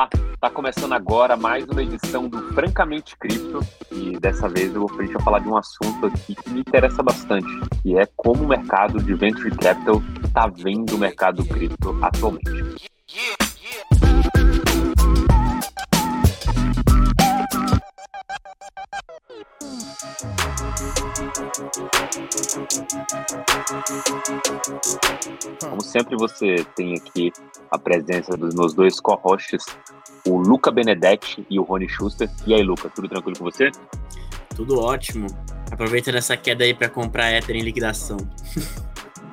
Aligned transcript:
Olá, 0.00 0.08
está 0.32 0.48
começando 0.48 0.94
agora 0.94 1.36
mais 1.36 1.66
uma 1.68 1.82
edição 1.82 2.26
do 2.26 2.40
Francamente 2.54 3.14
Cripto 3.18 3.60
e 3.92 4.18
dessa 4.18 4.48
vez 4.48 4.74
eu 4.74 4.86
vou 4.86 4.98
a 4.98 5.04
gente 5.04 5.22
falar 5.22 5.40
de 5.40 5.48
um 5.48 5.58
assunto 5.58 6.06
aqui 6.06 6.34
que 6.34 6.48
me 6.48 6.60
interessa 6.60 7.02
bastante, 7.02 7.46
que 7.82 7.98
é 7.98 8.08
como 8.16 8.44
o 8.44 8.48
mercado 8.48 8.98
de 8.98 9.12
venture 9.12 9.50
capital 9.50 10.02
está 10.24 10.46
vendo 10.46 10.96
o 10.96 10.98
mercado 10.98 11.44
cripto 11.44 11.98
atualmente. 12.00 12.88
Como 25.60 25.80
sempre, 25.82 26.16
você 26.16 26.64
tem 26.74 26.94
aqui 26.94 27.32
a 27.70 27.78
presença 27.78 28.36
dos 28.36 28.54
meus 28.54 28.74
dois 28.74 28.98
co-hosts, 28.98 29.64
o 30.26 30.36
Luca 30.36 30.70
Benedetti 30.70 31.46
e 31.48 31.60
o 31.60 31.62
Rony 31.62 31.88
Schuster. 31.88 32.28
E 32.46 32.54
aí, 32.54 32.62
Luca, 32.62 32.90
tudo 32.90 33.08
tranquilo 33.08 33.38
com 33.38 33.44
você? 33.44 33.70
Tudo 34.56 34.80
ótimo. 34.80 35.26
Aproveitando 35.70 36.16
essa 36.16 36.36
queda 36.36 36.64
aí 36.64 36.74
para 36.74 36.88
comprar 36.88 37.32
Ether 37.32 37.56
em 37.56 37.62
liquidação. 37.62 38.16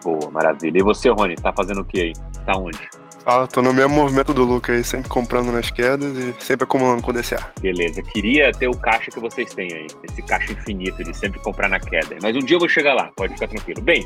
Boa, 0.04 0.30
maravilha. 0.30 0.77
E 0.77 0.84
você, 0.84 1.10
Rony, 1.10 1.35
tá 1.35 1.52
fazendo 1.52 1.82
o 1.82 1.85
que 1.85 1.99
aí? 1.99 2.13
Tá 2.46 2.55
onde? 2.55 2.88
Ah, 3.30 3.45
tô 3.45 3.62
no 3.62 3.73
mesmo 3.73 3.94
movimento 3.94 4.34
do 4.34 4.45
Luca 4.45 4.72
aí, 4.72 4.81
sempre 4.86 5.09
comprando 5.09 5.52
nas 5.52 5.70
quedas 5.70 6.18
e 6.18 6.34
sempre 6.41 6.63
acumulando 6.63 7.04
com 7.04 7.12
DCA. 7.12 7.52
Beleza, 7.59 8.02
queria 8.02 8.54
ter 8.54 8.70
o 8.70 8.77
caixa 8.77 9.12
que 9.12 9.20
vocês 9.20 9.54
têm 9.54 9.68
aí, 9.73 9.88
esse 10.09 10.22
caixa 10.22 10.54
infinito 10.54 11.04
de 11.04 11.13
sempre 11.13 11.38
comprar 11.41 11.68
na 11.68 11.77
queda. 11.77 12.16
Mas 12.23 12.34
um 12.38 12.40
dia 12.40 12.55
eu 12.55 12.59
vou 12.59 12.70
chegar 12.70 12.94
lá, 12.94 13.12
pode 13.18 13.34
ficar 13.34 13.49
tranquilo. 13.49 13.82
Bem, 13.82 14.05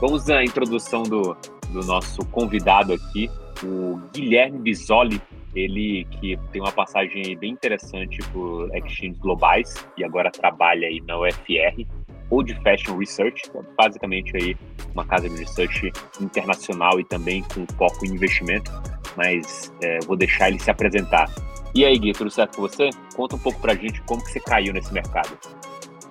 vamos 0.00 0.30
à 0.30 0.44
introdução 0.44 1.02
do, 1.02 1.36
do 1.70 1.80
nosso 1.80 2.24
convidado 2.26 2.92
aqui, 2.92 3.28
o 3.64 4.00
Guilherme 4.14 4.60
Bisoli, 4.60 5.20
ele 5.56 6.06
que 6.20 6.38
tem 6.52 6.62
uma 6.62 6.70
passagem 6.70 7.36
bem 7.36 7.50
interessante 7.50 8.18
por 8.32 8.70
exchanges 8.76 9.18
globais 9.18 9.74
e 9.98 10.04
agora 10.04 10.30
trabalha 10.30 10.86
aí 10.86 11.00
na 11.00 11.18
UFR, 11.18 11.84
Old 12.32 12.54
Fashion 12.62 12.96
Research, 12.96 13.42
que 13.50 13.58
é 13.58 13.62
basicamente 13.76 14.34
aí 14.36 14.56
uma 14.94 15.04
casa 15.04 15.28
de 15.28 15.36
research 15.36 15.92
internacional 16.18 16.98
e 16.98 17.04
também 17.04 17.44
com 17.54 17.66
foco 17.76 18.06
em 18.06 18.14
investimento, 18.14 18.70
mas 19.16 19.70
é, 19.82 19.98
vou 20.06 20.16
deixar 20.16 20.48
ele 20.48 20.58
se 20.58 20.70
apresentar. 20.70 21.30
E 21.74 21.84
aí, 21.84 21.98
Gui, 21.98 22.12
tudo 22.12 22.30
certo 22.30 22.56
com 22.56 22.62
você? 22.62 22.88
Conta 23.14 23.36
um 23.36 23.38
pouco 23.38 23.60
pra 23.60 23.74
gente 23.74 24.00
como 24.02 24.22
que 24.24 24.30
você 24.30 24.40
caiu 24.40 24.72
nesse 24.72 24.92
mercado. 24.92 25.30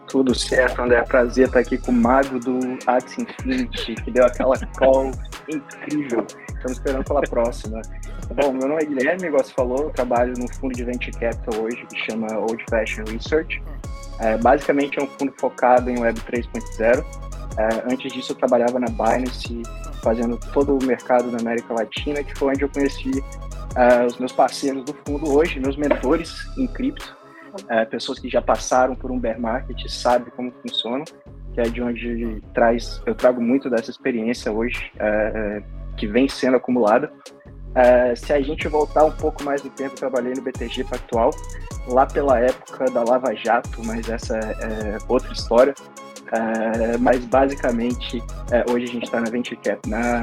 Tudo 0.07 0.35
certo, 0.35 0.81
André. 0.81 1.01
Prazer 1.03 1.47
estar 1.47 1.59
aqui 1.59 1.77
com 1.77 1.91
o 1.91 1.95
mago 1.95 2.39
do 2.39 2.59
Axie 2.85 3.23
Infinity, 3.23 3.95
que 3.95 4.11
deu 4.11 4.25
aquela 4.25 4.55
call 4.77 5.11
incrível. 5.47 6.25
Estamos 6.61 6.77
esperando 6.77 7.03
pela 7.03 7.21
próxima. 7.21 7.81
Bom, 8.35 8.53
meu 8.53 8.67
nome 8.67 8.83
é 8.83 8.85
Guilherme, 8.85 9.25
igual 9.25 9.43
falou, 9.43 9.85
eu 9.85 9.89
trabalho 9.89 10.33
no 10.37 10.47
fundo 10.53 10.75
de 10.75 10.83
Venture 10.83 11.11
Capital 11.11 11.63
hoje, 11.63 11.83
que 11.87 11.97
chama 12.05 12.27
Old 12.37 12.63
Fashion 12.69 13.03
Research. 13.07 13.59
É, 14.19 14.37
basicamente 14.37 14.99
é 14.99 15.01
um 15.01 15.07
fundo 15.07 15.33
focado 15.39 15.89
em 15.89 15.99
Web 15.99 16.21
3.0. 16.21 17.03
É, 17.57 17.91
antes 17.91 18.13
disso, 18.13 18.33
eu 18.33 18.35
trabalhava 18.35 18.79
na 18.79 18.85
Binance, 18.89 19.63
fazendo 20.03 20.37
todo 20.53 20.77
o 20.77 20.85
mercado 20.85 21.31
da 21.31 21.39
América 21.39 21.73
Latina, 21.73 22.23
que 22.23 22.37
foi 22.37 22.49
onde 22.49 22.61
eu 22.61 22.69
conheci 22.69 23.09
é, 23.75 24.05
os 24.05 24.19
meus 24.19 24.31
parceiros 24.31 24.85
do 24.85 24.93
fundo 25.03 25.33
hoje, 25.33 25.59
meus 25.59 25.75
mentores 25.75 26.47
em 26.59 26.67
cripto, 26.67 27.17
é, 27.69 27.85
pessoas 27.85 28.19
que 28.19 28.29
já 28.29 28.41
passaram 28.41 28.95
por 28.95 29.09
um 29.09 29.17
bear 29.17 29.39
market, 29.39 29.83
sabem 29.89 30.31
como 30.35 30.53
funciona, 30.61 31.05
que 31.55 31.59
é 31.59 31.63
de 31.63 31.81
onde 31.81 32.39
traz, 32.53 33.01
eu 33.07 33.15
trago 33.15 33.41
muito 33.41 33.67
dessa 33.67 33.89
experiência 33.89 34.51
hoje, 34.51 34.91
é, 34.99 35.63
que 36.01 36.07
vem 36.07 36.27
sendo 36.27 36.57
acumulada. 36.57 37.13
Uh, 37.71 38.15
se 38.17 38.33
a 38.33 38.41
gente 38.41 38.67
voltar 38.67 39.05
um 39.05 39.11
pouco 39.11 39.43
mais 39.43 39.63
no 39.63 39.69
tempo, 39.69 39.93
eu 39.93 39.97
trabalhei 39.97 40.33
no 40.33 40.41
BTG 40.41 40.83
Pactual, 40.85 41.29
lá 41.87 42.07
pela 42.07 42.39
época 42.39 42.85
da 42.85 43.03
Lava 43.03 43.35
Jato, 43.35 43.85
mas 43.85 44.09
essa 44.09 44.35
é, 44.35 44.97
outra 45.07 45.31
história. 45.31 45.75
Uh, 46.33 46.97
mas 46.99 47.23
basicamente, 47.25 48.17
uh, 48.17 48.71
hoje 48.71 48.85
a 48.85 48.87
gente 48.87 49.03
está 49.03 49.21
na 49.21 49.29
Venture 49.29 49.57
Cap, 49.57 49.87
na 49.87 50.21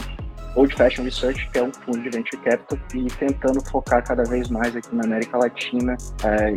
Old 0.54 0.74
Fashion 0.74 1.04
Research, 1.04 1.48
que 1.50 1.58
é 1.58 1.62
um 1.62 1.72
fundo 1.72 2.00
de 2.00 2.10
venture 2.10 2.42
capital, 2.42 2.78
e 2.94 3.06
tentando 3.06 3.64
focar 3.68 4.04
cada 4.04 4.24
vez 4.24 4.48
mais 4.48 4.74
aqui 4.74 4.94
na 4.94 5.04
América 5.04 5.38
Latina 5.38 5.96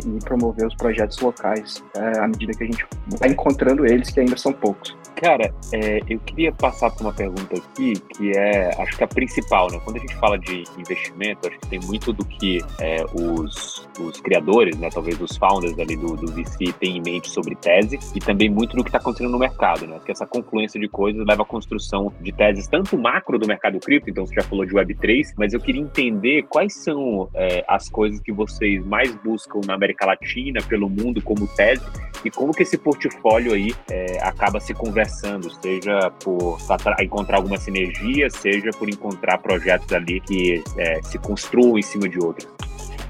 e 0.04 0.24
promover 0.24 0.66
os 0.66 0.74
projetos 0.74 1.18
locais 1.20 1.82
à 1.96 2.26
medida 2.26 2.52
que 2.52 2.64
a 2.64 2.66
gente 2.66 2.86
vai 3.18 3.30
encontrando 3.30 3.86
eles, 3.86 4.10
que 4.10 4.20
ainda 4.20 4.36
são 4.36 4.52
poucos. 4.52 4.96
Cara, 5.22 5.54
é, 5.72 6.00
eu 6.08 6.18
queria 6.18 6.50
passar 6.50 6.90
por 6.90 7.02
uma 7.02 7.12
pergunta 7.12 7.56
aqui, 7.56 7.92
que 8.16 8.32
é, 8.36 8.70
acho 8.82 8.96
que 8.96 9.04
a 9.04 9.06
principal, 9.06 9.70
né? 9.70 9.80
Quando 9.84 9.98
a 9.98 10.00
gente 10.00 10.16
fala 10.16 10.36
de 10.36 10.64
investimento, 10.76 11.46
acho 11.46 11.58
que 11.60 11.68
tem 11.68 11.80
muito 11.80 12.12
do 12.12 12.24
que 12.24 12.58
é, 12.80 13.04
os, 13.14 13.88
os 14.00 14.20
criadores, 14.20 14.76
né? 14.78 14.88
Talvez 14.92 15.20
os 15.20 15.36
founders 15.36 15.78
ali 15.78 15.96
do, 15.96 16.16
do 16.16 16.26
VC 16.32 16.72
têm 16.80 16.96
em 16.96 17.00
mente 17.00 17.30
sobre 17.30 17.54
tese 17.54 18.00
e 18.14 18.18
também 18.18 18.50
muito 18.50 18.76
do 18.76 18.82
que 18.82 18.88
está 18.88 18.98
acontecendo 18.98 19.30
no 19.30 19.38
mercado, 19.38 19.86
né? 19.86 20.00
Que 20.04 20.10
essa 20.10 20.26
confluência 20.26 20.80
de 20.80 20.88
coisas 20.88 21.24
leva 21.24 21.42
à 21.42 21.46
construção 21.46 22.12
de 22.20 22.32
teses 22.32 22.66
tanto 22.66 22.98
macro 22.98 23.38
do 23.38 23.46
mercado 23.46 23.78
cripto, 23.82 24.10
então 24.10 24.26
você 24.26 24.34
já 24.34 24.42
falou 24.42 24.64
de 24.64 24.72
Web3, 24.72 25.34
mas 25.36 25.52
eu 25.52 25.60
queria 25.60 25.80
entender 25.80 26.44
quais 26.44 26.74
são 26.74 27.28
é, 27.34 27.64
as 27.68 27.88
coisas 27.88 28.20
que 28.20 28.32
vocês 28.32 28.84
mais 28.84 29.14
buscam 29.16 29.60
na 29.66 29.74
América 29.74 30.06
Latina, 30.06 30.60
pelo 30.62 30.88
mundo, 30.88 31.20
como 31.20 31.46
tese, 31.48 31.84
e 32.24 32.30
como 32.30 32.52
que 32.52 32.62
esse 32.62 32.78
portfólio 32.78 33.52
aí 33.52 33.74
é, 33.90 34.18
acaba 34.22 34.60
se 34.60 34.72
conversando 34.72 35.50
seja 35.60 36.10
por 36.22 36.58
encontrar 37.00 37.38
alguma 37.38 37.56
sinergia, 37.56 38.30
seja 38.30 38.70
por 38.70 38.88
encontrar 38.88 39.38
projetos 39.38 39.92
ali 39.92 40.20
que 40.20 40.62
é, 40.78 41.02
se 41.02 41.18
construam 41.18 41.78
em 41.78 41.82
cima 41.82 42.08
de 42.08 42.18
outros. 42.18 42.48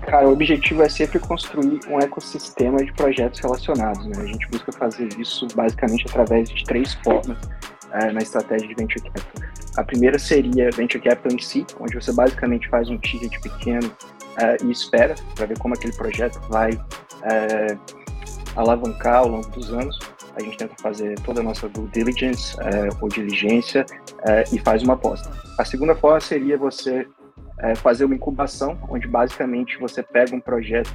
Cara, 0.07 0.29
o 0.29 0.33
objetivo 0.33 0.83
é 0.83 0.89
sempre 0.89 1.19
construir 1.19 1.81
um 1.89 1.99
ecossistema 1.99 2.79
de 2.85 2.93
projetos 2.93 3.41
relacionados. 3.41 4.05
Né? 4.07 4.13
A 4.19 4.27
gente 4.27 4.47
busca 4.49 4.73
fazer 4.73 5.09
isso 5.19 5.47
basicamente 5.55 6.05
através 6.09 6.49
de 6.51 6.65
três 6.65 6.95
formas 6.95 7.39
é, 7.93 8.13
na 8.13 8.21
estratégia 8.21 8.69
de 8.69 8.75
Venture 8.75 9.03
Capital. 9.03 9.49
A 9.77 9.85
primeira 9.85 10.19
seria 10.19 10.71
Venture 10.71 11.03
Capital 11.03 11.33
em 11.33 11.41
si, 11.41 11.65
onde 11.81 11.95
você 11.95 12.13
basicamente 12.13 12.69
faz 12.69 12.91
um 12.91 12.99
ticket 12.99 13.41
pequeno 13.41 13.91
é, 14.39 14.57
e 14.63 14.71
espera 14.71 15.15
para 15.35 15.47
ver 15.47 15.59
como 15.59 15.75
aquele 15.75 15.95
projeto 15.95 16.39
vai 16.49 16.73
é, 17.23 17.77
alavancar 18.57 19.21
ao 19.21 19.29
longo 19.29 19.49
dos 19.51 19.73
anos 19.73 19.99
a 20.35 20.43
gente 20.43 20.57
tenta 20.57 20.75
fazer 20.81 21.19
toda 21.21 21.41
a 21.41 21.43
nossa 21.43 21.69
due 21.69 21.89
diligence 21.89 22.57
é, 22.61 22.89
ou 23.01 23.09
diligência 23.09 23.85
é, 24.27 24.45
e 24.53 24.59
faz 24.59 24.83
uma 24.83 24.95
aposta. 24.95 25.31
A 25.59 25.65
segunda 25.65 25.95
forma 25.95 26.21
seria 26.21 26.57
você 26.57 27.07
é, 27.59 27.75
fazer 27.75 28.05
uma 28.05 28.15
incubação, 28.15 28.79
onde 28.89 29.07
basicamente 29.07 29.79
você 29.79 30.03
pega 30.03 30.35
um 30.35 30.41
projeto 30.41 30.93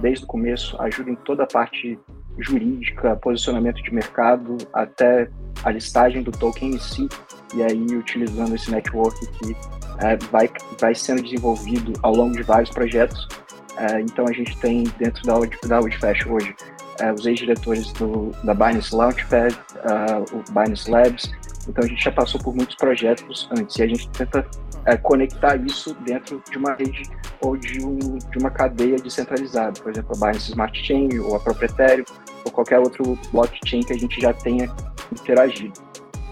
desde 0.00 0.24
o 0.24 0.26
começo, 0.26 0.80
ajuda 0.80 1.10
em 1.10 1.14
toda 1.16 1.44
a 1.44 1.46
parte 1.46 1.98
jurídica, 2.38 3.16
posicionamento 3.16 3.82
de 3.82 3.94
mercado, 3.94 4.58
até 4.72 5.28
a 5.62 5.70
listagem 5.70 6.22
do 6.22 6.32
token 6.32 6.70
em 6.70 6.78
si, 6.78 7.08
e 7.54 7.62
aí 7.62 7.96
utilizando 7.96 8.54
esse 8.54 8.70
network 8.70 9.18
que 9.38 9.56
é, 10.04 10.16
vai, 10.30 10.50
vai 10.80 10.94
sendo 10.94 11.22
desenvolvido 11.22 11.92
ao 12.02 12.14
longo 12.14 12.36
de 12.36 12.42
vários 12.42 12.70
projetos. 12.70 13.26
É, 13.76 14.00
então 14.00 14.26
a 14.28 14.32
gente 14.32 14.56
tem 14.58 14.84
dentro 14.98 15.22
da, 15.24 15.34
da 15.66 15.80
hoje 15.80 16.54
é, 17.00 17.12
os 17.12 17.26
ex-diretores 17.26 17.92
da 18.44 18.54
Binance 18.54 18.94
Launchpad, 18.94 19.54
uh, 19.54 20.36
o 20.36 20.52
Binance 20.52 20.90
Labs. 20.90 21.30
Então 21.68 21.84
a 21.84 21.86
gente 21.86 22.02
já 22.02 22.12
passou 22.12 22.40
por 22.40 22.54
muitos 22.54 22.76
projetos 22.76 23.48
antes 23.56 23.76
e 23.76 23.82
a 23.82 23.86
gente 23.86 24.08
tenta 24.10 24.46
é, 24.84 24.96
conectar 24.96 25.56
isso 25.56 25.94
dentro 26.04 26.42
de 26.50 26.58
uma 26.58 26.74
rede 26.74 27.02
ou 27.40 27.56
de, 27.56 27.84
um, 27.84 27.98
de 27.98 28.38
uma 28.38 28.50
cadeia 28.50 28.96
descentralizada, 28.96 29.80
por 29.80 29.90
exemplo, 29.90 30.12
a 30.16 30.26
Binance 30.26 30.50
Smart 30.50 30.86
Chain 30.86 31.18
ou 31.18 31.36
a 31.36 31.40
própria 31.40 31.66
Ethereum 31.66 32.04
ou 32.44 32.50
qualquer 32.50 32.78
outro 32.78 33.18
blockchain 33.32 33.80
que 33.80 33.92
a 33.92 33.98
gente 33.98 34.20
já 34.20 34.32
tenha 34.32 34.70
interagido. 35.12 35.72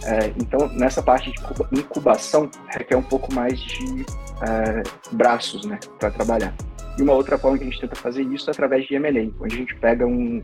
É, 0.05 0.33
então, 0.37 0.69
nessa 0.75 1.03
parte 1.03 1.31
de 1.31 1.79
incubação, 1.79 2.51
requer 2.69 2.97
um 2.97 3.03
pouco 3.03 3.33
mais 3.33 3.59
de 3.59 4.05
é, 4.43 4.83
braços 5.13 5.65
né, 5.65 5.79
para 5.99 6.11
trabalhar. 6.11 6.53
E 6.99 7.03
uma 7.03 7.13
outra 7.13 7.39
forma 7.39 7.57
que 7.57 7.65
a 7.65 7.67
gente 7.67 7.81
tenta 7.81 7.95
fazer 7.95 8.23
isso 8.23 8.51
é 8.51 8.53
através 8.53 8.87
de 8.87 8.95
M&A, 8.95 9.31
onde 9.43 9.55
a 9.55 9.59
gente 9.59 9.75
pega 9.77 10.07
um 10.07 10.43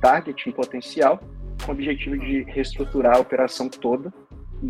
target, 0.00 0.48
um 0.48 0.52
potencial, 0.52 1.20
com 1.64 1.72
o 1.72 1.74
objetivo 1.74 2.18
de 2.18 2.42
reestruturar 2.42 3.16
a 3.16 3.20
operação 3.20 3.68
toda 3.68 4.12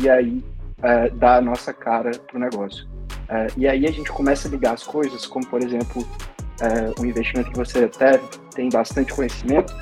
e 0.01 0.09
aí 0.09 0.43
é, 0.81 1.09
dar 1.09 1.37
a 1.37 1.41
nossa 1.41 1.73
cara 1.73 2.11
para 2.11 2.37
o 2.37 2.39
negócio. 2.39 2.87
É, 3.29 3.47
e 3.55 3.67
aí 3.67 3.85
a 3.85 3.91
gente 3.91 4.11
começa 4.11 4.47
a 4.47 4.51
ligar 4.51 4.73
as 4.73 4.83
coisas, 4.83 5.25
como 5.25 5.45
por 5.47 5.61
exemplo, 5.61 6.05
é, 6.61 7.01
um 7.01 7.05
investimento 7.05 7.51
que 7.51 7.57
você 7.57 7.85
até 7.85 8.19
tem 8.53 8.69
bastante 8.69 9.13
conhecimento, 9.13 9.73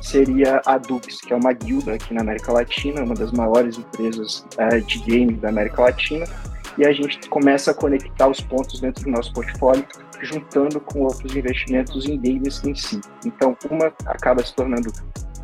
seria 0.00 0.60
a 0.66 0.76
Dux, 0.76 1.20
que 1.20 1.32
é 1.32 1.36
uma 1.36 1.52
guilda 1.52 1.94
aqui 1.94 2.12
na 2.12 2.20
América 2.20 2.52
Latina, 2.52 3.02
uma 3.02 3.14
das 3.14 3.32
maiores 3.32 3.78
empresas 3.78 4.46
de 4.86 4.98
games 5.00 5.40
da 5.40 5.48
América 5.48 5.82
Latina, 5.82 6.26
e 6.76 6.84
a 6.84 6.92
gente 6.92 7.26
começa 7.28 7.70
a 7.70 7.74
conectar 7.74 8.28
os 8.28 8.40
pontos 8.40 8.80
dentro 8.80 9.04
do 9.04 9.10
nosso 9.10 9.32
portfólio 9.32 9.86
juntando 10.24 10.80
com 10.80 11.00
outros 11.00 11.34
investimentos 11.36 12.06
em 12.06 12.18
games 12.18 12.62
em 12.64 12.74
si. 12.74 13.00
Então, 13.24 13.56
uma 13.70 13.92
acaba 14.06 14.44
se 14.44 14.54
tornando 14.54 14.90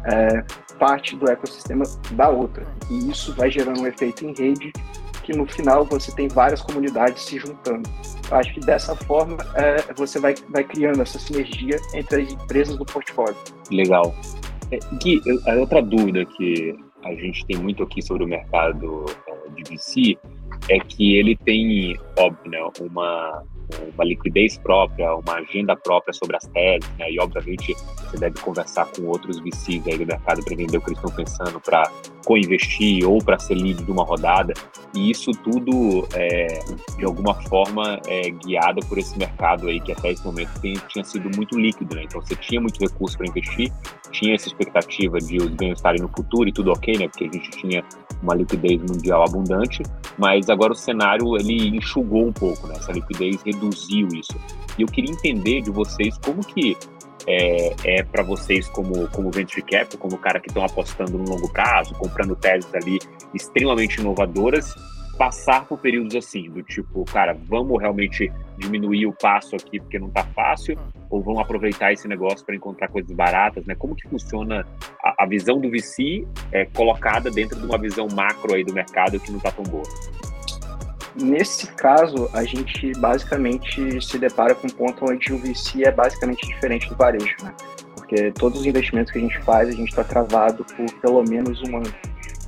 é, 0.05 0.43
parte 0.79 1.17
do 1.17 1.31
ecossistema 1.31 1.85
da 2.13 2.29
outra. 2.29 2.67
E 2.91 3.11
isso 3.11 3.35
vai 3.35 3.51
gerando 3.51 3.81
um 3.81 3.87
efeito 3.87 4.25
em 4.25 4.35
rede 4.35 4.73
que 5.23 5.37
no 5.37 5.47
final 5.47 5.85
você 5.85 6.15
tem 6.15 6.29
várias 6.29 6.63
comunidades 6.63 7.23
se 7.23 7.39
juntando. 7.39 7.89
Eu 8.31 8.37
acho 8.37 8.55
que 8.55 8.61
dessa 8.61 8.97
forma 8.97 9.37
é, 9.55 9.93
você 9.95 10.19
vai, 10.19 10.35
vai 10.49 10.65
criando 10.65 11.03
essa 11.03 11.19
sinergia 11.19 11.77
entre 11.95 12.23
as 12.23 12.33
empresas 12.33 12.77
do 12.77 12.85
portfólio. 12.85 13.37
Legal. 13.71 14.15
É, 14.71 14.79
Gui, 15.03 15.21
a 15.47 15.55
outra 15.55 15.83
dúvida 15.83 16.25
que 16.25 16.77
a 17.05 17.15
gente 17.15 17.45
tem 17.47 17.57
muito 17.57 17.83
aqui 17.83 18.03
sobre 18.03 18.25
o 18.25 18.29
mercado 18.29 19.07
é, 19.27 19.63
de 19.63 19.75
VC 19.75 20.19
é 20.69 20.79
que 20.79 21.17
ele 21.17 21.37
tem, 21.37 21.99
óbvio, 22.19 22.51
né, 22.51 22.59
uma, 22.81 23.43
uma 23.95 24.05
liquidez 24.05 24.59
própria, 24.59 25.15
uma 25.15 25.35
agenda 25.35 25.77
própria 25.77 26.13
sobre 26.13 26.37
as 26.37 26.47
teses, 26.47 26.89
né? 26.99 27.11
E 27.11 27.21
obviamente 27.21 27.75
você 27.99 28.19
deve 28.19 28.41
conversar 28.41 28.87
com 28.87 29.03
outros 29.07 29.41
VCs 29.41 29.87
aí 29.87 29.99
do 29.99 30.07
mercado 30.07 30.43
para 30.45 30.55
entender 30.55 30.79
o 30.79 30.81
que 30.81 30.91
eles 30.91 30.99
estão 30.99 31.15
pensando 31.15 31.61
para 31.61 31.91
co-investir 32.25 33.09
ou 33.09 33.19
para 33.19 33.39
ser 33.39 33.55
líder 33.55 33.85
de 33.85 33.91
uma 33.91 34.05
rodada. 34.05 34.53
E 34.95 35.11
isso 35.11 35.31
tudo, 35.33 36.07
é, 36.15 36.47
de 36.97 37.05
alguma 37.05 37.35
forma, 37.43 38.01
é 38.07 38.31
guiado 38.31 38.85
por 38.87 38.99
esse 38.99 39.17
mercado 39.19 39.69
aí 39.69 39.81
que 39.81 39.93
até 39.93 40.13
esse 40.13 40.25
momento 40.25 40.51
tem, 40.61 40.75
tinha 40.89 41.05
sido 41.05 41.31
muito 41.37 41.59
líquido, 41.59 41.95
né? 41.95 42.03
Então 42.05 42.21
você 42.21 42.35
tinha 42.37 42.61
muito 42.61 42.81
recurso 42.81 43.17
para 43.17 43.27
investir, 43.29 43.73
tinha 44.11 44.35
essa 44.35 44.49
expectativa 44.49 45.19
de 45.19 45.37
os 45.39 45.51
ganhos 45.55 45.79
estarem 45.79 46.01
no 46.01 46.09
futuro 46.09 46.49
e 46.49 46.53
tudo 46.53 46.73
ok, 46.73 46.99
né? 46.99 47.09
Porque 47.09 47.25
a 47.25 47.33
gente 47.33 47.51
tinha 47.51 47.85
uma 48.23 48.35
liquidez 48.35 48.81
mundial 48.81 49.25
abundante, 49.25 49.83
mas 50.19 50.51
agora 50.51 50.73
o 50.73 50.77
cenário 50.77 51.37
ele 51.37 51.77
enxugou 51.77 52.27
um 52.27 52.33
pouco, 52.33 52.67
né? 52.67 52.75
Essa 52.77 52.93
liquidez 52.93 53.41
reduziu 53.43 54.09
isso. 54.09 54.35
E 54.79 54.83
eu 54.83 54.89
queria 54.89 55.13
entender 55.13 55.63
de 55.63 55.71
vocês 55.71 56.19
como 56.19 56.45
que 56.45 56.77
é, 57.31 57.75
é 57.85 58.03
para 58.03 58.23
vocês 58.23 58.69
como, 58.69 59.09
como 59.09 59.31
venture 59.31 59.63
capital, 59.63 59.99
como 59.99 60.19
cara 60.19 60.41
que 60.41 60.49
estão 60.49 60.65
apostando 60.65 61.17
no 61.17 61.25
longo 61.25 61.53
prazo, 61.53 61.95
comprando 61.95 62.35
teses 62.35 62.73
ali 62.75 62.99
extremamente 63.33 64.01
inovadoras, 64.01 64.75
passar 65.17 65.67
por 65.67 65.79
períodos 65.79 66.17
assim, 66.17 66.51
do 66.51 66.63
tipo, 66.63 67.05
cara, 67.05 67.37
vamos 67.47 67.79
realmente 67.79 68.33
diminuir 68.57 69.07
o 69.07 69.13
passo 69.13 69.55
aqui 69.55 69.79
porque 69.79 69.99
não 69.99 70.09
tá 70.09 70.25
fácil, 70.35 70.79
ou 71.11 71.23
vamos 71.23 71.43
aproveitar 71.43 71.93
esse 71.93 72.09
negócio 72.09 72.45
para 72.45 72.57
encontrar 72.57 72.89
coisas 72.89 73.13
baratas, 73.13 73.67
né? 73.67 73.75
Como 73.75 73.95
que 73.95 74.09
funciona 74.09 74.67
a, 75.05 75.25
a 75.25 75.27
visão 75.27 75.61
do 75.61 75.71
VC 75.71 76.27
é, 76.53 76.65
colocada 76.67 77.31
dentro 77.31 77.59
de 77.59 77.67
uma 77.67 77.77
visão 77.77 78.09
macro 78.09 78.55
aí 78.55 78.65
do 78.65 78.73
mercado 78.73 79.21
que 79.21 79.31
não 79.31 79.39
tá 79.39 79.53
tão 79.53 79.65
boa? 79.65 79.85
Nesse 81.15 81.67
caso, 81.75 82.31
a 82.33 82.45
gente 82.45 82.93
basicamente 82.99 84.01
se 84.01 84.19
depara 84.19 84.55
com 84.55 84.67
um 84.67 84.71
ponto 84.71 85.05
onde 85.05 85.33
o 85.33 85.39
VC 85.39 85.85
é 85.85 85.91
basicamente 85.91 86.47
diferente 86.47 86.89
do 86.89 86.95
varejo, 86.95 87.35
né? 87.43 87.53
Porque 87.97 88.31
todos 88.33 88.61
os 88.61 88.67
investimentos 88.67 89.13
que 89.13 89.19
a 89.19 89.21
gente 89.21 89.39
faz, 89.41 89.69
a 89.69 89.73
gente 89.73 89.89
está 89.89 90.05
travado 90.05 90.65
por 90.65 90.93
pelo 91.01 91.23
menos 91.25 91.61
um 91.63 91.77
ano. 91.77 91.93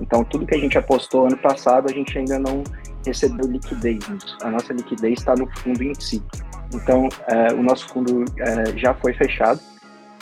Então, 0.00 0.24
tudo 0.24 0.46
que 0.46 0.54
a 0.54 0.58
gente 0.58 0.78
apostou 0.78 1.26
ano 1.26 1.36
passado, 1.36 1.88
a 1.90 1.92
gente 1.92 2.16
ainda 2.16 2.38
não 2.38 2.62
recebeu 3.04 3.46
liquidez. 3.50 4.04
A 4.42 4.50
nossa 4.50 4.72
liquidez 4.72 5.18
está 5.18 5.34
no 5.34 5.48
fundo 5.58 5.82
em 5.82 5.94
si. 5.94 6.22
Então, 6.72 7.08
é, 7.28 7.52
o 7.52 7.62
nosso 7.62 7.88
fundo 7.88 8.24
é, 8.38 8.76
já 8.76 8.94
foi 8.94 9.12
fechado 9.12 9.60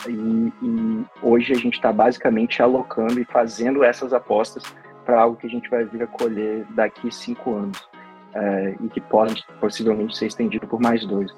e, 0.07 0.51
e 0.61 1.05
hoje 1.21 1.53
a 1.53 1.57
gente 1.57 1.75
está 1.75 1.93
basicamente 1.93 2.61
alocando 2.61 3.19
e 3.19 3.25
fazendo 3.25 3.83
essas 3.83 4.13
apostas 4.13 4.63
para 5.05 5.21
algo 5.21 5.37
que 5.37 5.47
a 5.47 5.49
gente 5.49 5.69
vai 5.69 5.85
vir 5.85 6.03
a 6.03 6.07
colher 6.07 6.65
daqui 6.71 7.11
cinco 7.11 7.55
anos 7.55 7.90
é, 8.33 8.75
e 8.81 8.89
que 8.89 9.01
pode 9.01 9.43
possivelmente 9.59 10.17
ser 10.17 10.27
estendido 10.27 10.67
por 10.67 10.79
mais 10.79 11.05
dois. 11.05 11.31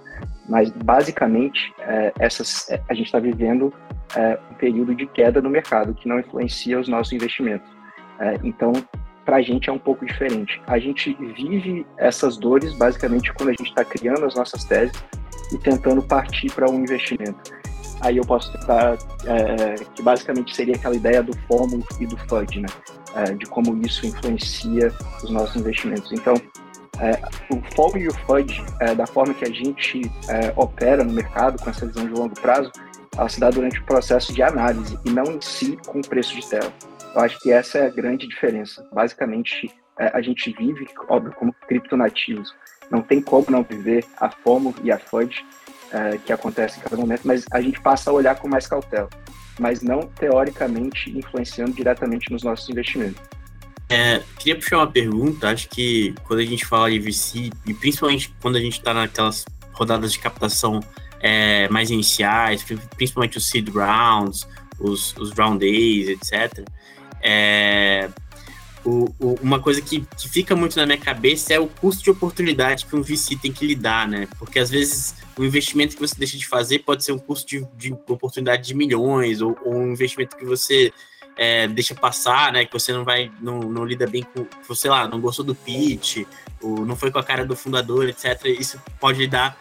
Mas, 0.48 0.70
basicamente, 0.72 1.74
é, 1.80 2.14
essas, 2.20 2.70
é, 2.70 2.82
a 2.90 2.94
gente 2.94 3.08
está 3.08 3.20
vivendo 3.20 3.74
é, 4.16 4.40
um 4.52 4.56
período 4.56 4.94
de 4.94 5.06
queda 5.08 5.42
no 5.42 5.50
mercado 5.50 5.94
que 5.94 6.08
não 6.08 6.20
influencia 6.20 6.80
os 6.80 6.88
nossos 6.88 7.14
investimentos. 7.14 7.68
É, 8.20 8.40
então, 8.44 8.74
para 9.26 9.38
a 9.38 9.42
gente 9.42 9.70
é 9.70 9.74
um 9.74 9.80
pouco 9.80 10.06
diferente. 10.06 10.62
A 10.68 10.78
gente 10.78 11.14
vive 11.14 11.86
essas 11.98 12.38
dores 12.38 12.74
basicamente 12.74 13.34
quando 13.34 13.50
a 13.50 13.54
gente 13.54 13.70
está 13.70 13.84
criando 13.84 14.26
as 14.26 14.36
nossas 14.36 14.64
teses 14.66 15.04
e 15.52 15.58
tentando 15.58 16.02
partir 16.02 16.52
para 16.52 16.70
um 16.70 16.80
investimento. 16.80 17.40
Aí 18.02 18.18
eu 18.18 18.26
posso 18.26 18.52
tentar, 18.52 18.98
é, 19.26 19.76
que 19.96 20.04
basicamente 20.04 20.54
seria 20.54 20.76
aquela 20.76 20.96
ideia 20.96 21.24
do 21.24 21.36
FOMO 21.48 21.82
e 22.02 22.06
do 22.06 22.18
FUD, 22.18 22.60
né? 22.60 22.68
É, 23.16 23.34
de 23.34 23.46
como 23.46 23.80
isso 23.86 24.06
influencia 24.06 24.92
os 25.24 25.30
nossos 25.30 25.56
investimentos. 25.56 26.12
Então, 26.12 26.34
é, 27.00 27.20
o 27.54 27.62
FOMO 27.76 27.98
e 27.98 28.08
o 28.08 28.14
FUD, 28.14 28.64
é, 28.80 28.94
da 28.94 29.08
forma 29.08 29.34
que 29.34 29.46
a 29.46 29.50
gente 29.50 30.12
é, 30.30 30.54
opera 30.56 31.04
no 31.04 31.14
mercado, 31.14 31.62
com 31.62 31.70
essa 31.70 31.86
visão 31.86 32.06
de 32.06 32.14
longo 32.14 32.40
prazo, 32.40 32.72
ela 33.18 33.30
se 33.30 33.40
dá 33.40 33.50
durante 33.50 33.80
o 33.80 33.86
processo 33.86 34.34
de 34.34 34.42
análise 34.42 34.98
e 35.06 35.10
não 35.10 35.24
em 35.26 35.42
si 35.42 35.78
com 35.88 36.00
o 36.00 36.08
preço 36.08 36.36
de 36.36 36.48
tela. 36.48 36.72
Eu 37.16 37.22
acho 37.22 37.40
que 37.40 37.52
essa 37.52 37.78
é 37.78 37.86
a 37.86 37.90
grande 37.90 38.28
diferença. 38.28 38.88
Basicamente, 38.92 39.72
é, 40.00 40.08
a 40.14 40.22
gente 40.22 40.52
vive, 40.58 40.88
óbvio, 41.08 41.34
como 41.34 41.54
criptonativos. 41.68 42.56
Não 42.90 43.02
tem 43.02 43.22
como 43.22 43.46
não 43.50 43.64
viver 43.64 44.06
a 44.18 44.30
FOMO 44.30 44.74
e 44.84 44.92
a 44.92 45.00
FUD 45.00 45.46
é, 45.92 46.18
que 46.18 46.34
acontece 46.34 46.80
em 46.80 46.84
cada 46.84 46.98
momento, 46.98 47.22
mas 47.24 47.46
a 47.52 47.62
gente 47.62 47.80
passa 47.82 48.10
a 48.10 48.14
olhar 48.14 48.36
com 48.36 48.48
mais 48.48 48.66
cautela, 48.68 49.10
mas 49.60 49.82
não 49.82 50.02
teoricamente 50.08 51.16
influenciando 51.16 51.72
diretamente 51.72 52.32
nos 52.32 52.44
nossos 52.44 52.68
investimentos. 52.70 53.22
É, 53.90 54.22
queria 54.40 54.56
puxar 54.56 54.78
uma 54.78 54.88
pergunta. 54.88 55.50
Acho 55.50 55.70
que 55.70 56.14
quando 56.24 56.40
a 56.40 56.46
gente 56.46 56.66
fala 56.66 56.90
de 56.90 57.00
VC, 57.00 57.52
e 57.66 57.74
principalmente 57.74 58.34
quando 58.42 58.56
a 58.56 58.60
gente 58.60 58.78
está 58.78 58.94
naquelas 58.94 59.46
rodadas 59.74 60.14
de 60.14 60.20
captação 60.20 60.80
é, 61.20 61.68
mais 61.70 61.90
iniciais, 61.90 62.66
principalmente 62.96 63.38
os 63.38 63.48
seed 63.48 63.70
rounds, 63.70 64.48
os, 64.80 65.16
os 65.18 65.32
round 65.32 65.60
days, 65.60 66.10
etc. 66.10 66.68
É, 67.22 68.10
o, 68.86 69.06
o, 69.20 69.36
uma 69.42 69.60
coisa 69.60 69.82
que, 69.82 70.02
que 70.18 70.30
fica 70.30 70.56
muito 70.56 70.76
na 70.76 70.86
minha 70.86 70.98
cabeça 70.98 71.54
é 71.54 71.60
o 71.60 71.68
custo 71.68 72.04
de 72.04 72.12
oportunidade 72.12 72.86
que 72.86 72.96
um 72.96 73.02
VC 73.02 73.38
tem 73.38 73.52
que 73.52 73.66
lidar, 73.66 74.08
né? 74.08 74.28
Porque 74.38 74.60
às 74.60 74.70
vezes 74.70 75.16
o 75.38 75.44
investimento 75.44 75.96
que 75.96 76.02
você 76.02 76.16
deixa 76.18 76.38
de 76.38 76.46
fazer 76.46 76.80
pode 76.80 77.04
ser 77.04 77.14
um 77.14 77.18
custo 77.18 77.48
de, 77.48 77.66
de 77.78 77.94
oportunidade 78.08 78.68
de 78.68 78.74
milhões, 78.74 79.42
ou, 79.42 79.58
ou, 79.64 79.76
um 79.76 79.94
investimento 79.94 80.36
que 80.36 80.46
você 80.46 80.92
é, 81.38 81.68
deixa 81.68 81.96
passar, 81.96 82.52
né? 82.52 82.66
Que 82.66 82.74
você 82.74 82.92
não 82.94 83.04
vai, 83.04 83.32
não, 83.42 83.60
não 83.60 83.86
lida 83.86 84.08
bem 84.08 84.24
com, 84.24 84.76
sei 84.76 84.90
lá, 84.90 85.08
não 85.08 85.20
gostou 85.20 85.44
do 85.44 85.56
pitch, 85.56 86.26
ou 86.62 86.86
não 86.86 86.96
foi 86.96 87.12
com 87.12 87.20
a 87.20 87.24
cara 87.24 87.46
do 87.46 87.56
fundador, 87.56 88.08
etc. 88.08 88.46
Isso 88.46 88.80
pode 89.00 89.26
dar, 89.28 89.58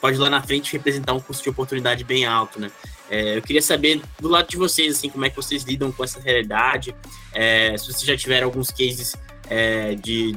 pode 0.00 0.16
lá 0.16 0.30
na 0.30 0.42
frente 0.42 0.72
representar 0.72 1.12
um 1.12 1.20
custo 1.20 1.42
de 1.42 1.50
oportunidade 1.50 2.04
bem 2.04 2.24
alto, 2.24 2.60
né? 2.60 2.70
É, 3.10 3.36
eu 3.36 3.42
queria 3.42 3.60
saber 3.60 4.00
do 4.20 4.28
lado 4.28 4.48
de 4.48 4.56
vocês, 4.56 4.96
assim, 4.96 5.10
como 5.10 5.24
é 5.24 5.30
que 5.30 5.36
vocês 5.36 5.64
lidam 5.64 5.90
com 5.90 6.04
essa 6.04 6.20
realidade, 6.20 6.94
é, 7.32 7.76
se 7.76 7.86
vocês 7.86 8.04
já 8.04 8.16
tiveram 8.16 8.46
alguns 8.46 8.70
cases 8.70 9.16
é, 9.48 9.96
de 9.96 10.36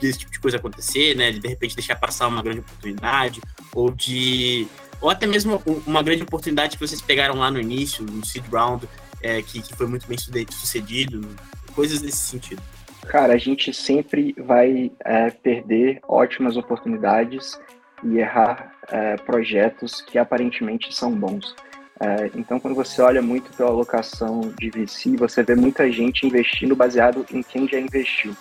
desse 0.00 0.18
tipo 0.18 0.30
de 0.30 0.38
coisa 0.38 0.56
acontecer, 0.58 1.16
né, 1.16 1.32
de 1.32 1.40
de 1.40 1.48
repente 1.48 1.74
deixar 1.74 1.96
passar 1.96 2.28
uma 2.28 2.42
grande 2.42 2.60
oportunidade, 2.60 3.40
ou 3.72 3.90
de 3.90 4.68
ou 5.00 5.10
até 5.10 5.26
mesmo 5.26 5.62
uma 5.86 6.02
grande 6.02 6.22
oportunidade 6.22 6.76
que 6.76 6.86
vocês 6.86 7.00
pegaram 7.00 7.36
lá 7.36 7.50
no 7.50 7.60
início, 7.60 8.04
no 8.04 8.24
seed 8.24 8.44
round, 8.50 8.88
é, 9.24 9.40
que, 9.42 9.62
que 9.62 9.74
foi 9.74 9.86
muito 9.86 10.06
bem 10.06 10.18
sucedido, 10.50 11.26
coisas 11.74 12.02
nesse 12.02 12.18
sentido. 12.18 12.62
Cara, 13.08 13.32
a 13.34 13.38
gente 13.38 13.72
sempre 13.72 14.34
vai 14.38 14.92
é, 15.04 15.30
perder 15.30 16.00
ótimas 16.06 16.56
oportunidades 16.56 17.58
e 18.02 18.18
errar 18.18 18.72
é, 18.88 19.16
projetos 19.16 20.02
que 20.02 20.18
aparentemente 20.18 20.94
são 20.94 21.10
bons. 21.10 21.56
É, 22.00 22.30
então, 22.34 22.60
quando 22.60 22.74
você 22.74 23.00
olha 23.00 23.22
muito 23.22 23.50
pela 23.56 23.70
alocação 23.70 24.40
de 24.58 24.70
VC, 24.70 25.16
você 25.16 25.42
vê 25.42 25.54
muita 25.54 25.90
gente 25.90 26.26
investindo 26.26 26.76
baseado 26.76 27.24
em 27.32 27.42
quem 27.42 27.66
já 27.66 27.78
investiu. 27.78 28.36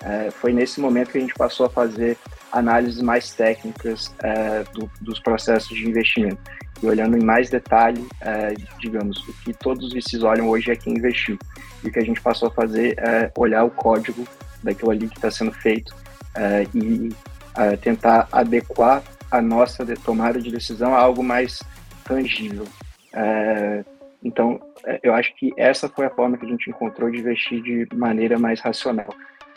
É, 0.00 0.30
foi 0.30 0.52
nesse 0.52 0.80
momento 0.80 1.12
que 1.12 1.18
a 1.18 1.20
gente 1.20 1.34
passou 1.34 1.66
a 1.66 1.70
fazer 1.70 2.16
análises 2.52 3.00
mais 3.00 3.32
técnicas 3.32 4.14
é, 4.22 4.64
do, 4.74 4.90
dos 5.00 5.18
processos 5.20 5.76
de 5.76 5.88
investimento 5.88 6.38
e 6.82 6.86
olhando 6.86 7.16
em 7.16 7.24
mais 7.24 7.48
detalhe, 7.48 8.06
é, 8.20 8.54
digamos, 8.78 9.16
o 9.28 9.32
que 9.44 9.52
todos 9.52 9.86
os 9.86 9.92
VCs 9.92 10.22
olham 10.22 10.48
hoje 10.48 10.70
é 10.70 10.76
quem 10.76 10.94
investiu. 10.94 11.38
E 11.82 11.88
o 11.88 11.92
que 11.92 11.98
a 11.98 12.04
gente 12.04 12.20
passou 12.20 12.48
a 12.48 12.50
fazer 12.50 12.98
é 12.98 13.30
olhar 13.36 13.64
o 13.64 13.70
código 13.70 14.26
daquilo 14.62 14.90
ali 14.90 15.08
que 15.08 15.16
está 15.16 15.30
sendo 15.30 15.52
feito 15.52 15.94
é, 16.34 16.66
e 16.74 17.10
é, 17.56 17.76
tentar 17.76 18.28
adequar 18.32 19.02
a 19.30 19.40
nossa 19.40 19.84
tomada 20.04 20.40
de 20.40 20.50
decisão 20.50 20.94
a 20.94 20.98
algo 20.98 21.22
mais 21.22 21.62
tangível. 22.04 22.66
É, 23.12 23.84
então, 24.22 24.60
é, 24.84 25.00
eu 25.02 25.14
acho 25.14 25.34
que 25.36 25.52
essa 25.56 25.88
foi 25.88 26.06
a 26.06 26.10
forma 26.10 26.36
que 26.36 26.44
a 26.44 26.48
gente 26.48 26.68
encontrou 26.68 27.10
de 27.10 27.18
investir 27.18 27.62
de 27.62 27.88
maneira 27.94 28.38
mais 28.38 28.60
racional. 28.60 29.08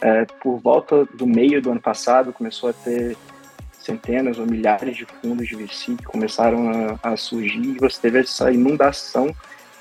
É, 0.01 0.25
por 0.41 0.59
volta 0.59 1.05
do 1.05 1.25
meio 1.25 1.61
do 1.61 1.71
ano 1.71 1.81
passado, 1.81 2.33
começou 2.33 2.69
a 2.69 2.73
ter 2.73 3.17
centenas 3.79 4.39
ou 4.39 4.45
milhares 4.45 4.97
de 4.97 5.05
fundos 5.05 5.47
de 5.47 5.55
VC 5.55 5.95
que 5.95 6.03
começaram 6.03 6.97
a, 7.01 7.11
a, 7.11 7.17
surgir 7.17 7.61
e 7.61 7.77
você 7.79 8.01
teve 8.01 8.19
essa 8.19 8.51
inundação 8.51 9.33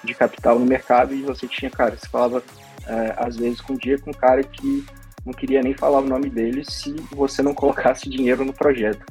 de 0.04 0.14
capital 0.14 0.58
no 0.58 0.66
mercado 0.66 1.14
e 1.14 1.22
você 1.22 1.48
tinha, 1.48 1.70
cara, 1.70 1.96
você 1.96 2.06
falava 2.06 2.42
é, 2.86 3.14
às 3.16 3.36
vezes 3.36 3.62
com 3.62 3.72
um 3.72 3.76
dia 3.76 3.98
com 3.98 4.10
um 4.10 4.14
cara 4.14 4.42
que 4.42 4.84
não 5.24 5.32
queria 5.32 5.62
nem 5.62 5.72
falar 5.72 6.00
o 6.00 6.06
nome 6.06 6.28
dele 6.28 6.64
se 6.68 6.94
você 7.10 7.42
não 7.42 7.54
colocasse 7.54 8.08
dinheiro 8.08 8.44
no 8.44 8.52
projeto. 8.52 9.04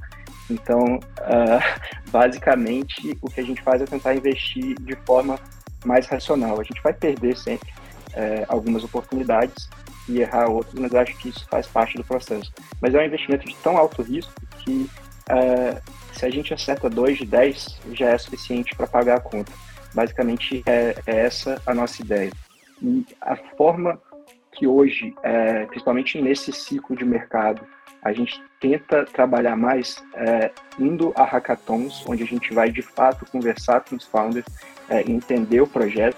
Então, 0.49 0.95
uh, 0.97 2.09
basicamente, 2.11 3.17
o 3.21 3.29
que 3.29 3.39
a 3.39 3.43
gente 3.43 3.61
faz 3.61 3.81
é 3.81 3.85
tentar 3.85 4.13
investir 4.13 4.75
de 4.81 4.95
forma 5.05 5.39
mais 5.85 6.05
racional. 6.05 6.59
A 6.59 6.63
gente 6.63 6.81
vai 6.83 6.93
perder 6.93 7.35
sempre 7.37 7.69
uh, 8.09 8.45
algumas 8.47 8.83
oportunidades 8.83 9.69
e 10.07 10.21
errar 10.21 10.47
outras, 10.47 10.73
mas 10.75 10.91
eu 10.91 10.99
acho 10.99 11.17
que 11.17 11.29
isso 11.29 11.45
faz 11.49 11.67
parte 11.67 11.95
do 11.95 12.03
processo. 12.03 12.51
Mas 12.81 12.93
é 12.93 12.99
um 12.99 13.05
investimento 13.05 13.45
de 13.45 13.55
tão 13.57 13.77
alto 13.77 14.01
risco 14.01 14.33
que 14.59 14.89
é, 15.29 15.81
se 16.13 16.25
a 16.25 16.29
gente 16.29 16.53
acerta 16.53 16.89
2 16.89 17.19
de 17.19 17.25
10, 17.25 17.79
já 17.93 18.09
é 18.09 18.17
suficiente 18.17 18.75
para 18.75 18.87
pagar 18.87 19.17
a 19.17 19.21
conta. 19.21 19.51
Basicamente, 19.93 20.63
é, 20.65 20.95
é, 21.05 21.25
essa 21.25 21.61
a 21.65 21.73
nossa 21.73 22.01
ideia. 22.01 22.31
E 22.81 23.05
a 23.21 23.35
forma 23.35 23.99
que 24.51 24.67
hoje, 24.67 25.13
é, 25.23 25.65
principalmente 25.65 26.21
nesse 26.21 26.51
ciclo 26.51 26.95
de 26.95 27.05
mercado, 27.05 27.65
a 28.03 28.11
gente 28.11 28.41
tenta 28.59 29.05
trabalhar 29.05 29.55
mais 29.55 30.03
é, 30.15 30.51
indo 30.77 31.13
a 31.15 31.23
hackathons, 31.23 32.03
onde 32.07 32.23
a 32.23 32.25
gente 32.25 32.53
vai 32.53 32.69
de 32.69 32.81
fato 32.81 33.25
conversar 33.25 33.81
com 33.81 33.95
os 33.95 34.05
founders, 34.05 34.45
é, 34.89 35.01
entender 35.09 35.61
o 35.61 35.67
projeto, 35.67 36.17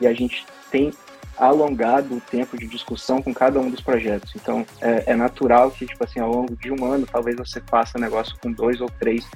e 0.00 0.06
a 0.06 0.12
gente 0.12 0.46
tem 0.70 0.92
alongado 1.36 2.16
o 2.16 2.20
tempo 2.20 2.56
de 2.56 2.66
discussão 2.66 3.20
com 3.20 3.32
cada 3.32 3.58
um 3.60 3.70
dos 3.70 3.80
projetos. 3.80 4.32
Então, 4.36 4.64
é, 4.80 5.04
é, 5.06 5.16
natural 5.16 5.70
que, 5.70 5.86
tipo 5.86 6.02
assim, 6.04 6.20
ao 6.20 6.32
longo 6.32 6.56
de 6.56 6.70
um 6.72 6.84
ano, 6.84 7.06
talvez 7.06 7.36
você 7.36 7.60
faça 7.60 7.98
negócio 7.98 8.34
com 8.40 8.52
dois 8.52 8.80
ou 8.80 8.88
três 8.88 9.26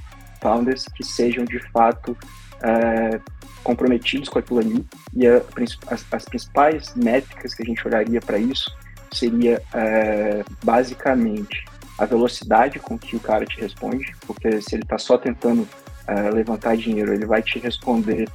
founders 0.40 0.84
que 0.94 1.04
sejam, 1.04 1.44
de 1.44 1.58
fato, 1.70 2.16
é, 2.62 3.20
comprometidos 3.62 4.28
com 4.28 4.38
aquilo 4.38 4.60
ali. 4.60 4.86
E 5.14 5.26
a, 5.26 5.42
as, 5.90 6.04
as, 6.10 6.24
principais 6.24 6.94
métricas 6.94 7.54
que 7.54 7.62
a 7.62 7.66
gente 7.66 7.86
olharia 7.86 8.20
para 8.20 8.38
isso 8.38 8.74
seria, 9.12 9.60
é, 9.74 10.44
basicamente, 10.62 11.64
a 11.98 12.04
velocidade 12.04 12.78
com 12.78 12.96
que 12.98 13.16
o 13.16 13.20
cara 13.20 13.44
te 13.44 13.60
responde, 13.60 14.14
porque 14.26 14.60
se 14.62 14.76
ele 14.76 14.84
está 14.84 14.98
só 14.98 15.18
tentando 15.18 15.68
é, 16.06 16.30
levantar 16.30 16.76
dinheiro, 16.76 17.12
ele 17.12 17.26
vai 17.26 17.42
te 17.42 17.58
responder 17.58 18.28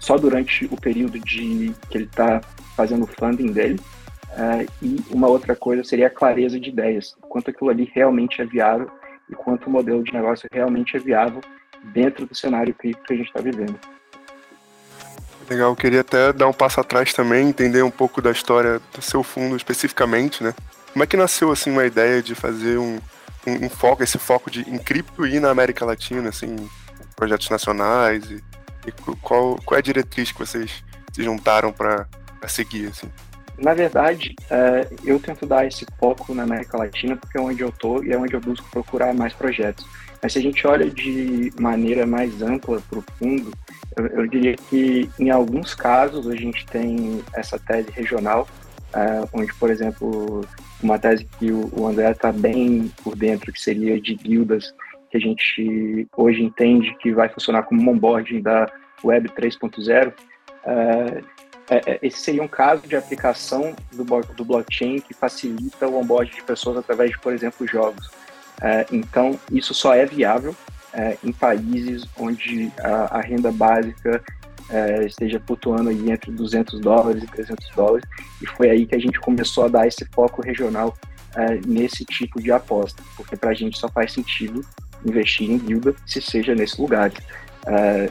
só 0.00 0.18
durante 0.18 0.66
o 0.66 0.76
período 0.76 1.18
de 1.20 1.74
que 1.88 1.96
ele 1.96 2.04
está 2.04 2.40
fazendo 2.76 3.04
o 3.04 3.06
funding 3.06 3.52
dele. 3.52 3.80
Uh, 4.30 4.68
e 4.82 5.04
uma 5.10 5.28
outra 5.28 5.54
coisa 5.54 5.84
seria 5.84 6.08
a 6.08 6.10
clareza 6.10 6.58
de 6.58 6.68
ideias, 6.68 7.14
quanto 7.20 7.50
aquilo 7.50 7.70
ali 7.70 7.90
realmente 7.94 8.42
é 8.42 8.44
viável 8.44 8.90
e 9.30 9.34
quanto 9.34 9.68
o 9.68 9.70
modelo 9.70 10.02
de 10.02 10.12
negócio 10.12 10.48
realmente 10.52 10.96
é 10.96 11.00
viável 11.00 11.40
dentro 11.92 12.26
do 12.26 12.34
cenário 12.34 12.74
cripto 12.74 13.04
que 13.04 13.12
a 13.12 13.16
gente 13.16 13.26
está 13.28 13.40
vivendo. 13.40 13.78
Legal, 15.48 15.76
queria 15.76 16.00
até 16.00 16.32
dar 16.32 16.48
um 16.48 16.52
passo 16.52 16.80
atrás 16.80 17.12
também, 17.12 17.48
entender 17.48 17.82
um 17.82 17.90
pouco 17.90 18.22
da 18.22 18.30
história 18.30 18.80
do 18.94 19.02
seu 19.02 19.22
fundo 19.22 19.56
especificamente, 19.56 20.42
né? 20.42 20.54
Como 20.92 21.02
é 21.02 21.06
que 21.06 21.16
nasceu 21.16 21.52
assim 21.52 21.70
uma 21.70 21.84
ideia 21.84 22.22
de 22.22 22.34
fazer 22.34 22.78
um, 22.78 22.98
um, 23.46 23.66
um 23.66 23.68
foco, 23.68 24.02
esse 24.02 24.18
foco 24.18 24.50
de 24.50 24.60
em 24.62 24.78
cripto 24.78 25.26
e 25.26 25.38
na 25.38 25.50
América 25.50 25.84
Latina, 25.84 26.30
assim, 26.30 26.68
projetos 27.14 27.50
nacionais 27.50 28.30
e, 28.30 28.42
e 28.86 28.92
qual, 29.20 29.56
qual 29.64 29.76
é 29.76 29.78
a 29.78 29.82
diretriz 29.82 30.32
que 30.32 30.38
vocês 30.38 30.82
se 31.12 31.22
juntaram 31.22 31.72
para 31.72 32.06
a 32.44 32.48
seguir, 32.48 32.88
assim? 32.88 33.08
Na 33.58 33.72
verdade, 33.72 34.34
é, 34.50 34.88
eu 35.04 35.18
tento 35.20 35.46
dar 35.46 35.66
esse 35.66 35.86
foco 35.98 36.34
na 36.34 36.42
América 36.42 36.76
Latina 36.76 37.16
porque 37.16 37.38
é 37.38 37.40
onde 37.40 37.62
eu 37.62 37.70
tô 37.70 38.02
e 38.02 38.12
é 38.12 38.18
onde 38.18 38.34
eu 38.34 38.40
busco 38.40 38.68
procurar 38.70 39.14
mais 39.14 39.32
projetos. 39.32 39.86
Mas 40.20 40.32
se 40.32 40.38
a 40.38 40.42
gente 40.42 40.66
olha 40.66 40.90
de 40.90 41.52
maneira 41.60 42.06
mais 42.06 42.42
ampla 42.42 42.82
para 42.88 42.98
o 42.98 43.04
eu, 43.96 44.06
eu, 44.08 44.26
diria 44.26 44.56
que 44.56 45.08
em 45.18 45.30
alguns 45.30 45.74
casos 45.74 46.26
a 46.28 46.34
gente 46.34 46.66
tem 46.66 47.22
essa 47.32 47.58
tese 47.58 47.90
regional, 47.92 48.48
é, 48.92 49.28
onde, 49.32 49.54
por 49.54 49.70
exemplo, 49.70 50.44
uma 50.82 50.98
tese 50.98 51.24
que 51.38 51.52
o, 51.52 51.70
o 51.72 51.86
André 51.86 52.10
está 52.10 52.32
bem 52.32 52.90
por 53.04 53.14
dentro, 53.14 53.52
que 53.52 53.60
seria 53.60 54.00
de 54.00 54.14
guildas, 54.14 54.74
que 55.10 55.16
a 55.16 55.20
gente 55.20 56.08
hoje 56.16 56.42
entende 56.42 56.92
que 56.96 57.12
vai 57.12 57.28
funcionar 57.28 57.62
como 57.62 57.80
um 57.80 57.94
onboarding 57.94 58.42
da 58.42 58.66
Web 59.04 59.28
3.0. 59.28 60.12
É, 60.66 61.22
é, 61.68 61.92
é, 61.92 61.98
esse 62.02 62.18
seria 62.18 62.42
um 62.42 62.48
caso 62.48 62.86
de 62.86 62.94
aplicação 62.94 63.74
do, 63.92 64.04
do 64.34 64.44
blockchain 64.44 65.00
que 65.00 65.14
facilita 65.14 65.88
o 65.88 65.98
onboard 65.98 66.30
de 66.30 66.42
pessoas 66.42 66.76
através 66.76 67.10
de, 67.10 67.18
por 67.18 67.32
exemplo, 67.32 67.66
jogos. 67.66 68.10
É, 68.60 68.86
então, 68.92 69.38
isso 69.50 69.72
só 69.72 69.94
é 69.94 70.04
viável 70.04 70.54
é, 70.92 71.16
em 71.24 71.32
países 71.32 72.04
onde 72.18 72.70
a, 72.78 73.18
a 73.18 73.20
renda 73.20 73.50
básica 73.50 74.22
é, 74.70 75.04
esteja 75.06 75.40
flutuando 75.44 75.90
aí 75.90 76.10
entre 76.10 76.30
200 76.30 76.80
dólares 76.80 77.22
e 77.22 77.26
300 77.26 77.70
dólares, 77.74 78.08
e 78.42 78.46
foi 78.46 78.70
aí 78.70 78.86
que 78.86 78.94
a 78.94 78.98
gente 78.98 79.18
começou 79.20 79.64
a 79.64 79.68
dar 79.68 79.86
esse 79.86 80.04
foco 80.06 80.42
regional 80.42 80.94
é, 81.34 81.60
nesse 81.66 82.04
tipo 82.04 82.40
de 82.40 82.52
aposta, 82.52 83.02
porque 83.16 83.36
para 83.36 83.50
a 83.50 83.54
gente 83.54 83.78
só 83.78 83.88
faz 83.88 84.12
sentido 84.12 84.60
investir 85.04 85.50
em 85.50 85.58
guilda 85.58 85.94
se 86.06 86.20
seja 86.22 86.54
nesse 86.54 86.80
lugar. 86.80 87.12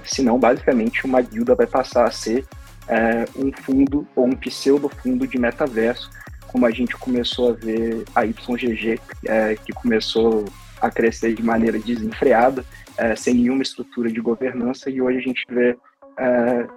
senão, 0.06 0.38
basicamente, 0.38 1.06
uma 1.06 1.22
guilda 1.22 1.56
vai 1.56 1.66
passar 1.66 2.06
a 2.06 2.12
ser 2.12 2.46
é, 2.88 3.26
um 3.36 3.52
fundo 3.52 4.08
ou 4.16 4.26
um 4.26 4.36
pseudo 4.36 4.90
fundo 4.90 5.28
de 5.28 5.38
metaverso, 5.38 6.10
como 6.48 6.66
a 6.66 6.72
gente 6.72 6.96
começou 6.96 7.50
a 7.50 7.54
ver 7.54 8.04
a 8.14 8.22
YGG, 8.24 9.00
é, 9.26 9.56
que 9.56 9.74
começou 9.74 10.46
a 10.80 10.92
crescer 10.92 11.34
de 11.34 11.42
maneira 11.42 11.80
desenfreada, 11.80 12.64
é, 12.98 13.16
sem 13.16 13.34
nenhuma 13.34 13.64
estrutura 13.64 14.12
de 14.12 14.20
governança, 14.20 14.90
e 14.90 15.02
hoje 15.02 15.18
a 15.18 15.22
gente 15.22 15.46
vê 15.50 15.78
é, 16.18 16.68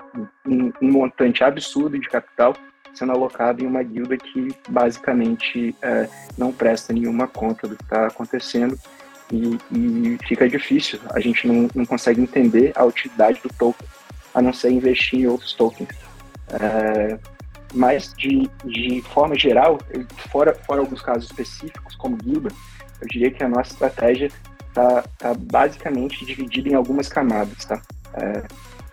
um, 0.47 0.73
um, 0.81 0.93
montante 0.93 1.45
absurdo 1.45 1.99
de 1.99 2.09
capital 2.09 2.57
sendo 2.95 3.13
alocado 3.13 3.63
em 3.63 3.67
uma 3.67 3.83
guilda 3.83 4.17
que 4.17 4.49
basicamente 4.69 5.77
é, 5.83 6.09
não 6.39 6.51
presta 6.51 6.95
nenhuma 6.95 7.27
conta 7.27 7.69
do 7.69 7.77
que 7.77 7.83
está 7.83 8.07
acontecendo 8.07 8.79
e, 9.31 9.59
e, 9.71 10.19
fica 10.27 10.49
difícil, 10.49 10.99
a 11.11 11.21
gente 11.21 11.47
não, 11.47 11.69
não 11.75 11.85
consegue 11.85 12.21
entender 12.23 12.73
a 12.75 12.85
utilidade 12.85 13.41
do 13.43 13.51
token 13.51 13.87
a 14.37 14.43
não 14.43 14.53
ser 14.53 14.71
investir 14.71 15.21
em 15.21 15.27
outros 15.27 15.55
tokens. 15.55 15.89
É, 16.51 17.19
mas, 17.73 18.15
de, 18.17 18.49
de 18.67 19.03
forma 19.15 19.35
geral, 19.37 19.79
fora, 20.31 20.55
fora 20.55 20.81
alguns 20.83 21.01
casos 21.01 21.25
específicos, 21.25 21.97
como 21.97 22.17
Guilda, 22.19 22.51
eu 23.01 23.09
diria 23.09 23.31
que 23.31 23.43
a 23.43 23.49
nossa 23.49 23.73
estratégia 23.73 24.31
está 24.69 25.03
tá 25.17 25.35
basicamente 25.35 26.25
dividida 26.27 26.69
em 26.69 26.75
algumas 26.75 27.09
camadas, 27.09 27.65
tá? 27.65 27.81
É, 28.13 28.43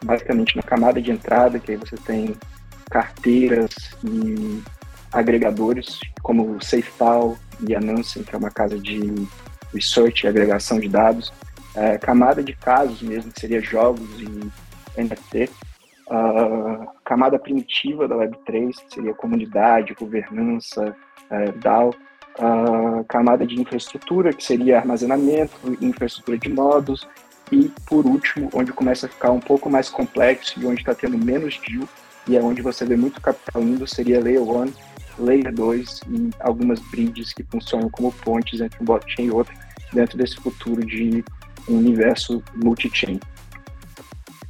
basicamente 0.05 0.55
na 0.55 0.63
camada 0.63 1.01
de 1.01 1.11
entrada, 1.11 1.59
que 1.59 1.71
aí 1.71 1.77
você 1.77 1.97
tem 1.97 2.35
carteiras 2.89 3.73
e 4.01 4.61
agregadores, 5.11 5.99
como 6.21 6.55
o 6.55 6.63
SafePal 6.63 7.37
e 7.67 7.75
a 7.75 7.81
Nansen, 7.81 8.23
que 8.23 8.33
é 8.33 8.37
uma 8.37 8.49
casa 8.49 8.79
de 8.79 9.27
research 9.73 10.25
e 10.25 10.29
agregação 10.29 10.79
de 10.79 10.87
dados. 10.87 11.33
É, 11.75 11.97
camada 11.97 12.41
de 12.41 12.53
casos 12.53 13.01
mesmo, 13.01 13.31
que 13.31 13.41
seria 13.41 13.61
jogos 13.61 14.07
e 14.21 14.62
NFT. 14.97 15.49
A 16.09 16.87
camada 17.03 17.39
primitiva 17.39 18.07
da 18.07 18.15
Web3 18.15 18.73
seria 18.89 19.13
comunidade, 19.13 19.93
governança, 19.93 20.95
é, 21.29 21.51
DAO. 21.53 21.93
A 22.39 23.03
camada 23.07 23.45
de 23.45 23.59
infraestrutura, 23.59 24.33
que 24.33 24.43
seria 24.43 24.79
armazenamento, 24.79 25.53
infraestrutura 25.79 26.37
de 26.37 26.49
nodos. 26.49 27.07
E, 27.51 27.69
por 27.85 28.05
último, 28.05 28.49
onde 28.53 28.73
começa 28.73 29.05
a 29.05 29.09
ficar 29.09 29.31
um 29.31 29.39
pouco 29.39 29.69
mais 29.69 29.89
complexo 29.89 30.59
e 30.59 30.65
onde 30.65 30.81
está 30.81 30.95
tendo 30.95 31.17
menos 31.17 31.59
deal, 31.59 31.87
e 32.27 32.35
é 32.35 32.41
onde 32.41 32.61
você 32.61 32.85
vê 32.85 32.95
muito 32.95 33.21
capital 33.21 33.61
indo, 33.61 33.85
seria 33.85 34.19
Layer 34.19 34.41
1, 34.41 34.73
Layer 35.19 35.53
2 35.53 36.01
e 36.09 36.29
algumas 36.39 36.79
bridges 36.79 37.33
que 37.33 37.43
funcionam 37.43 37.89
como 37.89 38.11
pontes 38.11 38.61
entre 38.61 38.81
um 38.81 38.85
blockchain 38.85 39.25
e 39.25 39.31
outro, 39.31 39.53
dentro 39.91 40.17
desse 40.17 40.37
futuro 40.37 40.83
de 40.85 41.23
um 41.69 41.77
universo 41.77 42.43
multi-chain. 42.55 43.19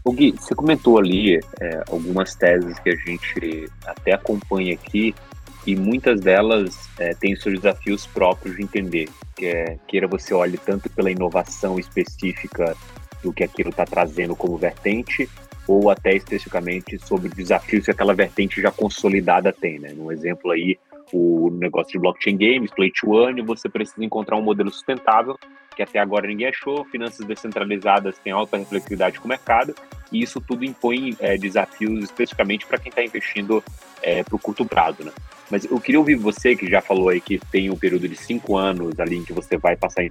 O 0.05 0.12
Gui, 0.12 0.31
você 0.31 0.53
comentou 0.53 1.00
ali 1.00 1.38
é, 1.38 1.83
algumas 1.89 2.36
teses 2.36 2.77
que 2.79 2.89
a 2.89 2.95
gente 2.95 3.72
até 3.86 4.13
acompanha 4.13 4.74
aqui 4.74 5.15
e 5.65 5.77
muitas 5.77 6.19
delas 6.19 6.89
é, 7.00 7.13
têm 7.13 7.36
seus 7.38 7.55
desafios 7.55 8.05
próprios 8.05 8.57
de 8.57 8.63
entender. 8.63 9.10
Que 9.33 9.45
é, 9.45 9.77
queira 9.88 10.05
você 10.05 10.33
olhe 10.33 10.57
tanto 10.57 10.89
pela 10.89 11.10
inovação 11.10 11.79
específica 11.79 12.75
do 13.24 13.31
que 13.31 13.45
aquilo 13.45 13.69
está 13.69 13.86
trazendo 13.86 14.36
como 14.36 14.57
vertente, 14.57 15.29
ou 15.65 15.89
até 15.89 16.13
especificamente 16.13 17.00
sobre 17.00 17.29
desafios 17.29 17.86
que 17.86 17.91
aquela 17.91 18.13
vertente 18.13 18.62
já 18.62 18.72
consolidada 18.72 19.53
tem. 19.53 19.79
Né? 19.79 19.93
Um 19.98 20.12
exemplo 20.12 20.51
aí, 20.51 20.77
o 21.13 21.50
negócio 21.50 21.93
de 21.93 22.00
blockchain 22.00 22.36
games, 22.36 22.72
play 22.72 22.91
to 22.91 23.17
earn, 23.17 23.41
você 23.43 23.69
precisa 23.69 24.03
encontrar 24.03 24.36
um 24.36 24.41
modelo 24.41 24.69
sustentável 24.69 25.39
que 25.74 25.82
até 25.82 26.00
agora 26.00 26.27
ninguém 26.27 26.48
achou, 26.48 26.86
finanças 26.86 27.25
descentralizadas 27.25 28.18
têm 28.20 28.34
alta 28.34 28.58
reflexividade 28.58 29.20
com 29.20 29.25
o 29.25 29.30
mercado, 29.30 29.75
e 30.12 30.22
isso 30.22 30.39
tudo 30.39 30.63
impõe 30.63 31.15
é, 31.20 31.38
desafios 31.38 32.03
especificamente 32.03 32.65
para 32.65 32.77
quem 32.77 32.89
está 32.89 33.03
investindo 33.03 33.63
é, 34.01 34.24
para 34.24 34.36
o 34.36 34.39
curto 34.39 34.65
prazo. 34.65 35.03
Né? 35.03 35.12
Mas 35.50 35.65
eu 35.65 35.80
queria 35.80 36.00
ouvir 36.00 36.15
você, 36.15 36.56
que 36.56 36.70
já 36.70 36.82
falou 36.82 37.10
aí 37.10 37.20
que 37.20 37.39
tem 37.51 37.70
um 37.70 37.75
período 37.75 38.08
de 38.08 38.15
cinco 38.15 38.58
anos 38.58 39.00
ali 39.00 39.18
em 39.18 39.24
que 39.24 39.34
você 39.34 39.58
vai 39.58 39.75
passar 39.75 40.03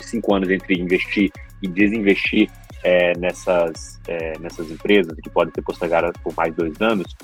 cinco 0.00 0.34
anos 0.34 0.50
entre 0.50 0.80
investir 0.80 1.30
e 1.62 1.68
desinvestir 1.68 2.50
é, 2.82 3.16
nessas, 3.18 3.98
é, 4.06 4.38
nessas 4.38 4.70
empresas, 4.70 5.18
que 5.20 5.30
podem 5.30 5.52
ser 5.54 5.62
postergadas 5.62 6.12
por 6.22 6.34
mais 6.36 6.54
dois 6.54 6.80
anos. 6.80 7.16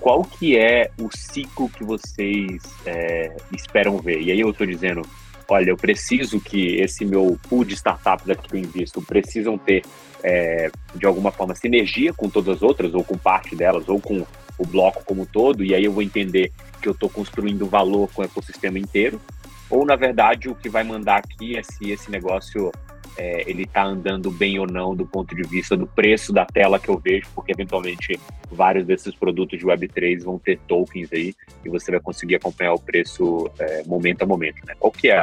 Qual 0.00 0.24
que 0.24 0.56
é 0.56 0.90
o 0.98 1.08
ciclo 1.14 1.68
que 1.68 1.84
vocês 1.84 2.62
é, 2.86 3.36
esperam 3.52 3.98
ver? 3.98 4.20
E 4.22 4.32
aí 4.32 4.40
eu 4.40 4.50
estou 4.50 4.66
dizendo 4.66 5.02
olha, 5.50 5.70
eu 5.70 5.76
preciso 5.76 6.40
que 6.40 6.76
esse 6.76 7.04
meu 7.04 7.38
pool 7.48 7.64
de 7.64 7.74
startups 7.74 8.28
aqui 8.30 8.48
que 8.48 8.56
eu 8.56 8.60
invisto 8.60 9.02
precisam 9.02 9.58
ter, 9.58 9.82
é, 10.22 10.70
de 10.94 11.06
alguma 11.06 11.30
forma, 11.30 11.54
sinergia 11.54 12.12
com 12.12 12.28
todas 12.28 12.56
as 12.56 12.62
outras, 12.62 12.94
ou 12.94 13.02
com 13.02 13.18
parte 13.18 13.56
delas, 13.56 13.88
ou 13.88 14.00
com 14.00 14.24
o 14.56 14.66
bloco 14.66 15.04
como 15.04 15.22
um 15.22 15.26
todo, 15.26 15.64
e 15.64 15.74
aí 15.74 15.84
eu 15.84 15.92
vou 15.92 16.02
entender 16.02 16.52
que 16.80 16.88
eu 16.88 16.92
estou 16.92 17.08
construindo 17.08 17.66
valor 17.66 18.08
com 18.12 18.22
o 18.22 18.24
ecossistema 18.24 18.78
inteiro, 18.78 19.20
ou, 19.68 19.84
na 19.84 19.96
verdade, 19.96 20.48
o 20.48 20.54
que 20.54 20.68
vai 20.68 20.82
mandar 20.82 21.18
aqui 21.18 21.56
é 21.56 21.62
se 21.62 21.90
esse 21.90 22.10
negócio 22.10 22.72
é, 23.16 23.48
ele 23.48 23.64
está 23.64 23.84
andando 23.84 24.30
bem 24.30 24.58
ou 24.58 24.66
não 24.66 24.94
do 24.94 25.06
ponto 25.06 25.34
de 25.34 25.42
vista 25.42 25.76
do 25.76 25.86
preço 25.86 26.32
da 26.32 26.44
tela 26.46 26.78
que 26.78 26.88
eu 26.88 26.98
vejo, 26.98 27.28
porque 27.34 27.52
eventualmente 27.52 28.18
vários 28.50 28.86
desses 28.86 29.14
produtos 29.14 29.58
de 29.58 29.64
Web3 29.66 30.24
vão 30.24 30.38
ter 30.38 30.58
tokens 30.66 31.12
aí 31.12 31.34
e 31.64 31.68
você 31.68 31.90
vai 31.90 32.00
conseguir 32.00 32.36
acompanhar 32.36 32.72
o 32.72 32.80
preço 32.80 33.50
é, 33.58 33.84
momento 33.84 34.22
a 34.22 34.26
momento. 34.26 34.64
Né? 34.66 34.74
Qual 34.78 34.90
que 34.90 35.10
é 35.10 35.22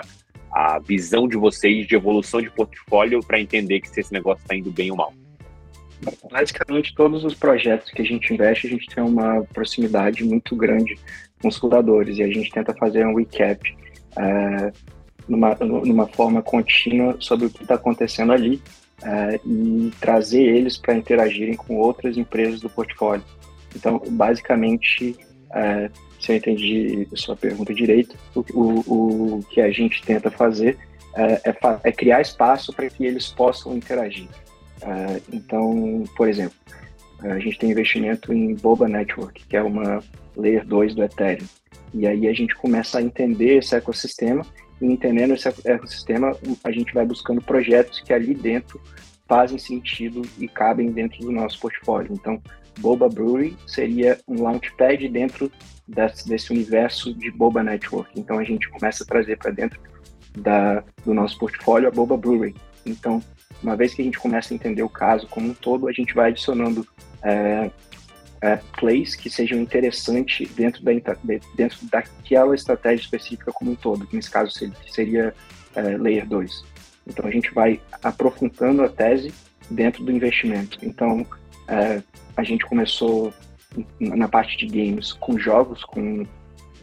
a 0.58 0.80
visão 0.80 1.28
de 1.28 1.38
vocês 1.38 1.86
de 1.86 1.94
evolução 1.94 2.42
de 2.42 2.50
portfólio 2.50 3.20
para 3.20 3.40
entender 3.40 3.80
que 3.80 3.90
se 3.90 4.00
esse 4.00 4.12
negócio 4.12 4.42
está 4.42 4.56
indo 4.56 4.72
bem 4.72 4.90
ou 4.90 4.98
mal? 4.98 5.14
Basicamente, 6.32 6.96
todos 6.96 7.24
os 7.24 7.36
projetos 7.36 7.92
que 7.92 8.02
a 8.02 8.06
gente 8.06 8.34
investe, 8.34 8.66
a 8.66 8.70
gente 8.72 8.88
tem 8.88 9.04
uma 9.04 9.44
proximidade 9.54 10.24
muito 10.24 10.56
grande 10.56 10.98
com 11.40 11.48
os 11.48 11.58
fundadores 11.58 12.18
e 12.18 12.24
a 12.24 12.28
gente 12.28 12.50
tenta 12.50 12.74
fazer 12.74 13.06
um 13.06 13.16
recap 13.16 13.78
é, 14.18 14.72
numa, 15.28 15.54
numa 15.56 16.08
forma 16.08 16.42
contínua 16.42 17.16
sobre 17.20 17.46
o 17.46 17.50
que 17.52 17.62
está 17.62 17.76
acontecendo 17.76 18.32
ali 18.32 18.60
é, 19.04 19.40
e 19.46 19.92
trazer 20.00 20.42
eles 20.42 20.76
para 20.76 20.96
interagirem 20.96 21.56
com 21.56 21.76
outras 21.76 22.18
empresas 22.18 22.62
do 22.62 22.70
portfólio. 22.70 23.24
Então, 23.76 24.02
basicamente, 24.10 25.16
é, 25.54 25.92
se 26.20 26.32
eu 26.32 26.36
entendi 26.36 27.08
sua 27.14 27.36
pergunta 27.36 27.74
direito, 27.74 28.16
o, 28.36 28.42
o, 28.54 29.38
o 29.38 29.44
que 29.44 29.62
a 29.62 29.72
gente 29.72 30.02
tenta 30.04 30.32
fazer 30.32 30.78
é, 31.16 31.50
é, 31.50 31.58
é 31.84 31.92
criar 31.92 32.22
espaço 32.22 32.74
para 32.74 32.90
que 32.90 33.06
eles 33.06 33.28
possam 33.28 33.76
interagir. 33.76 34.28
Uh, 34.82 35.22
então, 35.34 36.04
por 36.16 36.30
exemplo, 36.30 36.56
a 37.22 37.40
gente 37.40 37.58
tem 37.58 37.72
investimento 37.72 38.32
em 38.32 38.54
Boba 38.56 38.88
Network, 38.88 39.44
que 39.46 39.58
é 39.58 39.64
uma 39.64 40.04
Layer 40.36 40.66
2 40.66 40.96
do 40.96 41.04
Ethereum. 41.04 41.48
E 41.94 42.06
aí 42.06 42.28
a 42.28 42.34
gente 42.34 42.56
começa 42.56 43.00
a 43.00 43.02
entender 43.02 43.58
esse 43.58 43.76
ecossistema, 43.76 44.46
e 44.80 44.86
entendendo 44.86 45.34
esse 45.34 45.48
ecossistema, 45.66 46.38
a 46.64 46.72
gente 46.72 46.94
vai 46.94 47.06
buscando 47.06 47.42
projetos 47.42 48.00
que 48.00 48.14
ali 48.14 48.36
dentro 48.36 48.80
fazem 49.28 49.58
sentido 49.58 50.22
e 50.38 50.48
cabem 50.48 50.92
dentro 50.92 51.20
do 51.20 51.32
nosso 51.32 51.60
portfólio. 51.60 52.14
Então, 52.14 52.40
Boba 52.80 53.10
Brewery 53.10 53.58
seria 53.66 54.20
um 54.28 54.44
launchpad 54.44 55.08
dentro 55.10 55.52
desse, 55.88 56.28
desse 56.28 56.52
universo 56.52 57.14
de 57.14 57.32
Boba 57.32 57.64
Network. 57.64 58.12
Então, 58.20 58.40
a 58.40 58.44
gente 58.44 58.70
começa 58.70 59.04
a 59.04 59.08
trazer 59.08 59.38
para 59.38 59.52
dentro 59.52 59.80
da, 60.38 60.84
do 61.06 61.14
nosso 61.14 61.38
portfólio 61.38 61.88
a 61.88 61.92
Boba 61.92 62.18
Brewery. 62.18 62.56
Então, 62.86 63.22
uma 63.62 63.76
vez 63.76 63.94
que 63.94 64.02
a 64.02 64.06
gente 64.06 64.20
começa 64.20 64.54
a 64.54 64.56
entender 64.56 64.84
o 64.84 64.90
caso 64.90 65.28
como 65.28 65.50
um 65.50 65.54
todo, 65.54 65.88
a 65.88 65.92
gente 65.92 66.14
vai 66.14 66.30
adicionando 66.30 66.88
é, 67.24 67.72
é, 68.42 68.58
plays 68.78 69.16
que 69.16 69.30
sejam 69.30 69.60
interessantes 69.60 70.50
dentro, 70.52 70.84
da, 70.84 70.92
dentro 71.56 71.80
daquela 71.90 72.54
estratégia 72.56 73.04
específica 73.04 73.52
como 73.52 73.72
um 73.72 73.76
todo, 73.76 74.06
que 74.06 74.16
nesse 74.16 74.30
caso 74.30 74.52
seria 74.90 75.34
é, 75.76 75.82
Layer 75.98 76.28
2. 76.28 76.64
Então 77.08 77.26
a 77.26 77.32
gente 77.32 77.54
vai 77.54 77.80
aprofundando 78.04 78.84
a 78.84 78.90
tese 78.90 79.34
dentro 79.70 80.04
do 80.04 80.12
investimento. 80.12 80.78
Então 80.82 81.26
é, 81.68 82.02
a 82.36 82.44
gente 82.44 82.66
começou 82.66 83.34
na 84.00 84.28
parte 84.28 84.58
de 84.58 84.68
games 84.68 85.14
com 85.14 85.38
jogos, 85.38 85.84
com 85.84 86.26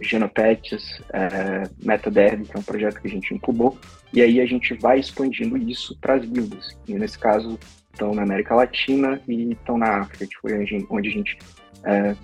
Genopets, 0.00 1.00
é, 1.12 1.68
MetaDerby, 1.82 2.46
que 2.46 2.56
é 2.56 2.58
um 2.58 2.62
projeto 2.62 3.00
que 3.00 3.06
a 3.06 3.10
gente 3.10 3.32
incubou, 3.32 3.78
e 4.12 4.20
aí 4.22 4.40
a 4.40 4.46
gente 4.46 4.74
vai 4.74 4.98
expandindo 4.98 5.56
isso 5.56 5.96
para 6.00 6.14
as 6.14 6.24
guildas. 6.24 6.76
E 6.86 6.94
nesse 6.94 7.18
caso, 7.18 7.58
estão 7.92 8.14
na 8.14 8.22
América 8.22 8.54
Latina 8.54 9.20
e 9.28 9.52
estão 9.52 9.78
na 9.78 10.00
África, 10.00 10.26
que 10.26 10.36
foi 10.36 10.52
onde 10.90 11.08
a 11.08 11.12
gente 11.12 11.38
é, 11.84 12.16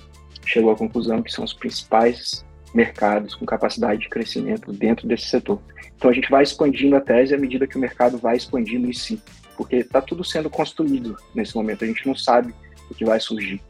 chegou 0.45 0.73
à 0.73 0.77
conclusão 0.77 1.23
que 1.23 1.33
são 1.33 1.45
os 1.45 1.55
principais 1.55 2.45
mercados 2.75 3.35
com 3.35 3.45
capacidade 3.45 4.01
de 4.01 4.09
crescimento 4.09 4.73
dentro 4.73 5.07
desse 5.07 5.27
setor. 5.27 5.61
Então 5.97 6.11
a 6.11 6.15
gente 6.15 6.31
vai 6.31 6.43
expandindo 6.43 6.97
a 6.97 7.01
tese 7.01 7.35
à 7.35 7.39
medida 7.39 7.67
que 7.67 7.77
o 7.77 7.81
mercado 7.81 8.19
vai 8.19 8.37
expandindo 8.37 8.89
em 8.89 8.93
si, 8.93 9.21
porque 9.57 9.77
está 9.77 10.01
tudo 10.01 10.25
sendo 10.25 10.49
construído 10.49 11.17
nesse 11.35 11.55
momento, 11.55 11.85
a 11.85 11.87
gente 11.87 12.07
não 12.07 12.15
sabe 12.15 12.55
o 12.91 12.95
que 12.95 13.05
vai 13.05 13.21
surgir. 13.21 13.61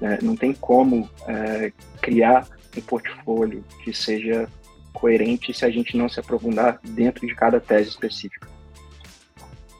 Né? 0.00 0.18
Não 0.22 0.36
tem 0.36 0.52
como 0.52 1.08
é, 1.26 1.72
criar 2.00 2.46
um 2.76 2.80
portfólio 2.80 3.64
que 3.82 3.92
seja 3.92 4.48
coerente 4.92 5.52
se 5.52 5.64
a 5.64 5.70
gente 5.70 5.96
não 5.96 6.08
se 6.08 6.18
aprofundar 6.18 6.80
dentro 6.82 7.26
de 7.26 7.34
cada 7.34 7.60
tese 7.60 7.90
específica. 7.90 8.48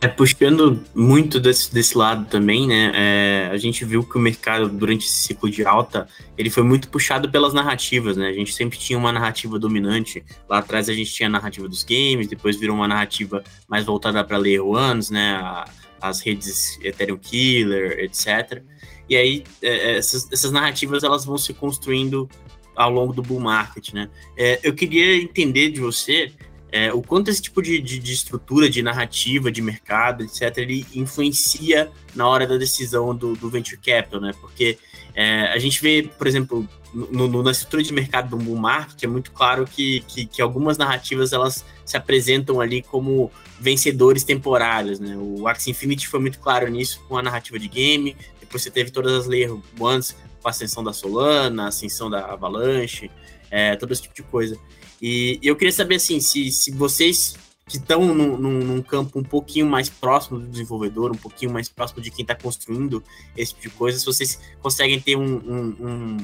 É, 0.00 0.06
puxando 0.06 0.80
muito 0.94 1.40
desse, 1.40 1.74
desse 1.74 1.98
lado 1.98 2.24
também, 2.26 2.68
né? 2.68 2.92
É, 2.94 3.50
a 3.50 3.56
gente 3.56 3.84
viu 3.84 4.04
que 4.04 4.16
o 4.16 4.20
mercado, 4.20 4.68
durante 4.68 5.04
esse 5.04 5.24
ciclo 5.24 5.50
de 5.50 5.64
alta, 5.64 6.06
ele 6.36 6.48
foi 6.50 6.62
muito 6.62 6.88
puxado 6.88 7.28
pelas 7.28 7.52
narrativas, 7.52 8.16
né? 8.16 8.28
A 8.28 8.32
gente 8.32 8.54
sempre 8.54 8.78
tinha 8.78 8.96
uma 8.96 9.10
narrativa 9.10 9.58
dominante. 9.58 10.24
Lá 10.48 10.58
atrás 10.58 10.88
a 10.88 10.94
gente 10.94 11.12
tinha 11.12 11.28
a 11.28 11.30
narrativa 11.30 11.68
dos 11.68 11.82
games, 11.82 12.28
depois 12.28 12.56
virou 12.56 12.76
uma 12.76 12.86
narrativa 12.86 13.42
mais 13.68 13.84
voltada 13.86 14.22
para 14.22 14.36
layer 14.36 14.64
ones, 14.64 15.10
né? 15.10 15.32
A, 15.42 15.64
as 16.00 16.20
redes 16.20 16.78
Ethereum 16.80 17.18
Killer, 17.18 17.98
etc. 17.98 18.62
E 19.08 19.16
aí, 19.16 19.44
é, 19.62 19.96
essas, 19.96 20.30
essas 20.30 20.50
narrativas 20.50 21.02
elas 21.02 21.24
vão 21.24 21.38
se 21.38 21.54
construindo 21.54 22.28
ao 22.76 22.90
longo 22.90 23.12
do 23.12 23.22
bull 23.22 23.40
market, 23.40 23.92
né? 23.92 24.08
É, 24.36 24.60
eu 24.62 24.72
queria 24.74 25.16
entender 25.16 25.70
de 25.70 25.80
você 25.80 26.32
é, 26.70 26.92
o 26.92 27.02
quanto 27.02 27.28
esse 27.28 27.40
tipo 27.40 27.62
de, 27.62 27.80
de, 27.80 27.98
de, 27.98 28.12
estrutura, 28.12 28.68
de 28.68 28.82
narrativa, 28.82 29.50
de 29.50 29.62
mercado, 29.62 30.22
etc., 30.22 30.58
ele 30.58 30.86
influencia 30.94 31.90
na 32.14 32.28
hora 32.28 32.46
da 32.46 32.56
decisão 32.56 33.16
do, 33.16 33.34
do 33.34 33.48
venture 33.48 33.80
capital, 33.80 34.20
né? 34.20 34.32
Porque 34.40 34.78
é, 35.14 35.48
a 35.48 35.58
gente 35.58 35.80
vê, 35.80 36.08
por 36.16 36.26
exemplo, 36.26 36.68
no, 36.92 37.26
no, 37.26 37.42
na 37.42 37.50
estrutura 37.50 37.82
de 37.82 37.92
mercado 37.92 38.30
do 38.30 38.36
bull 38.36 38.56
market, 38.56 39.02
é 39.02 39.06
muito 39.06 39.32
claro 39.32 39.66
que, 39.66 40.00
que, 40.06 40.26
que, 40.26 40.42
algumas 40.42 40.78
narrativas 40.78 41.32
elas 41.32 41.64
se 41.84 41.96
apresentam 41.96 42.60
ali 42.60 42.82
como 42.82 43.30
vencedores 43.58 44.22
temporários, 44.22 45.00
né? 45.00 45.16
O 45.16 45.48
Axie 45.48 45.70
Infinity 45.70 46.06
foi 46.06 46.20
muito 46.20 46.38
claro 46.38 46.68
nisso 46.68 47.02
com 47.08 47.16
a 47.16 47.22
narrativa 47.22 47.58
de 47.58 47.66
game, 47.66 48.16
você 48.52 48.70
teve 48.70 48.90
todas 48.90 49.12
as 49.12 49.26
Layer 49.26 49.56
Ones 49.78 50.16
com 50.40 50.48
a 50.48 50.50
ascensão 50.50 50.82
da 50.82 50.92
Solana, 50.92 51.64
a 51.64 51.68
ascensão 51.68 52.08
da 52.08 52.24
Avalanche, 52.26 53.10
é, 53.50 53.76
todo 53.76 53.92
esse 53.92 54.02
tipo 54.02 54.14
de 54.14 54.22
coisa. 54.22 54.58
E 55.00 55.38
eu 55.42 55.56
queria 55.56 55.72
saber, 55.72 55.96
assim, 55.96 56.20
se, 56.20 56.50
se 56.50 56.70
vocês 56.72 57.36
que 57.68 57.76
estão 57.76 58.14
num, 58.14 58.36
num, 58.38 58.82
campo 58.82 59.18
um 59.18 59.22
pouquinho 59.22 59.66
mais 59.66 59.90
próximo 59.90 60.38
do 60.38 60.46
desenvolvedor, 60.46 61.12
um 61.12 61.18
pouquinho 61.18 61.52
mais 61.52 61.68
próximo 61.68 62.00
de 62.00 62.10
quem 62.10 62.22
está 62.22 62.34
construindo 62.34 63.04
esse 63.36 63.52
tipo 63.52 63.68
de 63.68 63.70
coisa, 63.70 63.98
se 63.98 64.06
vocês 64.06 64.40
conseguem 64.62 64.98
ter 64.98 65.16
um, 65.16 65.36
um, 65.36 65.76
um 65.78 66.16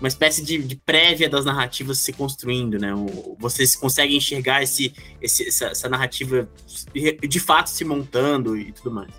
uma 0.00 0.06
espécie 0.06 0.42
de, 0.42 0.58
de, 0.58 0.76
prévia 0.76 1.28
das 1.28 1.44
narrativas 1.44 1.98
se 1.98 2.12
construindo, 2.12 2.78
né? 2.78 2.92
Vocês 3.38 3.74
conseguem 3.74 4.16
enxergar 4.16 4.62
esse, 4.62 4.94
esse 5.20 5.48
essa, 5.48 5.66
essa 5.66 5.88
narrativa 5.88 6.48
de 7.28 7.40
fato 7.40 7.68
se 7.68 7.84
montando 7.84 8.56
e 8.56 8.70
tudo 8.70 8.92
mais? 8.92 9.10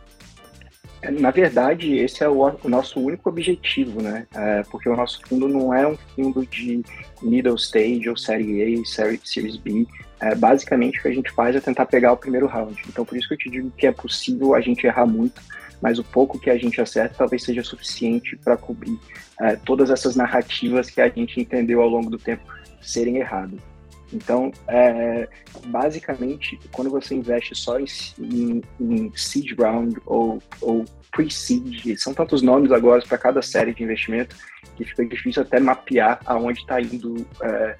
Na 1.01 1.31
verdade, 1.31 1.97
esse 1.97 2.23
é 2.23 2.27
o, 2.27 2.41
o 2.41 2.69
nosso 2.69 2.99
único 2.99 3.29
objetivo, 3.29 4.01
né? 4.01 4.27
É, 4.35 4.63
porque 4.63 4.89
o 4.89 4.95
nosso 4.95 5.21
fundo 5.25 5.47
não 5.47 5.73
é 5.73 5.87
um 5.87 5.97
fundo 6.15 6.45
de 6.45 6.83
middle 7.21 7.55
stage 7.55 8.09
ou 8.09 8.17
série 8.17 8.81
A, 8.81 8.85
série, 8.85 9.19
series 9.23 9.55
B. 9.55 9.87
É, 10.19 10.35
basicamente, 10.35 10.99
o 10.99 11.01
que 11.01 11.07
a 11.07 11.13
gente 11.13 11.31
faz 11.31 11.55
é 11.55 11.61
tentar 11.61 11.85
pegar 11.85 12.11
o 12.11 12.17
primeiro 12.17 12.47
round. 12.47 12.81
Então, 12.89 13.05
por 13.05 13.17
isso 13.17 13.29
que 13.29 13.33
eu 13.35 13.37
te 13.37 13.49
digo 13.49 13.71
que 13.71 13.87
é 13.87 13.91
possível 13.91 14.53
a 14.53 14.59
gente 14.59 14.85
errar 14.85 15.05
muito, 15.05 15.41
mas 15.81 15.97
o 15.97 16.03
pouco 16.03 16.37
que 16.37 16.49
a 16.49 16.57
gente 16.57 16.81
acerta 16.81 17.15
talvez 17.17 17.43
seja 17.43 17.63
suficiente 17.63 18.35
para 18.35 18.57
cobrir 18.57 18.99
é, 19.39 19.55
todas 19.55 19.89
essas 19.89 20.17
narrativas 20.17 20.89
que 20.89 20.99
a 20.99 21.07
gente 21.07 21.39
entendeu 21.39 21.81
ao 21.81 21.87
longo 21.87 22.09
do 22.09 22.17
tempo 22.17 22.43
serem 22.81 23.17
erradas. 23.17 23.68
Então, 24.11 24.51
é, 24.67 25.27
basicamente, 25.67 26.59
quando 26.71 26.89
você 26.89 27.15
investe 27.15 27.55
só 27.55 27.79
em, 27.79 27.85
em, 28.19 28.61
em 28.79 29.11
seed 29.15 29.53
round 29.59 29.99
ou, 30.05 30.41
ou 30.61 30.85
pre-seed, 31.11 31.95
são 31.97 32.13
tantos 32.13 32.41
nomes 32.41 32.71
agora 32.71 33.01
para 33.07 33.17
cada 33.17 33.41
série 33.41 33.73
de 33.73 33.83
investimento 33.83 34.35
que 34.75 34.83
fica 34.83 35.05
difícil 35.05 35.41
até 35.41 35.59
mapear 35.59 36.19
aonde 36.25 36.59
está 36.59 36.81
indo 36.81 37.25
é, 37.41 37.75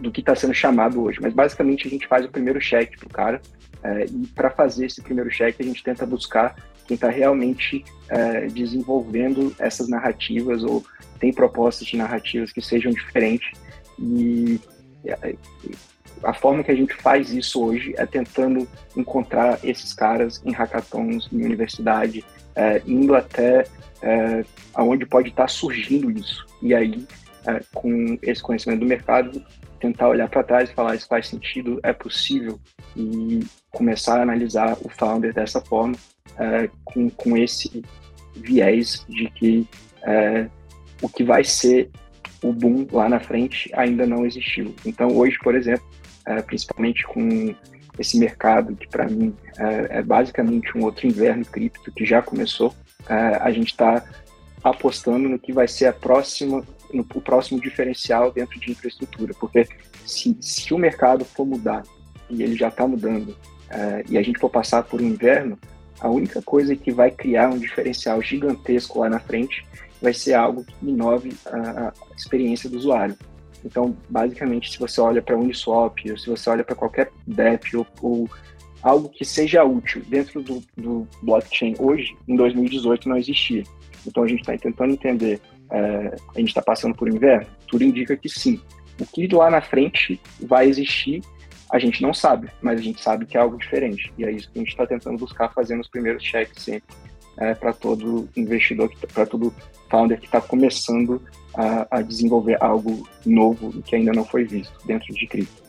do 0.00 0.10
que 0.10 0.20
está 0.20 0.34
sendo 0.34 0.54
chamado 0.54 1.02
hoje. 1.02 1.18
Mas 1.20 1.32
basicamente 1.32 1.86
a 1.86 1.90
gente 1.90 2.06
faz 2.06 2.24
o 2.24 2.30
primeiro 2.30 2.60
cheque 2.60 2.96
para 2.98 3.06
o 3.06 3.10
cara 3.10 3.42
é, 3.82 4.04
e 4.04 4.26
para 4.28 4.50
fazer 4.50 4.86
esse 4.86 5.00
primeiro 5.00 5.30
cheque 5.30 5.62
a 5.62 5.66
gente 5.66 5.82
tenta 5.82 6.04
buscar 6.04 6.54
quem 6.86 6.96
está 6.96 7.08
realmente 7.08 7.84
é, 8.08 8.46
desenvolvendo 8.46 9.54
essas 9.58 9.88
narrativas 9.88 10.64
ou 10.64 10.84
tem 11.18 11.32
propostas 11.32 11.86
de 11.86 11.96
narrativas 11.96 12.52
que 12.52 12.60
sejam 12.60 12.90
diferentes 12.92 13.52
e 13.98 14.58
a 16.22 16.34
forma 16.34 16.62
que 16.62 16.70
a 16.70 16.74
gente 16.74 16.94
faz 16.94 17.32
isso 17.32 17.62
hoje 17.64 17.94
é 17.96 18.04
tentando 18.04 18.68
encontrar 18.96 19.58
esses 19.64 19.94
caras 19.94 20.42
em 20.44 20.52
hackathons, 20.52 21.28
em 21.32 21.44
universidade, 21.44 22.24
é, 22.54 22.82
indo 22.86 23.14
até 23.14 23.64
é, 24.02 24.44
aonde 24.74 25.06
pode 25.06 25.30
estar 25.30 25.48
surgindo 25.48 26.10
isso. 26.10 26.46
E 26.62 26.74
aí, 26.74 27.06
é, 27.46 27.60
com 27.72 28.18
esse 28.22 28.42
conhecimento 28.42 28.80
do 28.80 28.86
mercado, 28.86 29.44
tentar 29.80 30.08
olhar 30.08 30.28
para 30.28 30.44
trás 30.44 30.70
e 30.70 30.74
falar: 30.74 30.94
isso 30.94 31.08
faz 31.08 31.28
sentido, 31.28 31.80
é 31.82 31.92
possível, 31.92 32.60
e 32.96 33.40
começar 33.70 34.18
a 34.18 34.22
analisar 34.22 34.76
o 34.82 34.88
founder 34.88 35.32
dessa 35.32 35.60
forma, 35.60 35.94
é, 36.38 36.68
com, 36.84 37.08
com 37.10 37.36
esse 37.36 37.82
viés 38.36 39.04
de 39.08 39.30
que 39.30 39.68
é, 40.02 40.48
o 41.02 41.08
que 41.08 41.24
vai 41.24 41.44
ser 41.44 41.90
o 42.42 42.52
boom 42.52 42.86
lá 42.90 43.08
na 43.08 43.20
frente 43.20 43.70
ainda 43.74 44.06
não 44.06 44.24
existiu. 44.24 44.74
Então, 44.84 45.08
hoje, 45.16 45.38
por 45.42 45.54
exemplo, 45.54 45.84
é, 46.26 46.40
principalmente 46.42 47.04
com 47.06 47.54
esse 47.98 48.18
mercado 48.18 48.74
que 48.74 48.88
para 48.88 49.06
mim 49.06 49.34
é, 49.58 49.98
é, 49.98 50.02
basicamente 50.02 50.76
um 50.76 50.84
outro 50.84 51.06
inverno 51.06 51.44
cripto 51.44 51.92
que 51.92 52.04
já 52.04 52.22
começou. 52.22 52.74
É, 53.08 53.14
a 53.14 53.50
gente 53.50 53.72
está 53.72 54.04
apostando 54.62 55.28
no 55.28 55.38
que 55.38 55.52
vai 55.52 55.68
ser 55.68 55.86
a 55.86 55.92
próxima, 55.92 56.64
no, 56.92 57.06
o 57.14 57.20
próximo 57.20 57.60
diferencial 57.60 58.32
dentro 58.32 58.58
de 58.58 58.70
infraestrutura, 58.70 59.34
porque 59.38 59.66
se, 60.06 60.36
se 60.40 60.72
o 60.72 60.78
mercado 60.78 61.24
for 61.24 61.46
mudar 61.46 61.82
e 62.28 62.42
ele 62.42 62.56
já 62.56 62.68
está 62.68 62.86
mudando 62.86 63.36
é, 63.68 64.04
e 64.08 64.16
a 64.16 64.22
gente 64.22 64.38
for 64.38 64.50
passar 64.50 64.82
por 64.82 65.00
um 65.00 65.06
inverno, 65.06 65.58
a 66.00 66.08
única 66.08 66.40
coisa 66.40 66.74
que 66.74 66.90
vai 66.90 67.10
criar 67.10 67.50
um 67.50 67.58
diferencial 67.58 68.22
gigantesco 68.22 69.00
lá 69.00 69.10
na 69.10 69.20
frente 69.20 69.64
vai 70.00 70.14
ser 70.14 70.34
algo 70.34 70.64
que 70.64 70.74
inove 70.82 71.32
a, 71.46 71.88
a 71.88 71.92
experiência 72.16 72.68
do 72.68 72.78
usuário. 72.78 73.16
Então, 73.64 73.96
basicamente, 74.08 74.70
se 74.70 74.78
você 74.78 75.00
olha 75.00 75.20
para 75.20 75.36
Uniswap, 75.36 75.98
ou 76.10 76.16
se 76.16 76.28
você 76.28 76.48
olha 76.48 76.64
para 76.64 76.74
qualquer 76.74 77.10
DEP, 77.26 77.76
ou, 77.76 77.86
ou, 78.00 78.30
algo 78.82 79.10
que 79.10 79.24
seja 79.24 79.62
útil 79.62 80.02
dentro 80.08 80.42
do, 80.42 80.62
do, 80.76 81.06
blockchain 81.22 81.74
hoje, 81.78 82.16
em 82.26 82.34
2018 82.34 83.08
não 83.08 83.18
existia. 83.18 83.62
Então, 84.06 84.22
a 84.22 84.28
gente 84.28 84.40
está 84.40 84.56
tentando 84.56 84.94
entender, 84.94 85.40
é, 85.70 86.16
a 86.34 86.38
gente 86.38 86.48
está 86.48 86.62
passando 86.62 86.94
por 86.94 87.08
inverno? 87.08 87.46
Tudo 87.68 87.84
indica 87.84 88.16
que 88.16 88.28
sim. 88.28 88.58
O 88.98 89.06
que 89.06 89.26
lá 89.28 89.50
na 89.50 89.60
frente 89.60 90.18
vai 90.40 90.66
existir, 90.66 91.22
a 91.70 91.78
gente 91.78 92.02
não 92.02 92.14
sabe, 92.14 92.50
mas 92.62 92.80
a 92.80 92.82
gente 92.82 93.02
sabe 93.02 93.26
que 93.26 93.36
é 93.36 93.40
algo 93.40 93.58
diferente. 93.58 94.10
E 94.16 94.24
é 94.24 94.32
isso 94.32 94.50
que 94.50 94.58
a 94.58 94.62
gente 94.62 94.70
está 94.70 94.86
tentando 94.86 95.18
buscar 95.18 95.52
fazendo 95.52 95.80
os 95.80 95.88
primeiros 95.88 96.24
checks 96.24 96.62
sempre 96.62 96.94
é, 97.40 97.54
para 97.54 97.72
todo 97.72 98.28
investidor, 98.36 98.92
para 99.12 99.26
todo 99.26 99.52
founder 99.88 100.20
que 100.20 100.26
está 100.26 100.40
começando 100.40 101.20
a, 101.54 101.98
a, 101.98 102.02
desenvolver 102.02 102.62
algo 102.62 103.08
novo 103.24 103.82
que 103.82 103.96
ainda 103.96 104.12
não 104.12 104.24
foi 104.24 104.44
visto 104.44 104.72
dentro 104.86 105.12
de 105.12 105.26
cripto. 105.26 105.62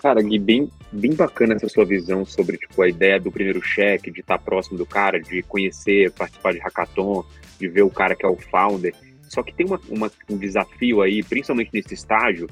Cara, 0.00 0.20
Gui, 0.20 0.38
bem, 0.38 0.70
bem 0.92 1.14
bacana 1.14 1.54
essa 1.54 1.68
sua 1.68 1.84
visão 1.84 2.24
sobre 2.24 2.56
tipo, 2.56 2.82
a 2.82 2.88
ideia 2.88 3.18
do 3.18 3.32
primeiro 3.32 3.62
cheque, 3.62 4.10
de 4.10 4.20
estar 4.20 4.38
próximo 4.38 4.76
do 4.76 4.84
cara, 4.84 5.20
de 5.20 5.42
conhecer, 5.42 6.10
participar 6.12 6.52
de 6.52 6.58
hackathon, 6.58 7.24
de 7.58 7.68
ver 7.68 7.82
o 7.82 7.90
cara 7.90 8.14
que 8.14 8.26
é 8.26 8.28
o 8.28 8.36
founder. 8.36 8.94
Só 9.28 9.42
que 9.42 9.54
tem 9.54 9.66
uma, 9.66 9.80
uma, 9.88 10.10
um 10.30 10.36
desafio 10.36 11.02
aí, 11.02 11.22
principalmente 11.22 11.70
nesse 11.72 11.94
estágio, 11.94 12.48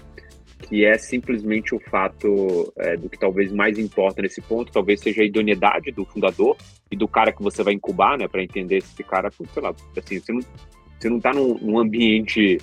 que 0.68 0.84
é 0.84 0.98
simplesmente 0.98 1.74
o 1.74 1.80
fato 1.90 2.72
é, 2.78 2.96
do 2.96 3.08
que 3.08 3.18
talvez 3.18 3.52
mais 3.52 3.78
importa 3.78 4.20
nesse 4.20 4.40
ponto, 4.40 4.72
talvez 4.72 5.00
seja 5.00 5.22
a 5.22 5.24
idoneidade 5.24 5.92
do 5.92 6.04
fundador 6.04 6.56
e 6.90 6.96
do 6.96 7.06
cara 7.06 7.32
que 7.32 7.42
você 7.42 7.62
vai 7.62 7.74
incubar, 7.74 8.18
né, 8.18 8.26
para 8.26 8.42
entender 8.42 8.82
se 8.82 8.92
esse 8.92 9.04
cara, 9.04 9.30
sei 9.30 9.62
lá, 9.62 9.74
assim, 9.96 10.18
você 10.18 10.32
não, 10.32 10.40
você 10.98 11.08
não 11.08 11.20
tá 11.20 11.32
num, 11.32 11.54
num 11.58 11.78
ambiente 11.78 12.58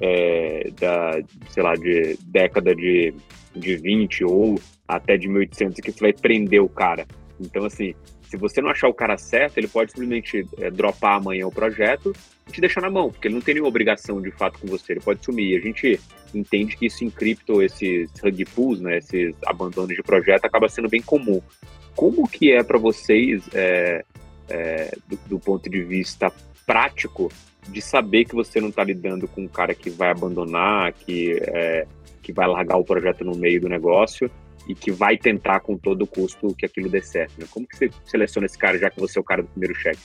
é, 0.00 0.70
da, 0.80 1.20
sei 1.50 1.62
lá, 1.62 1.74
de 1.74 2.16
década 2.26 2.74
de, 2.74 3.12
de 3.54 3.76
20 3.76 4.24
ou 4.24 4.60
até 4.86 5.16
de 5.16 5.28
1800 5.28 5.80
que 5.80 5.92
você 5.92 6.00
vai 6.00 6.12
prender 6.12 6.62
o 6.62 6.68
cara. 6.68 7.06
Então, 7.40 7.64
assim, 7.64 7.94
se 8.28 8.36
você 8.36 8.60
não 8.60 8.68
achar 8.68 8.88
o 8.88 8.94
cara 8.94 9.16
certo, 9.16 9.56
ele 9.56 9.68
pode 9.68 9.90
simplesmente 9.90 10.46
é, 10.58 10.70
dropar 10.70 11.16
amanhã 11.16 11.46
o 11.46 11.52
projeto 11.52 12.14
e 12.46 12.52
te 12.52 12.60
deixar 12.60 12.82
na 12.82 12.90
mão, 12.90 13.10
porque 13.10 13.26
ele 13.26 13.34
não 13.34 13.40
tem 13.40 13.54
nenhuma 13.54 13.70
obrigação 13.70 14.20
de 14.20 14.30
fato 14.30 14.58
com 14.58 14.66
você, 14.66 14.92
ele 14.92 15.00
pode 15.00 15.24
sumir. 15.24 15.52
E 15.52 15.56
a 15.56 15.60
gente 15.60 15.98
entende 16.34 16.76
que 16.76 16.86
isso 16.86 17.02
em 17.04 17.10
cripto, 17.10 17.62
esses 17.62 18.10
rug 18.22 18.44
pulls, 18.46 18.80
né, 18.80 18.98
esses 18.98 19.34
abandonos 19.46 19.96
de 19.96 20.02
projeto, 20.02 20.44
acaba 20.44 20.68
sendo 20.68 20.90
bem 20.90 21.00
comum. 21.00 21.40
Como 21.96 22.28
que 22.28 22.52
é 22.52 22.62
para 22.62 22.78
vocês, 22.78 23.48
é, 23.54 24.04
é, 24.48 24.94
do, 25.08 25.18
do, 25.26 25.38
ponto 25.38 25.68
de 25.70 25.82
vista 25.82 26.30
prático, 26.66 27.32
de 27.66 27.80
saber 27.80 28.26
que 28.26 28.34
você 28.34 28.60
não 28.60 28.68
está 28.68 28.84
lidando 28.84 29.26
com 29.26 29.42
um 29.42 29.48
cara 29.48 29.74
que 29.74 29.88
vai 29.88 30.10
abandonar, 30.10 30.92
que, 30.92 31.32
é, 31.42 31.86
que 32.22 32.30
vai 32.30 32.46
largar 32.46 32.76
o 32.76 32.84
projeto 32.84 33.24
no 33.24 33.34
meio 33.34 33.58
do 33.58 33.70
negócio 33.70 34.30
e 34.68 34.74
que 34.74 34.90
vai 34.90 35.16
tentar 35.16 35.60
com 35.60 35.76
todo 35.76 36.02
o 36.02 36.06
custo 36.06 36.54
que 36.54 36.66
aquilo 36.66 36.90
dê 36.90 37.00
certo. 37.02 37.32
Né? 37.38 37.46
Como 37.50 37.66
que 37.66 37.76
você 37.76 37.90
seleciona 38.04 38.46
esse 38.46 38.58
cara, 38.58 38.78
já 38.78 38.90
que 38.90 39.00
você 39.00 39.18
é 39.18 39.20
o 39.20 39.24
cara 39.24 39.42
do 39.42 39.48
primeiro 39.48 39.74
cheque? 39.74 40.00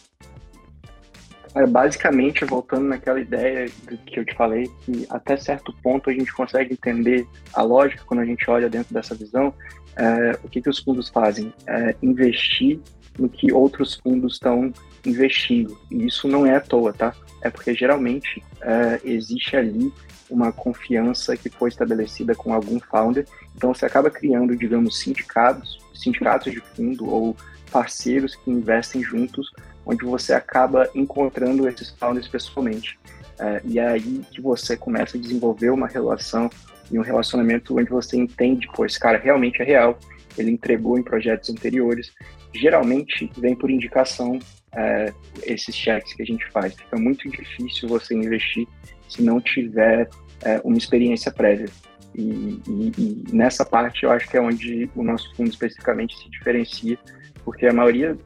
É, 1.55 1.67
basicamente, 1.67 2.45
voltando 2.45 2.87
naquela 2.87 3.19
ideia 3.19 3.67
que 4.07 4.19
eu 4.19 4.25
te 4.25 4.33
falei, 4.33 4.67
que 4.81 5.05
até 5.09 5.37
certo 5.37 5.71
ponto 5.83 6.09
a 6.09 6.13
gente 6.13 6.33
consegue 6.33 6.73
entender 6.73 7.27
a 7.53 7.61
lógica 7.61 8.03
quando 8.05 8.21
a 8.21 8.25
gente 8.25 8.49
olha 8.49 8.69
dentro 8.69 8.91
dessa 8.91 9.13
visão, 9.13 9.53
é, 9.95 10.31
o 10.43 10.49
que, 10.49 10.61
que 10.61 10.69
os 10.69 10.79
fundos 10.79 11.09
fazem? 11.09 11.53
É 11.67 11.95
investir 12.01 12.79
no 13.19 13.29
que 13.29 13.51
outros 13.51 13.95
fundos 13.95 14.33
estão 14.33 14.73
investindo. 15.05 15.77
E 15.91 16.07
isso 16.07 16.27
não 16.27 16.45
é 16.45 16.55
à 16.55 16.61
toa, 16.61 16.91
tá? 16.91 17.13
É 17.43 17.49
porque 17.51 17.75
geralmente 17.75 18.43
é, 18.61 18.99
existe 19.03 19.55
ali 19.55 19.93
uma 20.29 20.51
confiança 20.51 21.35
que 21.35 21.49
foi 21.49 21.69
estabelecida 21.69 22.35
com 22.35 22.53
algum 22.53 22.79
founder. 22.79 23.25
Então 23.55 23.73
você 23.73 23.85
acaba 23.85 24.09
criando, 24.09 24.55
digamos, 24.55 24.99
sindicatos, 24.99 25.79
sindicatos 25.93 26.51
de 26.51 26.59
fundo 26.59 27.09
ou 27.09 27.35
parceiros 27.71 28.35
que 28.35 28.51
investem 28.51 29.01
juntos, 29.01 29.51
onde 29.85 30.05
você 30.05 30.33
acaba 30.33 30.89
encontrando 30.93 31.67
esses 31.67 31.89
founders 31.91 32.27
pessoalmente. 32.27 32.99
É, 33.39 33.61
e 33.65 33.79
é 33.79 33.87
aí 33.87 34.21
que 34.31 34.39
você 34.41 34.77
começa 34.77 35.17
a 35.17 35.19
desenvolver 35.19 35.71
uma 35.71 35.87
relação 35.87 36.49
e 36.91 36.99
um 36.99 37.01
relacionamento 37.01 37.77
onde 37.77 37.89
você 37.89 38.17
entende, 38.17 38.67
pô, 38.73 38.85
esse 38.85 38.99
cara 38.99 39.17
realmente 39.17 39.61
é 39.61 39.65
real, 39.65 39.97
ele 40.37 40.51
entregou 40.51 40.97
em 40.97 41.03
projetos 41.03 41.49
anteriores. 41.49 42.11
Geralmente 42.53 43.29
vem 43.37 43.55
por 43.55 43.71
indicação 43.71 44.37
é, 44.75 45.13
esses 45.43 45.75
cheques 45.75 46.13
que 46.13 46.21
a 46.21 46.25
gente 46.25 46.45
faz. 46.51 46.75
Fica 46.75 46.97
muito 46.97 47.29
difícil 47.29 47.87
você 47.87 48.13
investir 48.13 48.67
se 49.07 49.21
não 49.21 49.39
tiver 49.39 50.09
é, 50.43 50.61
uma 50.63 50.77
experiência 50.77 51.31
prévia. 51.31 51.67
E, 52.15 52.21
e, 52.67 52.91
e, 52.97 53.23
nessa 53.35 53.65
parte 53.65 54.03
eu 54.03 54.11
acho 54.11 54.29
que 54.29 54.37
é 54.37 54.41
onde 54.41 54.89
o 54.95 55.03
nosso 55.03 55.33
fundo 55.35 55.49
especificamente 55.49 56.17
se 56.17 56.29
diferencia, 56.29 56.97
porque 57.43 57.65
a 57.65 57.73
maioria, 57.73 58.17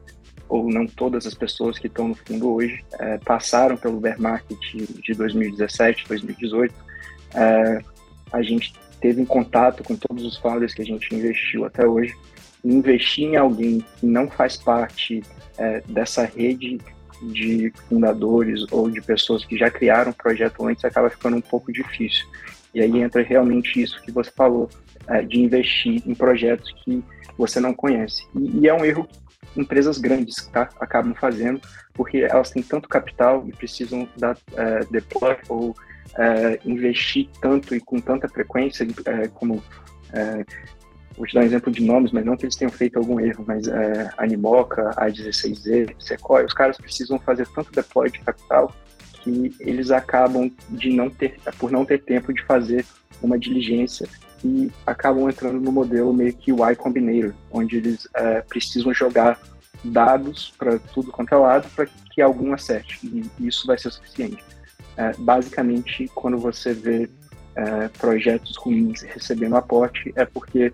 ou 0.48 0.70
não 0.70 0.86
todas 0.86 1.26
as 1.26 1.34
pessoas 1.34 1.78
que 1.78 1.86
estão 1.86 2.08
no 2.08 2.14
fundo 2.14 2.52
hoje, 2.52 2.84
é, 2.98 3.18
passaram 3.18 3.76
pelo 3.76 4.00
bear 4.00 4.20
market 4.20 4.58
de 4.74 5.14
2017, 5.14 6.06
2018. 6.08 6.74
É, 7.34 7.78
a 8.32 8.42
gente 8.42 8.74
teve 9.00 9.22
em 9.22 9.24
contato 9.24 9.82
com 9.82 9.96
todos 9.96 10.24
os 10.24 10.36
founders 10.36 10.74
que 10.74 10.82
a 10.82 10.84
gente 10.84 11.14
investiu 11.14 11.64
até 11.64 11.86
hoje. 11.86 12.14
investir 12.64 13.24
em 13.24 13.36
alguém 13.36 13.84
que 13.96 14.06
não 14.06 14.28
faz 14.28 14.56
parte 14.56 15.22
é, 15.56 15.80
dessa 15.88 16.24
rede 16.24 16.78
de 17.22 17.72
fundadores 17.88 18.64
ou 18.70 18.90
de 18.90 19.00
pessoas 19.00 19.44
que 19.44 19.56
já 19.56 19.70
criaram 19.70 20.10
o 20.10 20.14
projeto 20.14 20.66
antes 20.66 20.84
acaba 20.84 21.10
ficando 21.10 21.36
um 21.36 21.40
pouco 21.40 21.72
difícil. 21.72 22.26
E 22.74 22.80
aí 22.80 22.98
entra 23.00 23.22
realmente 23.22 23.80
isso 23.80 24.00
que 24.02 24.12
você 24.12 24.30
falou, 24.30 24.68
é, 25.06 25.22
de 25.22 25.40
investir 25.40 26.02
em 26.06 26.14
projetos 26.14 26.72
que 26.84 27.02
você 27.36 27.60
não 27.60 27.72
conhece. 27.72 28.26
E, 28.34 28.60
e 28.60 28.68
é 28.68 28.74
um 28.74 28.84
erro 28.84 29.08
que 29.52 29.60
empresas 29.60 29.98
grandes 29.98 30.46
tá, 30.48 30.68
acabam 30.80 31.14
fazendo, 31.14 31.60
porque 31.94 32.18
elas 32.18 32.50
têm 32.50 32.62
tanto 32.62 32.88
capital 32.88 33.44
e 33.46 33.52
precisam 33.52 34.08
dar 34.16 34.36
é, 34.54 34.80
deploy 34.90 35.36
ou 35.48 35.74
é, 36.16 36.60
investir 36.64 37.28
tanto 37.40 37.74
e 37.74 37.80
com 37.80 38.00
tanta 38.00 38.28
frequência 38.28 38.86
como 39.34 39.62
vou 41.18 41.26
te 41.26 41.34
dar 41.34 41.40
um 41.40 41.44
exemplo 41.44 41.72
de 41.72 41.82
nomes, 41.82 42.12
mas 42.12 42.24
não 42.24 42.36
que 42.36 42.44
eles 42.44 42.56
tenham 42.56 42.70
feito 42.70 42.98
algum 42.98 43.20
erro, 43.20 43.44
mas 43.46 43.66
é, 43.66 44.10
Animoca, 44.16 44.90
A16Z, 44.96 45.94
Sequoia, 45.98 46.46
os 46.46 46.54
caras 46.54 46.78
precisam 46.78 47.18
fazer 47.18 47.46
tanto 47.54 47.72
deploy 47.72 48.10
de 48.10 48.20
capital 48.20 48.72
que 49.22 49.54
eles 49.60 49.90
acabam 49.90 50.50
de 50.70 50.90
não 50.90 51.10
ter, 51.10 51.38
por 51.58 51.70
não 51.70 51.84
ter 51.84 52.02
tempo 52.02 52.32
de 52.32 52.42
fazer 52.44 52.86
uma 53.20 53.38
diligência 53.38 54.08
e 54.44 54.70
acabam 54.86 55.28
entrando 55.28 55.60
no 55.60 55.72
modelo 55.72 56.12
meio 56.12 56.32
que 56.32 56.52
Y 56.52 56.76
Combinator, 56.76 57.34
onde 57.50 57.76
eles 57.76 58.08
é, 58.14 58.40
precisam 58.42 58.94
jogar 58.94 59.40
dados 59.82 60.54
para 60.56 60.78
tudo 60.78 61.10
quanto 61.10 61.34
é 61.34 61.36
lado 61.36 61.68
para 61.74 61.86
que 61.86 62.22
algum 62.22 62.52
acerte, 62.52 62.98
e 63.02 63.46
isso 63.46 63.66
vai 63.66 63.76
ser 63.76 63.88
o 63.88 63.92
suficiente. 63.92 64.42
É, 64.96 65.12
basicamente, 65.18 66.08
quando 66.14 66.38
você 66.38 66.72
vê 66.72 67.08
é, 67.54 67.88
projetos 67.88 68.56
ruins 68.56 69.02
recebendo 69.02 69.56
aporte, 69.56 70.12
é 70.16 70.24
porque 70.24 70.72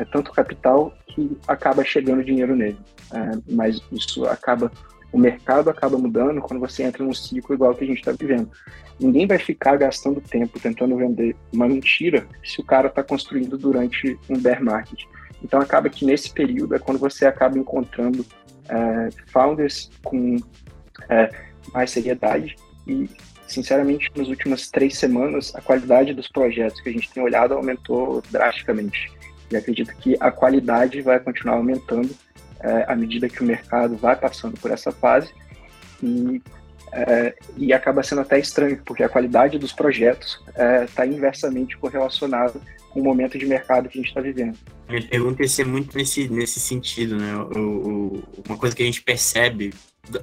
é 0.00 0.04
tanto 0.06 0.32
capital 0.32 0.94
que 1.06 1.36
acaba 1.46 1.84
chegando 1.84 2.24
dinheiro 2.24 2.56
nele. 2.56 2.78
É, 3.12 3.52
mas 3.52 3.80
isso 3.92 4.24
acaba, 4.24 4.72
o 5.12 5.18
mercado 5.18 5.68
acaba 5.68 5.98
mudando 5.98 6.40
quando 6.40 6.58
você 6.58 6.82
entra 6.82 7.04
num 7.04 7.12
ciclo 7.12 7.54
igual 7.54 7.74
que 7.74 7.84
a 7.84 7.86
gente 7.86 7.98
está 7.98 8.12
vivendo. 8.12 8.50
Ninguém 8.98 9.26
vai 9.26 9.38
ficar 9.38 9.76
gastando 9.76 10.20
tempo 10.20 10.58
tentando 10.58 10.96
vender 10.96 11.36
uma 11.52 11.68
mentira 11.68 12.26
se 12.42 12.60
o 12.60 12.64
cara 12.64 12.88
está 12.88 13.02
construindo 13.02 13.58
durante 13.58 14.18
um 14.28 14.38
bear 14.38 14.62
market. 14.64 15.04
Então 15.42 15.60
acaba 15.60 15.90
que 15.90 16.06
nesse 16.06 16.32
período 16.32 16.74
é 16.74 16.78
quando 16.78 16.98
você 16.98 17.26
acaba 17.26 17.58
encontrando 17.58 18.24
é, 18.68 19.08
founders 19.26 19.90
com 20.02 20.36
é, 21.10 21.30
mais 21.74 21.90
seriedade 21.90 22.56
e 22.86 23.08
sinceramente 23.46 24.10
nas 24.14 24.28
últimas 24.28 24.70
três 24.70 24.96
semanas 24.96 25.54
a 25.54 25.60
qualidade 25.60 26.14
dos 26.14 26.28
projetos 26.28 26.80
que 26.80 26.88
a 26.88 26.92
gente 26.92 27.10
tem 27.10 27.22
olhado 27.22 27.52
aumentou 27.52 28.22
drasticamente. 28.30 29.19
E 29.50 29.56
acredito 29.56 29.94
que 29.96 30.16
a 30.20 30.30
qualidade 30.30 31.00
vai 31.02 31.18
continuar 31.18 31.56
aumentando 31.56 32.10
é, 32.60 32.84
à 32.86 32.94
medida 32.94 33.28
que 33.28 33.42
o 33.42 33.46
mercado 33.46 33.96
vai 33.96 34.16
passando 34.16 34.58
por 34.58 34.70
essa 34.70 34.92
fase. 34.92 35.32
E 36.02 36.40
é, 36.92 37.34
e 37.56 37.72
acaba 37.72 38.02
sendo 38.02 38.20
até 38.20 38.38
estranho, 38.38 38.80
porque 38.84 39.02
a 39.02 39.08
qualidade 39.08 39.58
dos 39.58 39.72
projetos 39.72 40.42
está 40.84 41.04
é, 41.04 41.08
inversamente 41.08 41.76
correlacionada 41.76 42.60
com 42.90 43.00
o 43.00 43.04
momento 43.04 43.38
de 43.38 43.46
mercado 43.46 43.88
que 43.88 43.98
a 43.98 44.00
gente 44.00 44.08
está 44.08 44.20
vivendo. 44.20 44.58
Minha 44.88 45.06
pergunta 45.06 45.42
ia 45.42 45.48
ser 45.48 45.64
muito 45.64 45.96
nesse, 45.96 46.28
nesse 46.28 46.58
sentido, 46.58 47.16
né? 47.16 47.36
O, 47.36 47.60
o, 47.60 48.22
uma 48.48 48.56
coisa 48.56 48.74
que 48.74 48.82
a 48.82 48.86
gente 48.86 49.02
percebe 49.02 49.72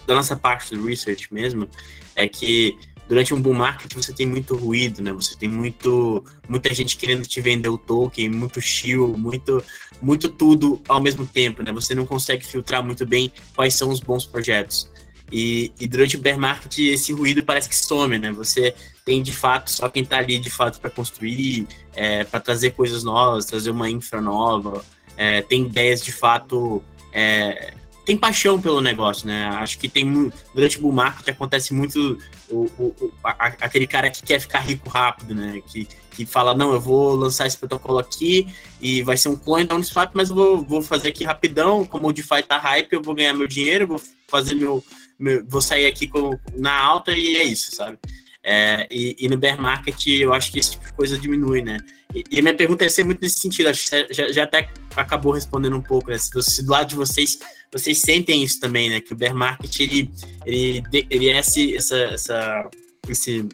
da 0.06 0.14
nossa 0.14 0.36
parte 0.36 0.76
do 0.76 0.86
research 0.86 1.34
mesmo 1.34 1.70
é 2.16 2.28
que 2.28 2.78
durante 3.08 3.34
um 3.34 3.42
bull 3.42 3.54
market 3.54 3.94
você 3.94 4.14
tem 4.14 4.26
muito 4.26 4.56
ruído, 4.56 5.02
né? 5.02 5.12
Você 5.14 5.36
tem 5.36 5.50
muito 5.50 6.24
muita 6.48 6.74
gente 6.74 6.98
querendo 6.98 7.26
te 7.26 7.42
vender 7.42 7.70
o 7.70 7.78
token, 7.78 8.30
muito 8.30 8.62
shield, 8.62 9.20
muito 9.20 9.64
muito 10.02 10.30
tudo 10.30 10.82
ao 10.88 11.02
mesmo 11.02 11.26
tempo, 11.26 11.64
né? 11.64 11.72
Você 11.72 11.96
não 11.96 12.06
consegue 12.06 12.46
filtrar 12.46 12.84
muito 12.84 13.06
bem 13.06 13.32
quais 13.56 13.74
são 13.74 13.90
os 13.90 14.00
bons 14.00 14.26
projetos. 14.26 14.90
E, 15.32 15.74
e 15.78 15.88
durante 15.88 16.16
o 16.16 16.20
bear 16.20 16.40
market 16.40 16.78
esse 16.80 17.12
ruído 17.12 17.44
parece 17.44 17.68
que 17.68 17.76
some, 17.76 18.18
né? 18.18 18.32
Você 18.32 18.74
tem 19.06 19.22
de 19.24 19.32
fato 19.32 19.72
só 19.72 19.90
quem 19.90 20.04
está 20.04 20.18
ali 20.18 20.40
de 20.40 20.50
fato 20.50 20.80
para 20.80 20.90
construir, 20.90 21.68
é, 21.96 22.24
para 22.24 22.40
trazer 22.40 22.72
coisas 22.72 23.04
novas, 23.04 23.46
trazer 23.46 23.72
uma 23.72 23.90
infra 23.90 24.22
nova, 24.22 24.84
é, 25.16 25.42
tem 25.42 25.66
ideias 25.66 26.04
de 26.04 26.12
fato 26.12 26.84
é, 27.12 27.74
tem 28.08 28.16
paixão 28.16 28.60
pelo 28.60 28.80
negócio, 28.80 29.28
né? 29.28 29.48
Acho 29.48 29.78
que 29.78 29.90
tem 29.90 30.32
durante 30.56 30.78
o 30.78 30.82
bull 30.82 30.94
market 30.94 31.28
acontece 31.28 31.74
muito 31.74 32.18
o, 32.50 32.62
o, 32.80 33.14
a, 33.22 33.48
aquele 33.48 33.86
cara 33.86 34.10
que 34.10 34.24
quer 34.24 34.40
ficar 34.40 34.62
rico 34.62 34.88
rápido, 34.88 35.36
né? 35.36 35.62
Que, 35.68 35.86
que 36.12 36.26
fala, 36.26 36.56
não, 36.56 36.72
eu 36.72 36.80
vou 36.80 37.16
lançar 37.16 37.46
esse 37.46 37.58
protocolo 37.58 38.00
aqui 38.00 38.48
e 38.80 39.02
vai 39.04 39.18
ser 39.18 39.28
um 39.28 39.36
clone 39.36 39.66
da 39.66 39.76
Uniswap, 39.76 40.12
mas 40.14 40.30
eu 40.30 40.36
vou, 40.38 40.62
vou 40.64 40.82
fazer 40.82 41.10
aqui 41.10 41.26
rapidão, 41.26 41.86
como 41.86 42.08
o 42.08 42.14
DeFi 42.14 42.44
tá 42.48 42.58
hype, 42.58 42.94
eu 42.94 43.02
vou 43.02 43.14
ganhar 43.14 43.34
meu 43.34 43.46
dinheiro, 43.46 43.86
vou 43.86 44.02
fazer 44.30 44.56
meu, 44.56 44.82
meu 45.20 45.46
vou 45.46 45.62
sair 45.62 45.86
aqui 45.86 46.08
com, 46.08 46.40
na 46.56 46.80
alta 46.80 47.12
e 47.12 47.36
é 47.36 47.44
isso, 47.44 47.76
sabe? 47.76 47.98
É, 48.42 48.88
e, 48.90 49.18
e, 49.20 49.28
no 49.28 49.38
bear 49.38 49.62
market 49.62 50.08
eu 50.08 50.34
acho 50.34 50.50
que 50.54 50.60
esse 50.60 50.72
tipo 50.72 50.86
de 50.86 50.94
coisa 50.94 51.18
diminui, 51.18 51.62
né? 51.62 51.78
E, 52.16 52.24
e 52.32 52.42
minha 52.42 52.56
pergunta 52.56 52.86
é 52.86 52.90
ser 52.90 53.04
muito 53.04 53.22
nesse 53.22 53.42
sentido, 53.42 53.68
acho 53.68 53.90
que 53.90 54.14
já, 54.14 54.32
já 54.32 54.44
até 54.44 54.70
acabou 54.96 55.34
respondendo 55.34 55.76
um 55.76 55.82
pouco, 55.82 56.10
né? 56.10 56.18
Se 56.18 56.64
do 56.64 56.72
lado 56.72 56.88
de 56.88 56.96
vocês 56.96 57.38
vocês 57.72 58.02
sentem 58.02 58.44
isso 58.44 58.60
também, 58.60 58.90
né? 58.90 59.02
Que 59.02 59.14
o 59.14 59.16
bear 59.16 59.36
market 59.36 59.80
ele, 59.80 60.12
ele, 60.46 60.84
ele 61.10 61.30
é 61.30 61.40
esse, 61.40 61.76
essa, 61.76 61.98
essa, 61.98 62.70
esse 63.10 63.48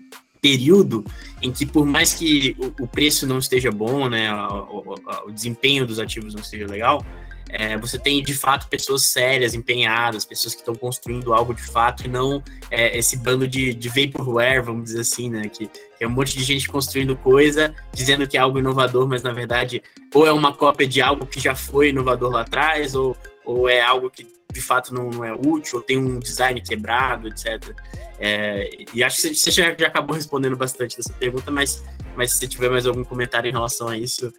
período 0.43 1.05
em 1.41 1.51
que 1.51 1.65
por 1.65 1.85
mais 1.85 2.13
que 2.13 2.55
o, 2.59 2.83
o 2.83 2.87
preço 2.87 3.25
não 3.25 3.39
esteja 3.39 3.71
bom, 3.71 4.09
né, 4.09 4.33
o, 4.33 4.83
o, 4.85 4.95
o, 5.27 5.31
desempenho 5.31 5.87
dos 5.87 5.99
ativos 5.99 6.33
não 6.33 6.41
esteja 6.41 6.67
legal, 6.67 7.03
é, 7.49 7.77
você 7.77 7.97
tem 7.97 8.21
de 8.21 8.33
fato 8.33 8.67
pessoas 8.67 9.03
sérias, 9.03 9.53
empenhadas, 9.53 10.25
pessoas 10.25 10.53
que 10.53 10.61
estão 10.61 10.75
construindo 10.75 11.33
algo 11.33 11.53
de 11.53 11.61
fato 11.61 12.05
e 12.05 12.09
não 12.09 12.43
é, 12.69 12.97
esse 12.97 13.17
bando 13.17 13.47
de, 13.47 13.73
de 13.73 13.87
vaporware, 13.87 14.63
vamos 14.63 14.85
dizer 14.85 15.01
assim, 15.01 15.29
né, 15.29 15.47
que, 15.47 15.69
é 15.99 16.07
um 16.07 16.11
monte 16.11 16.37
de 16.37 16.43
gente 16.43 16.67
construindo 16.67 17.15
coisa, 17.15 17.73
dizendo 17.93 18.27
que 18.27 18.35
é 18.35 18.39
algo 18.39 18.59
inovador, 18.59 19.07
mas 19.07 19.23
na 19.23 19.31
verdade 19.31 19.81
ou 20.13 20.27
é 20.27 20.33
uma 20.33 20.51
cópia 20.51 20.85
de 20.85 21.01
algo 21.01 21.25
que 21.25 21.39
já 21.39 21.55
foi 21.55 21.89
inovador 21.89 22.29
lá 22.29 22.41
atrás, 22.41 22.93
ou, 22.93 23.15
ou 23.45 23.69
é 23.69 23.81
algo 23.81 24.09
que 24.09 24.27
de 24.51 24.61
fato 24.61 24.93
não, 24.93 25.09
não 25.09 25.25
é 25.25 25.33
útil, 25.33 25.77
ou 25.77 25.81
tem 25.81 25.97
um 25.97 26.19
design 26.19 26.61
quebrado, 26.61 27.27
etc. 27.27 27.75
É, 28.19 28.69
e 28.93 29.03
acho 29.03 29.21
que 29.21 29.35
você 29.35 29.51
já, 29.51 29.75
já, 29.75 29.87
acabou 29.87 30.15
respondendo 30.15 30.55
bastante 30.55 30.95
dessa 30.95 31.11
pergunta, 31.13 31.49
mas, 31.49 31.83
mas 32.15 32.33
se 32.33 32.47
tiver 32.47 32.69
mais 32.69 32.85
algum 32.85 33.03
comentário 33.03 33.49
em 33.49 33.51
relação 33.51 33.87
a 33.87 33.97
isso, 33.97 34.31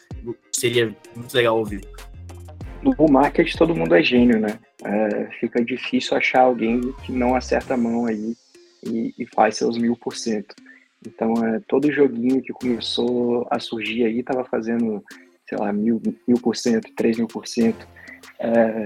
seria 0.53 0.95
muito 1.17 1.35
legal 1.35 1.59
ouvir. 1.59 1.87
No 2.83 3.09
market 3.09 3.53
todo 3.57 3.75
mundo 3.75 3.95
é 3.95 4.03
gênio, 4.03 4.38
né? 4.38 4.59
É, 4.85 5.31
fica 5.40 5.64
difícil 5.64 6.17
achar 6.17 6.43
alguém 6.43 6.93
que 7.05 7.11
não 7.11 7.35
acerta 7.35 7.75
a 7.75 7.77
mão 7.77 8.07
aí 8.07 8.37
e, 8.87 9.14
e 9.19 9.27
faz 9.35 9.57
seus 9.57 9.79
mil 9.79 9.97
por 9.97 10.14
cento. 10.14 10.55
Então, 11.07 11.33
é, 11.47 11.61
todo 11.67 11.93
joguinho 11.93 12.43
que 12.43 12.53
começou 12.53 13.47
a 13.51 13.59
surgir 13.59 14.05
aí 14.05 14.21
estava 14.21 14.45
fazendo, 14.45 15.03
sei 15.48 15.59
lá, 15.59 15.72
mil, 15.72 16.00
mil 16.26 16.38
por 16.40 16.57
cento, 16.57 16.92
três 16.94 17.16
mil 17.16 17.26
por 17.26 17.46
cento. 17.46 17.87
É, 18.38 18.85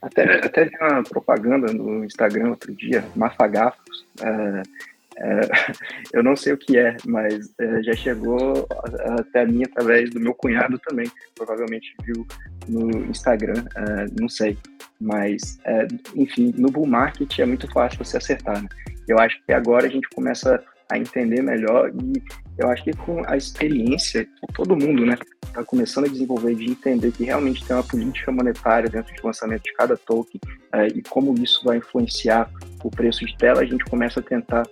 até, 0.00 0.44
até 0.44 0.64
vi 0.64 0.76
uma 0.80 1.02
propaganda 1.02 1.72
no 1.72 2.04
Instagram 2.04 2.50
outro 2.50 2.74
dia, 2.74 3.04
Mafagafos. 3.14 4.06
É, 4.22 4.62
é, 5.18 5.40
eu 6.12 6.22
não 6.22 6.36
sei 6.36 6.52
o 6.52 6.58
que 6.58 6.78
é, 6.78 6.96
mas 7.06 7.52
é, 7.58 7.82
já 7.82 7.94
chegou 7.94 8.66
até 9.18 9.46
mim 9.46 9.64
através 9.64 10.10
do 10.10 10.20
meu 10.20 10.34
cunhado 10.34 10.78
também. 10.78 11.10
Provavelmente 11.34 11.94
viu 12.04 12.26
no 12.68 13.06
Instagram, 13.06 13.64
é, 13.76 14.06
não 14.20 14.28
sei. 14.28 14.56
Mas, 15.00 15.58
é, 15.64 15.86
enfim, 16.14 16.52
no 16.56 16.70
bull 16.70 16.86
market 16.86 17.38
é 17.38 17.46
muito 17.46 17.70
fácil 17.72 18.04
você 18.04 18.16
acertar. 18.16 18.62
Né? 18.62 18.68
Eu 19.08 19.18
acho 19.18 19.42
que 19.44 19.52
agora 19.52 19.86
a 19.86 19.90
gente 19.90 20.08
começa 20.10 20.62
a 20.90 20.98
entender 20.98 21.42
melhor 21.42 21.90
e 21.90 22.22
eu 22.58 22.68
acho 22.68 22.84
que 22.84 22.92
com 22.92 23.22
a 23.26 23.36
experiência 23.36 24.24
que 24.24 24.52
todo 24.54 24.76
mundo, 24.76 25.04
né, 25.04 25.16
está 25.44 25.64
começando 25.64 26.06
a 26.06 26.08
desenvolver 26.08 26.54
de 26.54 26.70
entender 26.70 27.12
que 27.12 27.24
realmente 27.24 27.64
tem 27.64 27.76
uma 27.76 27.82
política 27.82 28.32
monetária 28.32 28.88
dentro 28.88 29.14
do 29.14 29.26
lançamento 29.26 29.62
de 29.62 29.72
cada 29.74 29.96
token 29.96 30.40
é, 30.72 30.86
e 30.88 31.02
como 31.02 31.34
isso 31.42 31.62
vai 31.64 31.78
influenciar 31.78 32.50
o 32.82 32.90
preço 32.90 33.24
de 33.24 33.36
tela, 33.36 33.60
a 33.60 33.64
gente 33.64 33.84
começa 33.84 34.20
a 34.20 34.22
tentar 34.22 34.64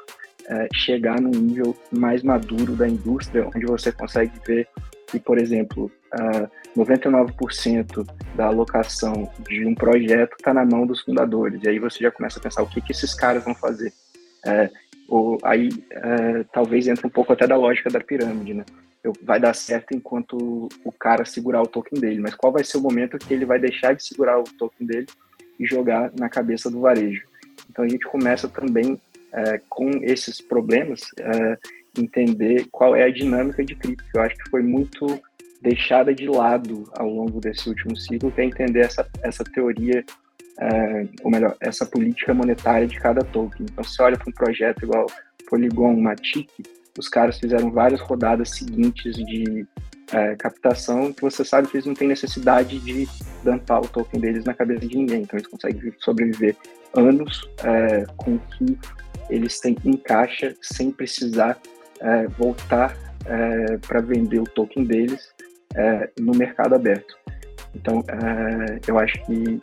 é, 0.47 0.69
chegar 0.75 1.21
num 1.21 1.31
nível 1.31 1.77
mais 1.91 2.23
maduro 2.23 2.75
da 2.77 2.89
indústria, 2.89 3.49
onde 3.55 3.67
você 3.67 3.91
consegue 3.93 4.33
ver 4.47 4.69
que, 5.07 5.21
por 5.21 5.39
exemplo, 5.39 5.91
uh, 6.15 6.51
99% 6.77 8.07
da 8.35 8.47
alocação 8.47 9.31
de 9.49 9.65
um 9.65 9.75
projeto 9.75 10.35
está 10.37 10.53
na 10.53 10.65
mão 10.65 10.87
dos 10.87 11.03
fundadores. 11.03 11.63
E 11.63 11.69
aí 11.69 11.79
você 11.79 12.01
já 12.01 12.11
começa 12.11 12.39
a 12.39 12.43
pensar 12.43 12.63
o 12.63 12.67
que, 12.67 12.81
que 12.81 12.93
esses 12.93 13.15
caras 13.15 13.45
vão 13.45 13.55
fazer. 13.55 13.93
É, 14.47 14.69
ou 15.09 15.39
aí 15.43 15.69
é, 15.91 16.45
talvez 16.53 16.87
entre 16.89 17.07
um 17.07 17.11
pouco 17.11 17.33
até 17.33 17.47
da 17.47 17.57
lógica 17.57 17.91
da 17.91 18.01
pirâmide, 18.01 18.55
né? 18.55 18.65
Eu, 19.03 19.13
vai 19.23 19.39
dar 19.39 19.55
certo 19.55 19.95
enquanto 19.95 20.69
o 20.83 20.93
cara 20.93 21.27
segurar 21.27 21.61
o 21.63 21.67
token 21.67 22.01
dele, 22.01 22.21
mas 22.21 22.35
qual 22.35 22.53
vai 22.53 22.65
ser 22.65 22.79
o 22.79 22.81
momento 22.81 23.19
que 23.19 23.35
ele 23.35 23.45
vai 23.45 23.59
deixar 23.59 23.95
de 23.95 24.03
segurar 24.03 24.41
o 24.41 24.45
token 24.45 24.87
dele 24.87 25.07
e 25.61 25.67
jogar 25.67 26.11
na 26.19 26.29
cabeça 26.29 26.71
do 26.71 26.81
varejo? 26.81 27.23
Então 27.69 27.85
a 27.85 27.89
gente 27.89 28.07
começa 28.07 28.49
também 28.49 28.99
é, 29.33 29.61
com 29.69 29.91
esses 30.03 30.41
problemas 30.41 31.03
é, 31.19 31.59
entender 31.99 32.67
qual 32.71 32.97
é 32.97 33.05
a 33.05 33.11
dinâmica 33.11 33.65
de 33.65 33.75
cripto. 33.75 34.05
Eu 34.15 34.23
acho 34.23 34.37
que 34.37 34.49
foi 34.49 34.63
muito 34.63 35.21
deixada 35.61 36.15
de 36.15 36.27
lado 36.27 36.85
ao 36.93 37.09
longo 37.09 37.41
desse 37.41 37.69
último 37.69 37.97
ciclo, 37.97 38.31
que 38.31 38.41
é 38.41 38.45
entender 38.45 38.81
essa, 38.81 39.07
essa 39.23 39.45
teoria 39.45 40.05
é, 40.61 41.07
ou 41.23 41.31
melhor, 41.31 41.57
essa 41.61 41.85
política 41.85 42.33
monetária 42.33 42.87
de 42.87 42.99
cada 42.99 43.23
token. 43.23 43.67
Então, 43.71 43.85
se 43.85 44.01
olha 44.03 44.17
para 44.17 44.29
um 44.29 44.33
projeto 44.33 44.85
igual 44.85 45.07
Polygon, 45.49 45.95
Matic, 46.01 46.49
os 46.99 47.09
caras 47.09 47.39
fizeram 47.39 47.71
várias 47.71 48.01
rodadas 48.01 48.51
seguintes 48.51 49.17
de 49.17 49.67
é, 50.13 50.37
captação 50.37 51.13
que 51.13 51.23
você 51.23 51.45
sabe 51.45 51.69
que 51.69 51.77
eles 51.77 51.87
não 51.87 51.95
têm 51.95 52.07
necessidade 52.07 52.79
de 52.79 53.09
dampar 53.43 53.81
o 53.81 53.89
token 53.89 54.21
deles 54.21 54.45
na 54.45 54.55
cabeça 54.55 54.87
de 54.87 54.97
ninguém. 54.97 55.23
Então, 55.23 55.39
eles 55.39 55.49
conseguem 55.49 55.93
sobreviver 55.99 56.57
anos 56.95 57.49
é, 57.65 58.05
com 58.17 58.39
que 58.39 58.79
eles 59.29 59.59
têm 59.59 59.77
em 59.85 59.97
caixa 59.97 60.55
sem 60.61 60.91
precisar 60.91 61.59
é, 62.01 62.27
voltar 62.29 62.97
é, 63.27 63.79
para 63.79 64.01
vender 64.01 64.39
o 64.39 64.45
token 64.45 64.85
deles 64.85 65.29
é, 65.75 66.11
no 66.21 66.33
mercado 66.33 66.75
aberto. 66.75 67.17
Então, 67.75 68.05
é, 68.09 68.81
eu 68.87 68.99
acho 68.99 69.15
que 69.27 69.61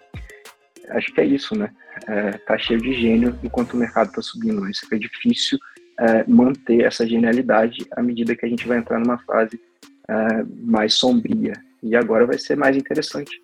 acho 0.92 1.14
que 1.14 1.22
é 1.22 1.26
isso, 1.26 1.58
né? 1.58 1.70
É, 2.08 2.32
tá 2.32 2.58
cheio 2.58 2.82
de 2.82 2.94
gênio 2.94 3.38
enquanto 3.44 3.74
o 3.74 3.78
mercado 3.78 4.10
está 4.10 4.22
subindo. 4.22 4.68
Isso 4.70 4.82
fica 4.82 5.00
difícil 5.00 5.58
é, 6.00 6.24
manter 6.28 6.82
essa 6.82 7.08
genialidade 7.08 7.86
à 7.96 8.02
medida 8.02 8.36
que 8.36 8.46
a 8.46 8.50
gente 8.50 8.68
vai 8.68 8.78
entrar 8.78 9.00
numa 9.00 9.18
fase 9.20 9.60
é, 10.08 10.44
mais 10.64 10.96
sombria. 10.96 11.54
E 11.84 11.96
agora 11.96 12.26
vai 12.26 12.38
ser 12.38 12.56
mais 12.56 12.76
interessante. 12.76 13.42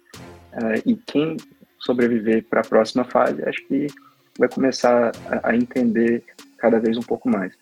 É, 0.51 0.81
e 0.85 0.95
quem 0.95 1.37
sobreviver 1.79 2.43
para 2.49 2.61
a 2.61 2.63
próxima 2.63 3.03
fase, 3.03 3.43
acho 3.43 3.65
que 3.67 3.87
vai 4.37 4.49
começar 4.49 5.11
a, 5.29 5.49
a, 5.49 5.55
entender 5.55 6.23
cada 6.57 6.79
vez 6.79 6.97
um 6.97 7.01
pouco 7.01 7.29
mais. 7.29 7.53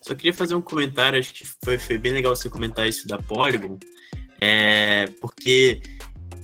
Só 0.00 0.14
queria 0.14 0.32
fazer 0.32 0.54
um 0.54 0.62
comentário, 0.62 1.18
acho 1.18 1.34
que 1.34 1.44
foi, 1.64 1.78
foi 1.78 1.98
bem 1.98 2.12
legal 2.12 2.34
você 2.34 2.48
comentar 2.48 2.88
isso 2.88 3.08
da 3.08 3.18
Polygon, 3.18 3.78
é, 4.40 5.06
porque 5.20 5.80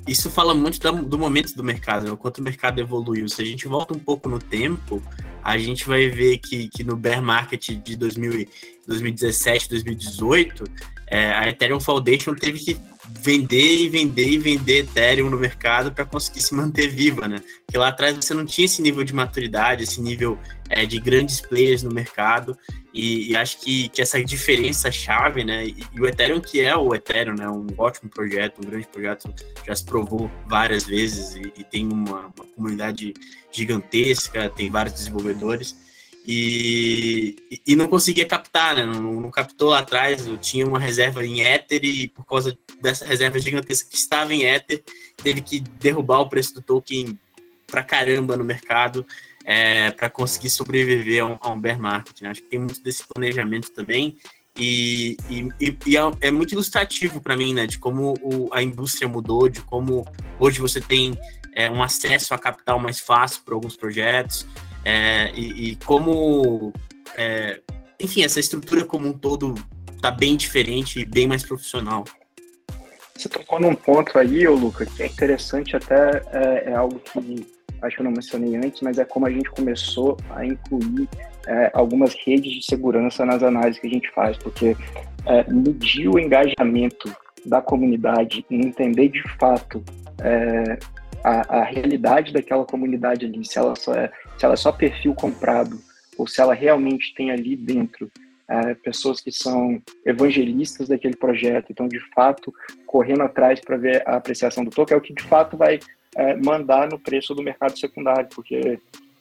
isso 0.06 0.30
fala 0.30 0.54
muito 0.54 0.80
do 1.02 1.18
momento 1.18 1.54
do 1.54 1.62
mercado, 1.62 2.04
né? 2.04 2.10
o 2.10 2.16
quanto 2.16 2.38
o 2.38 2.42
mercado 2.42 2.80
evoluiu. 2.80 3.28
Se 3.28 3.42
a 3.42 3.44
gente 3.44 3.68
volta 3.68 3.94
um 3.94 3.98
pouco 3.98 4.28
no 4.28 4.38
tempo, 4.38 5.02
a 5.42 5.56
gente 5.58 5.86
vai 5.86 6.08
ver 6.08 6.38
que, 6.38 6.68
que 6.68 6.82
no 6.82 6.96
bear 6.96 7.22
market 7.22 7.70
de 7.70 7.96
2000, 7.96 8.48
2017, 8.86 9.68
2018, 9.68 10.64
é, 11.06 11.32
a 11.32 11.48
Ethereum 11.48 11.80
Foundation 11.80 12.34
teve 12.34 12.58
que 12.58 12.76
vender 13.20 13.76
e 13.76 13.88
vender 13.88 14.28
e 14.28 14.38
vender 14.38 14.78
Ethereum 14.80 15.30
no 15.30 15.38
mercado 15.38 15.92
para 15.92 16.04
conseguir 16.04 16.40
se 16.40 16.54
manter 16.54 16.88
viva, 16.88 17.28
né? 17.28 17.42
Porque 17.64 17.78
lá 17.78 17.88
atrás 17.88 18.16
você 18.16 18.34
não 18.34 18.44
tinha 18.44 18.64
esse 18.64 18.82
nível 18.82 19.04
de 19.04 19.14
maturidade, 19.14 19.82
esse 19.82 20.00
nível 20.00 20.38
é, 20.68 20.86
de 20.86 20.98
grandes 20.98 21.40
players 21.40 21.82
no 21.82 21.92
mercado, 21.92 22.56
e, 22.92 23.30
e, 23.30 23.36
acho 23.36 23.58
que, 23.60 23.88
que 23.88 24.02
essa 24.02 24.22
diferença 24.22 24.90
chave, 24.90 25.44
né? 25.44 25.66
E, 25.66 25.84
e, 25.94 26.00
o 26.00 26.06
Ethereum, 26.06 26.40
que 26.40 26.60
é 26.60 26.76
o 26.76 26.94
Ethereum, 26.94 27.34
né? 27.34 27.48
Um 27.48 27.66
ótimo 27.78 28.10
projeto, 28.10 28.58
um 28.58 28.68
grande 28.68 28.86
projeto, 28.86 29.32
já 29.66 29.74
se 29.74 29.84
provou 29.84 30.30
várias 30.46 30.84
vezes 30.84 31.34
e, 31.36 31.52
e 31.56 31.64
tem 31.64 31.86
uma, 31.86 32.32
uma, 32.36 32.46
comunidade 32.54 33.14
gigantesca, 33.50 34.50
tem 34.50 34.70
vários 34.70 34.94
desenvolvedores. 34.94 35.76
E, 36.26 37.36
e 37.66 37.74
não 37.74 37.88
conseguia 37.88 38.24
captar, 38.24 38.76
né? 38.76 38.86
Não, 38.86 39.20
não, 39.20 39.30
captou 39.30 39.70
lá 39.70 39.80
atrás. 39.80 40.26
Eu 40.26 40.36
tinha 40.36 40.66
uma 40.66 40.78
reserva 40.78 41.24
em 41.24 41.40
Ether 41.40 41.84
e 41.84 42.08
por 42.08 42.24
causa 42.24 42.56
dessa 42.80 43.04
reserva 43.04 43.38
gigantesca 43.38 43.90
que 43.90 43.96
estava 43.96 44.32
em 44.32 44.44
Ether, 44.44 44.82
teve 45.16 45.40
que 45.40 45.60
derrubar 45.60 46.20
o 46.20 46.28
preço 46.28 46.54
do 46.54 46.62
token 46.62 47.18
pra 47.66 47.82
caramba 47.82 48.36
no 48.36 48.44
mercado 48.44 49.04
é, 49.44 49.90
para 49.90 50.08
conseguir 50.10 50.50
sobreviver 50.50 51.22
a 51.22 51.26
um, 51.26 51.38
a 51.40 51.50
um 51.50 51.60
bear 51.60 51.80
market. 51.80 52.20
Né? 52.20 52.30
Acho 52.30 52.42
que 52.42 52.48
tem 52.48 52.60
muito 52.60 52.82
desse 52.82 53.02
planejamento 53.06 53.70
também. 53.72 54.16
E, 54.56 55.16
e, 55.30 55.76
e 55.86 55.96
é, 55.96 56.00
é, 56.20 56.30
muito 56.30 56.52
ilustrativo 56.52 57.20
para 57.20 57.36
mim, 57.36 57.54
né, 57.54 57.66
de 57.66 57.78
como 57.78 58.14
o, 58.20 58.52
a 58.52 58.62
indústria 58.62 59.08
mudou, 59.08 59.48
de 59.48 59.62
como 59.62 60.06
hoje 60.38 60.60
você 60.60 60.78
tem 60.78 61.18
é, 61.54 61.70
um 61.70 61.82
acesso 61.82 62.34
a 62.34 62.38
capital 62.38 62.78
mais 62.78 63.00
fácil 63.00 63.42
para 63.44 63.54
alguns 63.54 63.76
projetos, 63.76 64.46
é, 64.84 65.30
e, 65.34 65.70
e, 65.70 65.76
como, 65.76 66.72
é, 67.16 67.60
enfim, 68.00 68.22
essa 68.22 68.40
estrutura 68.40 68.84
como 68.84 69.08
um 69.08 69.12
todo 69.12 69.54
está 69.94 70.10
bem 70.10 70.36
diferente 70.36 71.00
e 71.00 71.04
bem 71.04 71.26
mais 71.26 71.44
profissional. 71.44 72.04
Você 73.16 73.28
tocou 73.28 73.60
num 73.60 73.74
ponto 73.74 74.18
aí, 74.18 74.46
ô 74.48 74.54
Luca, 74.54 74.84
que 74.84 75.02
é 75.02 75.06
interessante, 75.06 75.76
até 75.76 76.22
é, 76.32 76.70
é, 76.70 76.74
algo 76.74 76.98
que 76.98 77.46
acho 77.80 77.96
que 77.96 78.02
eu 78.02 78.04
não 78.04 78.12
mencionei 78.12 78.56
antes, 78.56 78.80
mas 78.80 78.98
é 78.98 79.04
como 79.04 79.26
a 79.26 79.30
gente 79.30 79.50
começou 79.50 80.16
a 80.30 80.44
incluir 80.44 81.08
é, 81.46 81.70
algumas 81.74 82.14
redes 82.14 82.52
de 82.52 82.64
segurança 82.64 83.24
nas 83.26 83.42
análises 83.42 83.80
que 83.80 83.86
a 83.88 83.90
gente 83.90 84.10
faz, 84.12 84.36
porque 84.38 84.76
é, 85.26 85.52
medir 85.52 86.08
o 86.08 86.18
engajamento 86.18 87.14
da 87.44 87.60
comunidade 87.60 88.44
entender 88.48 89.08
de 89.08 89.22
fato 89.36 89.82
é, 90.20 90.78
a, 91.22 91.60
a, 91.60 91.64
realidade 91.64 92.32
daquela 92.32 92.64
comunidade 92.64 93.26
ali, 93.26 93.44
se 93.44 93.58
ela, 93.58 93.74
só 93.76 93.94
é, 93.94 94.10
se 94.36 94.44
ela 94.44 94.54
é 94.54 94.56
só 94.56 94.72
perfil 94.72 95.14
comprado, 95.14 95.78
ou 96.18 96.26
se 96.26 96.40
ela 96.40 96.54
realmente 96.54 97.14
tem 97.14 97.30
ali 97.30 97.56
dentro 97.56 98.10
é, 98.48 98.74
pessoas 98.74 99.20
que 99.20 99.32
são 99.32 99.80
evangelistas 100.04 100.88
daquele 100.88 101.16
projeto, 101.16 101.70
então 101.70 101.88
de 101.88 102.00
fato 102.14 102.52
correndo 102.86 103.22
atrás 103.22 103.60
para 103.60 103.76
ver 103.76 104.02
a 104.06 104.16
apreciação 104.16 104.64
do 104.64 104.70
token, 104.70 104.94
é 104.94 104.98
o 104.98 105.02
que 105.02 105.14
de 105.14 105.22
fato 105.22 105.56
vai 105.56 105.78
é, 106.16 106.36
mandar 106.36 106.88
no 106.88 106.98
preço 106.98 107.34
do 107.34 107.42
mercado 107.42 107.78
secundário, 107.78 108.28
porque 108.34 108.78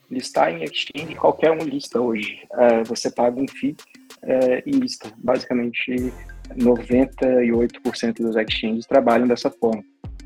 listar 0.09 0.51
em 0.51 0.63
exchange 0.63 1.15
qualquer 1.15 1.51
um 1.51 1.63
lista 1.63 1.99
hoje. 1.99 2.41
É, 2.53 2.83
você 2.83 3.09
paga 3.09 3.39
um 3.39 3.47
FII 3.47 3.77
é, 4.23 4.61
e 4.65 4.71
lista. 4.71 5.11
Basicamente, 5.17 6.11
98% 6.57 8.17
dos 8.17 8.35
exchanges 8.35 8.85
trabalham 8.85 9.27
dessa 9.27 9.49
forma. 9.49 9.83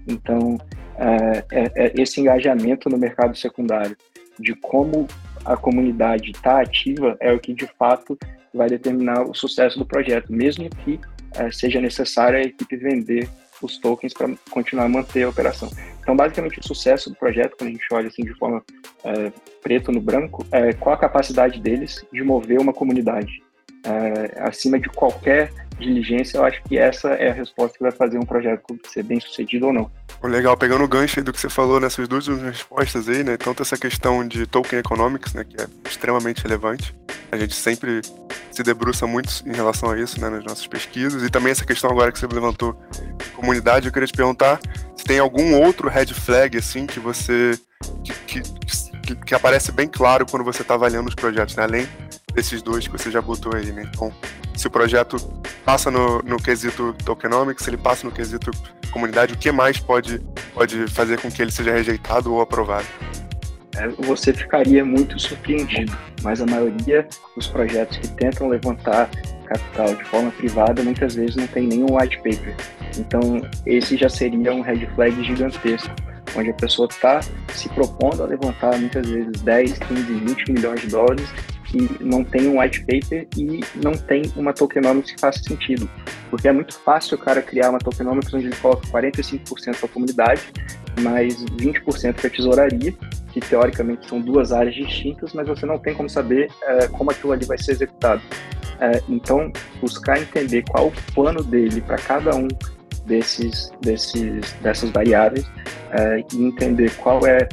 Então, 0.07 0.57
é, 0.97 1.43
é, 1.51 1.71
é, 1.75 1.93
esse 1.95 2.21
engajamento 2.21 2.89
no 2.89 2.97
mercado 2.97 3.35
secundário, 3.37 3.95
de 4.39 4.53
como 4.55 5.07
a 5.43 5.55
comunidade 5.55 6.31
está 6.31 6.61
ativa, 6.61 7.15
é 7.19 7.31
o 7.31 7.39
que 7.39 7.53
de 7.53 7.67
fato 7.77 8.17
vai 8.53 8.69
determinar 8.69 9.23
o 9.23 9.33
sucesso 9.33 9.77
do 9.77 9.85
projeto, 9.85 10.31
mesmo 10.31 10.69
que 10.69 10.99
é, 11.35 11.51
seja 11.51 11.81
necessário 11.81 12.37
a 12.37 12.41
equipe 12.41 12.75
vender 12.77 13.29
os 13.61 13.77
tokens 13.77 14.13
para 14.13 14.33
continuar 14.49 14.85
a 14.85 14.89
manter 14.89 15.23
a 15.23 15.29
operação. 15.29 15.69
Então, 16.01 16.15
basicamente, 16.15 16.59
o 16.59 16.67
sucesso 16.67 17.09
do 17.09 17.15
projeto, 17.15 17.55
quando 17.57 17.69
a 17.69 17.73
gente 17.73 17.87
olha 17.91 18.07
assim 18.07 18.23
de 18.23 18.33
forma 18.35 18.63
é, 19.03 19.31
preto 19.61 19.91
no 19.91 20.01
branco, 20.01 20.45
é 20.51 20.73
qual 20.73 20.93
a 20.93 20.97
capacidade 20.97 21.59
deles 21.59 22.05
de 22.11 22.23
mover 22.23 22.59
uma 22.59 22.73
comunidade. 22.73 23.41
É, 23.85 24.41
acima 24.41 24.79
de 24.79 24.89
qualquer 24.89 25.51
diligência, 25.77 26.37
eu 26.37 26.43
acho 26.43 26.61
que 26.63 26.77
essa 26.77 27.09
é 27.09 27.29
a 27.29 27.33
resposta 27.33 27.77
que 27.77 27.83
vai 27.83 27.91
fazer 27.91 28.17
um 28.17 28.25
projeto 28.25 28.79
ser 28.91 29.03
bem 29.03 29.19
sucedido 29.19 29.67
ou 29.67 29.73
não. 29.73 29.91
Legal, 30.23 30.57
pegando 30.57 30.83
o 30.83 30.87
gancho 30.87 31.21
do 31.21 31.31
que 31.31 31.39
você 31.39 31.49
falou 31.49 31.79
nessas 31.79 32.07
duas 32.07 32.27
respostas 32.27 33.07
aí, 33.07 33.23
né? 33.23 33.37
Tanto 33.37 33.61
essa 33.61 33.77
questão 33.77 34.27
de 34.27 34.47
token 34.47 34.79
economics, 34.79 35.33
né, 35.33 35.43
que 35.43 35.61
é 35.61 35.67
extremamente 35.87 36.41
relevante. 36.41 36.95
A 37.31 37.37
gente 37.37 37.53
sempre 37.53 38.01
se 38.51 38.63
debruça 38.63 39.05
muito 39.05 39.43
em 39.45 39.53
relação 39.53 39.91
a 39.91 39.99
isso, 39.99 40.19
né, 40.19 40.29
nas 40.29 40.43
nossas 40.43 40.65
pesquisas. 40.65 41.21
E 41.21 41.29
também 41.29 41.51
essa 41.51 41.65
questão 41.65 41.91
agora 41.91 42.11
que 42.11 42.17
você 42.17 42.25
levantou 42.25 42.75
de 43.17 43.29
comunidade, 43.31 43.85
eu 43.85 43.91
queria 43.91 44.07
te 44.07 44.13
perguntar 44.13 44.59
se 44.95 45.03
tem 45.03 45.19
algum 45.19 45.61
outro 45.61 45.89
red 45.89 46.07
flag, 46.07 46.57
assim, 46.57 46.87
que 46.87 46.99
você... 46.99 47.59
que, 48.03 48.41
que, 48.41 49.15
que 49.15 49.35
aparece 49.35 49.71
bem 49.71 49.87
claro 49.87 50.25
quando 50.25 50.43
você 50.43 50.63
está 50.63 50.73
avaliando 50.73 51.09
os 51.09 51.15
projetos, 51.15 51.55
né? 51.55 51.63
Além 51.63 51.87
desses 52.35 52.61
dois 52.61 52.85
que 52.85 52.91
você 52.91 53.09
já 53.09 53.21
botou 53.21 53.55
aí, 53.55 53.71
né? 53.71 53.89
Então, 53.91 54.13
se 54.55 54.67
o 54.67 54.69
projeto 54.69 55.17
passa 55.63 55.89
no, 55.89 56.21
no 56.21 56.37
quesito 56.37 56.93
tokenomics, 57.05 57.63
se 57.63 57.69
ele 57.69 57.77
passa 57.77 58.05
no 58.05 58.11
quesito 58.11 58.51
comunidade, 58.91 59.33
o 59.33 59.37
que 59.37 59.51
mais 59.51 59.79
pode, 59.79 60.19
pode 60.53 60.87
fazer 60.87 61.19
com 61.19 61.31
que 61.31 61.41
ele 61.41 61.51
seja 61.51 61.71
rejeitado 61.71 62.33
ou 62.33 62.41
aprovado? 62.41 62.85
É, 63.77 63.87
você 64.05 64.33
ficaria 64.33 64.85
muito 64.85 65.19
surpreendido, 65.19 65.97
mas 66.21 66.41
a 66.41 66.45
maioria 66.45 67.07
dos 67.35 67.47
projetos 67.47 67.97
que 67.97 68.07
tentam 68.09 68.47
levantar 68.47 69.09
capital 69.45 69.95
de 69.95 70.03
forma 70.05 70.31
privada 70.31 70.81
muitas 70.81 71.15
vezes 71.15 71.35
não 71.35 71.47
tem 71.47 71.67
nenhum 71.67 71.97
white 71.97 72.17
paper. 72.17 72.55
Então, 72.97 73.41
esse 73.65 73.97
já 73.97 74.09
seria 74.09 74.53
um 74.53 74.61
red 74.61 74.87
flag 74.95 75.21
gigantesco, 75.23 75.93
onde 76.37 76.49
a 76.49 76.53
pessoa 76.53 76.87
está 76.89 77.19
se 77.53 77.67
propondo 77.69 78.23
a 78.23 78.27
levantar 78.27 78.77
muitas 78.77 79.07
vezes 79.09 79.41
10, 79.41 79.79
15, 79.79 80.01
20 80.01 80.51
milhões 80.53 80.81
de 80.81 80.87
dólares 80.87 81.29
que 81.75 82.03
não 82.03 82.23
tem 82.23 82.47
um 82.47 82.61
white 82.61 82.79
paper 82.81 83.27
e 83.35 83.61
não 83.75 83.91
tem 83.91 84.23
uma 84.37 84.53
tokenomics 84.53 85.11
que 85.11 85.19
faça 85.19 85.39
sentido. 85.43 85.89
Porque 86.29 86.47
é 86.47 86.53
muito 86.53 86.73
fácil 86.79 87.17
o 87.17 87.19
cara 87.19 87.41
criar 87.41 87.69
uma 87.69 87.79
tokenomics 87.79 88.33
onde 88.33 88.45
ele 88.45 88.55
coloca 88.55 88.87
45% 88.87 89.75
para 89.75 89.85
a 89.85 89.89
comunidade, 89.89 90.41
mais 91.01 91.43
20% 91.43 92.13
para 92.13 92.27
a 92.27 92.29
tesouraria, 92.29 92.93
que 93.31 93.41
teoricamente 93.41 94.07
são 94.07 94.21
duas 94.21 94.53
áreas 94.53 94.75
distintas, 94.75 95.33
mas 95.33 95.47
você 95.47 95.65
não 95.65 95.77
tem 95.77 95.93
como 95.93 96.09
saber 96.09 96.49
é, 96.63 96.87
como 96.87 97.11
aquilo 97.11 97.33
ali 97.33 97.45
vai 97.45 97.57
ser 97.57 97.73
executado. 97.73 98.21
É, 98.79 99.01
então, 99.09 99.51
buscar 99.81 100.19
entender 100.19 100.63
qual 100.69 100.87
o 100.87 100.93
plano 101.13 101.43
dele 101.43 101.81
para 101.81 101.97
cada 101.97 102.35
um 102.35 102.47
desses, 103.05 103.71
desses, 103.81 104.53
dessas 104.61 104.89
variáveis 104.91 105.45
é, 105.91 106.23
e 106.33 106.43
entender 106.43 106.91
qual 106.95 107.25
é 107.27 107.47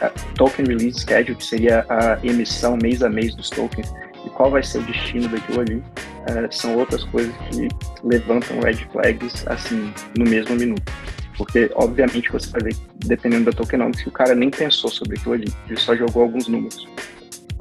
a, 0.00 0.10
token 0.34 0.66
release 0.66 1.00
schedule, 1.00 1.36
que 1.36 1.44
seria 1.44 1.84
a 1.88 2.18
emissão 2.24 2.76
mês 2.76 3.02
a 3.02 3.08
mês 3.08 3.34
dos 3.34 3.50
tokens, 3.50 3.92
e 4.24 4.30
qual 4.30 4.50
vai 4.50 4.62
ser 4.62 4.78
o 4.78 4.82
destino 4.82 5.28
daquilo 5.28 5.60
ali, 5.60 5.76
uh, 5.76 6.48
são 6.50 6.76
outras 6.76 7.04
coisas 7.04 7.34
que 7.50 7.68
levantam 8.02 8.60
red 8.60 8.76
flags 8.92 9.46
assim 9.46 9.92
no 10.16 10.24
mesmo 10.24 10.56
minuto. 10.56 10.92
Porque, 11.36 11.70
obviamente, 11.74 12.32
você 12.32 12.48
vai 12.50 12.62
ver, 12.62 12.76
dependendo 13.04 13.44
da 13.44 13.52
tokenomics, 13.52 14.02
que 14.02 14.08
o 14.08 14.12
cara 14.12 14.34
nem 14.34 14.50
pensou 14.50 14.90
sobre 14.90 15.18
aquilo 15.18 15.34
ali, 15.34 15.52
ele 15.68 15.78
só 15.78 15.94
jogou 15.94 16.22
alguns 16.22 16.48
números. 16.48 16.86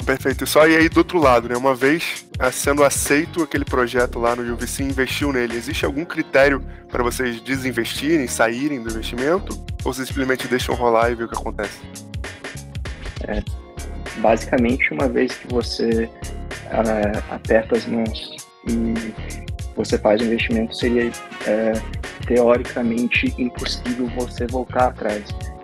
Perfeito. 0.05 0.43
E 0.43 0.47
só 0.47 0.61
aí 0.61 0.87
do 0.87 0.99
outro 0.99 1.19
lado, 1.19 1.49
né? 1.49 1.57
Uma 1.57 1.73
vez 1.73 2.25
eh, 2.39 2.51
sendo 2.51 2.83
aceito 2.83 3.41
aquele 3.41 3.65
projeto 3.65 4.19
lá 4.19 4.35
no 4.35 4.53
UVC, 4.53 4.83
investiu 4.83 5.33
nele, 5.33 5.55
existe 5.55 5.83
algum 5.83 6.05
critério 6.05 6.63
para 6.91 7.03
vocês 7.03 7.41
desinvestirem, 7.41 8.27
saírem 8.27 8.81
do 8.81 8.89
investimento? 8.89 9.53
Ou 9.83 9.91
vocês 9.91 10.07
simplesmente 10.07 10.47
deixam 10.47 10.75
rolar 10.75 11.09
e 11.09 11.15
ver 11.15 11.23
o 11.23 11.27
que 11.27 11.35
acontece? 11.35 11.79
É, 13.27 13.43
basicamente, 14.17 14.93
uma 14.93 15.07
vez 15.07 15.33
que 15.35 15.47
você 15.47 16.05
uh, 16.05 17.23
aperta 17.33 17.75
as 17.75 17.85
mãos 17.85 18.35
e 18.67 19.13
você 19.75 19.97
faz 19.97 20.21
o 20.21 20.25
investimento, 20.25 20.75
seria 20.75 21.07
uh, 21.09 22.25
teoricamente 22.25 23.33
impossível 23.37 24.07
você 24.15 24.47
voltar 24.47 24.87
atrás. 24.87 25.23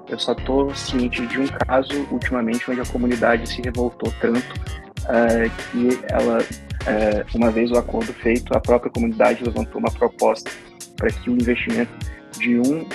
Eu 0.09 0.19
só 0.19 0.33
estou 0.33 0.73
ciente 0.75 1.25
de 1.27 1.39
um 1.39 1.47
caso 1.47 2.07
ultimamente 2.11 2.69
onde 2.69 2.81
a 2.81 2.85
comunidade 2.85 3.47
se 3.47 3.61
revoltou 3.61 4.13
tanto 4.19 4.39
uh, 4.39 5.49
que 5.71 5.99
ela, 6.09 6.39
uma 7.33 7.49
vez 7.49 7.71
o 7.71 7.77
acordo 7.77 8.11
feito, 8.15 8.53
a 8.53 8.59
própria 8.59 8.91
comunidade 8.91 9.41
levantou 9.43 9.79
uma 9.79 9.91
proposta 9.91 10.51
para 10.97 11.09
que 11.09 11.29
o 11.29 11.33
investimento 11.33 11.91
de 12.37 12.59
um 12.59 12.85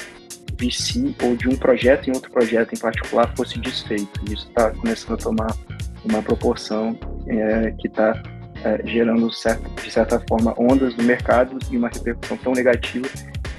VC 0.59 1.15
ou 1.23 1.37
de 1.37 1.49
um 1.49 1.57
projeto 1.57 2.09
em 2.09 2.13
outro 2.13 2.31
projeto 2.31 2.73
em 2.75 2.79
particular 2.79 3.33
fosse 3.37 3.59
desfeito. 3.59 4.21
Isso 4.31 4.49
está 4.49 4.71
começando 4.71 5.15
a 5.15 5.17
tomar 5.17 5.57
uma 6.05 6.23
proporção 6.23 6.99
é, 7.27 7.73
que 7.73 7.89
está 7.89 8.23
é, 8.65 8.81
gerando, 8.85 9.31
certo, 9.33 9.69
de 9.83 9.91
certa 9.91 10.21
forma, 10.29 10.55
ondas 10.59 10.97
no 10.97 11.05
mercado 11.05 11.59
e 11.71 11.77
uma 11.77 11.89
repercussão 11.89 12.37
tão 12.39 12.53
negativa 12.53 13.07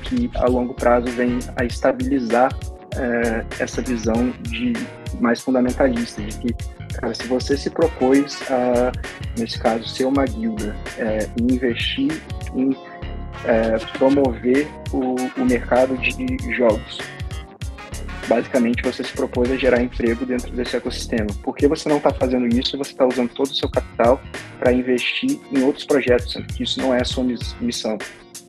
que, 0.03 0.29
a 0.35 0.47
longo 0.47 0.73
prazo, 0.73 1.07
vem 1.07 1.39
a 1.55 1.65
estabilizar 1.65 2.51
é, 2.95 3.45
essa 3.59 3.81
visão 3.81 4.31
de 4.41 4.73
mais 5.19 5.41
fundamentalista, 5.41 6.21
de 6.21 6.37
que, 6.37 6.53
cara, 6.95 7.13
se 7.13 7.27
você 7.27 7.57
se 7.57 7.69
propôs 7.69 8.39
a, 8.49 8.91
nesse 9.37 9.59
caso, 9.59 9.87
ser 9.87 10.05
uma 10.05 10.25
guilda 10.25 10.75
é, 10.97 11.27
e 11.39 11.53
investir 11.53 12.11
em 12.55 12.75
é, 13.45 13.77
promover 13.97 14.67
o, 14.91 15.15
o 15.39 15.45
mercado 15.45 15.97
de 15.97 16.55
jogos. 16.55 16.99
Basicamente, 18.27 18.83
você 18.83 19.03
se 19.03 19.13
propôs 19.13 19.49
a 19.49 19.55
gerar 19.55 19.81
emprego 19.81 20.25
dentro 20.25 20.51
desse 20.51 20.75
ecossistema. 20.75 21.27
Por 21.41 21.55
que 21.55 21.65
você 21.65 21.87
não 21.87 21.97
está 21.97 22.11
fazendo 22.11 22.45
isso 22.47 22.77
você 22.77 22.91
está 22.91 23.05
usando 23.05 23.29
todo 23.29 23.47
o 23.47 23.55
seu 23.55 23.69
capital 23.69 24.21
para 24.59 24.73
investir 24.73 25.39
em 25.51 25.63
outros 25.63 25.85
projetos, 25.85 26.33
sendo 26.33 26.45
que 26.47 26.63
isso 26.63 26.81
não 26.81 26.93
é 26.93 27.01
a 27.01 27.05
sua 27.05 27.23
missão? 27.61 27.97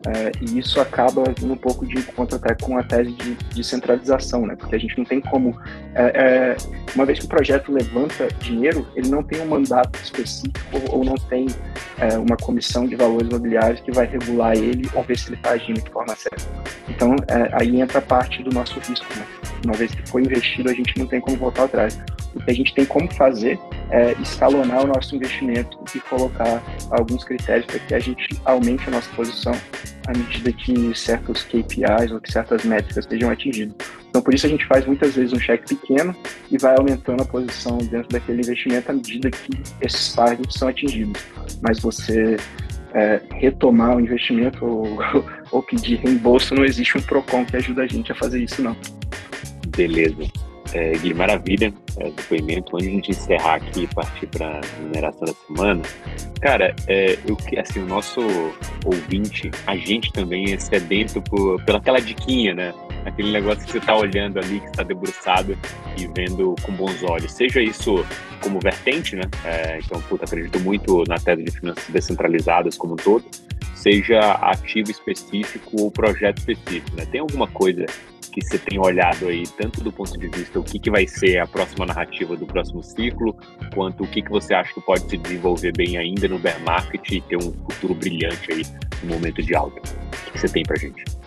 É, 0.06 0.30
e 0.40 0.58
isso 0.58 0.80
acaba 0.80 1.24
indo 1.40 1.52
um 1.52 1.56
pouco 1.56 1.86
de 1.86 1.98
encontro 1.98 2.36
até 2.36 2.54
com 2.54 2.78
a 2.78 2.82
tese 2.82 3.12
de, 3.12 3.34
de 3.34 3.64
centralização, 3.64 4.46
né? 4.46 4.54
Porque 4.56 4.74
a 4.74 4.78
gente 4.78 4.96
não 4.96 5.04
tem 5.04 5.20
como. 5.20 5.58
É, 5.98 6.12
é, 6.14 6.56
uma 6.94 7.04
vez 7.04 7.18
que 7.18 7.24
o 7.24 7.28
projeto 7.28 7.72
levanta 7.72 8.28
dinheiro, 8.40 8.86
ele 8.94 9.08
não 9.08 9.20
tem 9.20 9.40
um 9.40 9.46
mandato 9.46 9.98
específico 10.00 10.80
ou 10.90 11.04
não 11.04 11.16
tem 11.16 11.46
é, 11.98 12.16
uma 12.16 12.36
comissão 12.36 12.86
de 12.86 12.94
valores 12.94 13.28
imobiliários 13.28 13.80
que 13.80 13.90
vai 13.90 14.06
regular 14.06 14.56
ele 14.56 14.88
ou 14.94 15.02
ver 15.02 15.18
se 15.18 15.28
ele 15.28 15.34
está 15.34 15.50
agindo 15.50 15.82
de 15.82 15.90
forma 15.90 16.14
certa. 16.14 16.44
Então, 16.88 17.16
é, 17.26 17.50
aí 17.52 17.80
entra 17.80 18.00
parte 18.00 18.44
do 18.44 18.50
nosso 18.50 18.78
risco, 18.78 19.06
né? 19.16 19.26
Uma 19.64 19.74
vez 19.74 19.92
que 19.92 20.08
foi 20.08 20.22
investido, 20.22 20.70
a 20.70 20.72
gente 20.72 20.96
não 20.96 21.06
tem 21.08 21.20
como 21.20 21.36
voltar 21.36 21.64
atrás. 21.64 22.00
O 22.32 22.40
que 22.40 22.50
a 22.50 22.54
gente 22.54 22.72
tem 22.72 22.84
como 22.84 23.12
fazer 23.14 23.58
é 23.90 24.12
escalonar 24.22 24.84
o 24.84 24.86
nosso 24.86 25.16
investimento 25.16 25.76
e 25.92 25.98
colocar 25.98 26.62
alguns 26.92 27.24
critérios 27.24 27.66
para 27.66 27.80
que 27.80 27.94
a 27.94 27.98
gente 27.98 28.40
aumente 28.44 28.86
a 28.86 28.92
nossa 28.92 29.10
posição 29.16 29.52
à 30.06 30.16
medida 30.16 30.52
que 30.52 30.96
certos 30.96 31.42
KPIs 31.42 32.12
ou 32.12 32.20
que 32.20 32.30
certas 32.30 32.64
métricas 32.64 33.04
sejam 33.04 33.30
atingidas. 33.30 33.97
Então, 34.08 34.22
por 34.22 34.34
isso 34.34 34.46
a 34.46 34.48
gente 34.48 34.66
faz 34.66 34.86
muitas 34.86 35.14
vezes 35.14 35.32
um 35.32 35.38
cheque 35.38 35.76
pequeno 35.76 36.14
e 36.50 36.58
vai 36.58 36.76
aumentando 36.76 37.22
a 37.22 37.26
posição 37.26 37.78
dentro 37.78 38.08
daquele 38.08 38.40
investimento 38.40 38.90
à 38.90 38.94
medida 38.94 39.30
que 39.30 39.50
esses 39.80 40.14
targets 40.14 40.58
são 40.58 40.68
atingidos. 40.68 41.22
Mas 41.62 41.78
você 41.78 42.36
é, 42.94 43.20
retomar 43.34 43.96
o 43.96 44.00
investimento 44.00 44.64
ou, 44.64 44.98
ou 45.52 45.62
pedir 45.62 45.96
reembolso, 45.96 46.54
não 46.54 46.64
existe 46.64 46.96
um 46.96 47.02
PROCON 47.02 47.44
que 47.44 47.56
ajuda 47.56 47.82
a 47.82 47.86
gente 47.86 48.10
a 48.12 48.14
fazer 48.14 48.42
isso, 48.42 48.62
não. 48.62 48.76
Beleza. 49.76 50.24
É, 50.74 50.92
Gui, 50.98 51.14
maravilha 51.14 51.72
é, 51.98 52.10
depoimento. 52.10 52.76
Antes 52.76 52.86
de 52.86 52.88
a 52.88 52.94
gente 52.94 53.10
encerrar 53.10 53.54
aqui 53.54 53.82
e 53.84 53.86
partir 53.86 54.26
para 54.26 54.60
a 54.60 54.82
mineração 54.82 55.26
da 55.26 55.32
semana, 55.32 55.82
cara, 56.40 56.74
é, 56.86 57.18
eu, 57.26 57.36
assim, 57.58 57.80
o 57.80 57.86
nosso 57.86 58.20
ouvinte, 58.84 59.50
a 59.66 59.76
gente 59.76 60.12
também 60.12 60.52
é 60.52 60.58
sedento 60.58 61.22
por, 61.22 61.62
pela 61.64 61.78
aquela 61.78 62.00
diquinha, 62.00 62.54
né? 62.54 62.74
Aquele 63.04 63.32
negócio 63.32 63.64
que 63.64 63.72
você 63.72 63.78
está 63.78 63.96
olhando 63.96 64.38
ali, 64.38 64.60
que 64.60 64.66
está 64.66 64.82
debruçado 64.82 65.56
e 65.96 66.06
vendo 66.08 66.54
com 66.62 66.72
bons 66.72 67.02
olhos. 67.02 67.32
Seja 67.32 67.60
isso 67.60 68.04
como 68.40 68.60
vertente, 68.60 69.16
né? 69.16 69.22
É, 69.44 69.78
então, 69.78 70.00
puta, 70.02 70.24
acredito 70.24 70.60
muito 70.60 71.04
na 71.08 71.16
tese 71.16 71.42
de 71.42 71.50
finanças 71.50 71.84
descentralizadas 71.88 72.76
como 72.76 72.94
um 72.94 72.96
todo, 72.96 73.24
seja 73.74 74.32
ativo 74.32 74.90
específico 74.90 75.80
ou 75.80 75.90
projeto 75.90 76.38
específico, 76.38 76.96
né? 76.96 77.06
Tem 77.06 77.20
alguma 77.20 77.46
coisa 77.46 77.86
que 78.28 78.44
você 78.44 78.58
tem 78.58 78.78
olhado 78.78 79.28
aí, 79.28 79.44
tanto 79.56 79.82
do 79.82 79.90
ponto 79.90 80.16
de 80.18 80.28
vista 80.28 80.58
o 80.60 80.62
que, 80.62 80.78
que 80.78 80.90
vai 80.90 81.06
ser 81.06 81.38
a 81.38 81.46
próxima 81.46 81.86
narrativa 81.86 82.36
do 82.36 82.46
próximo 82.46 82.82
ciclo, 82.82 83.36
quanto 83.74 84.04
o 84.04 84.06
que, 84.06 84.22
que 84.22 84.30
você 84.30 84.54
acha 84.54 84.72
que 84.72 84.80
pode 84.80 85.08
se 85.08 85.16
desenvolver 85.16 85.72
bem 85.76 85.96
ainda 85.96 86.28
no 86.28 86.38
bear 86.38 86.60
market 86.60 87.10
e 87.10 87.20
ter 87.20 87.36
um 87.36 87.52
futuro 87.52 87.94
brilhante 87.94 88.52
aí 88.52 88.62
no 89.02 89.14
momento 89.14 89.42
de 89.42 89.54
alta? 89.54 89.80
O 89.80 90.24
que, 90.24 90.32
que 90.32 90.38
você 90.38 90.48
tem 90.48 90.62
pra 90.62 90.76
gente? 90.76 91.17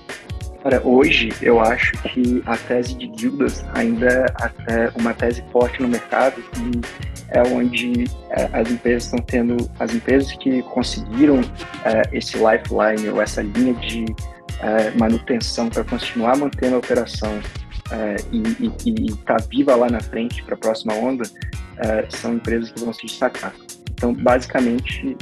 Cara, 0.64 0.80
hoje 0.86 1.34
eu 1.42 1.60
acho 1.60 1.92
que 2.04 2.44
a 2.46 2.56
tese 2.56 2.96
de 2.96 3.08
guildas 3.08 3.66
ainda 3.74 4.28
é 4.68 4.92
uma 4.96 5.12
tese 5.12 5.44
forte 5.52 5.82
no 5.82 5.88
mercado 5.88 6.40
e 6.58 6.82
é 7.32 7.42
onde 7.42 8.06
é, 8.30 8.50
as 8.54 8.70
empresas 8.70 9.06
estão 9.06 9.20
tendo, 9.20 9.70
as 9.80 9.94
empresas 9.94 10.32
que 10.34 10.62
conseguiram 10.64 11.42
é, 11.84 12.04
esse 12.16 12.38
lifeline 12.38 13.10
ou 13.10 13.22
essa 13.22 13.42
linha 13.42 13.74
de 13.74 14.06
é, 14.60 14.92
manutenção 14.92 15.68
para 15.70 15.84
continuar 15.84 16.38
mantendo 16.38 16.76
a 16.76 16.80
operação 16.80 17.40
é, 17.92 18.18
e 18.32 19.08
estar 19.08 19.38
tá 19.38 19.46
viva 19.50 19.76
lá 19.76 19.90
na 19.90 20.00
frente 20.00 20.44
para 20.44 20.54
a 20.54 20.58
próxima 20.58 20.94
onda, 20.94 21.24
é, 21.78 22.06
são 22.10 22.36
empresas 22.36 22.72
que 22.72 22.82
vão 22.82 22.94
se 22.94 23.08
destacar. 23.08 23.54
Então, 23.94 24.14
basicamente, 24.14 25.16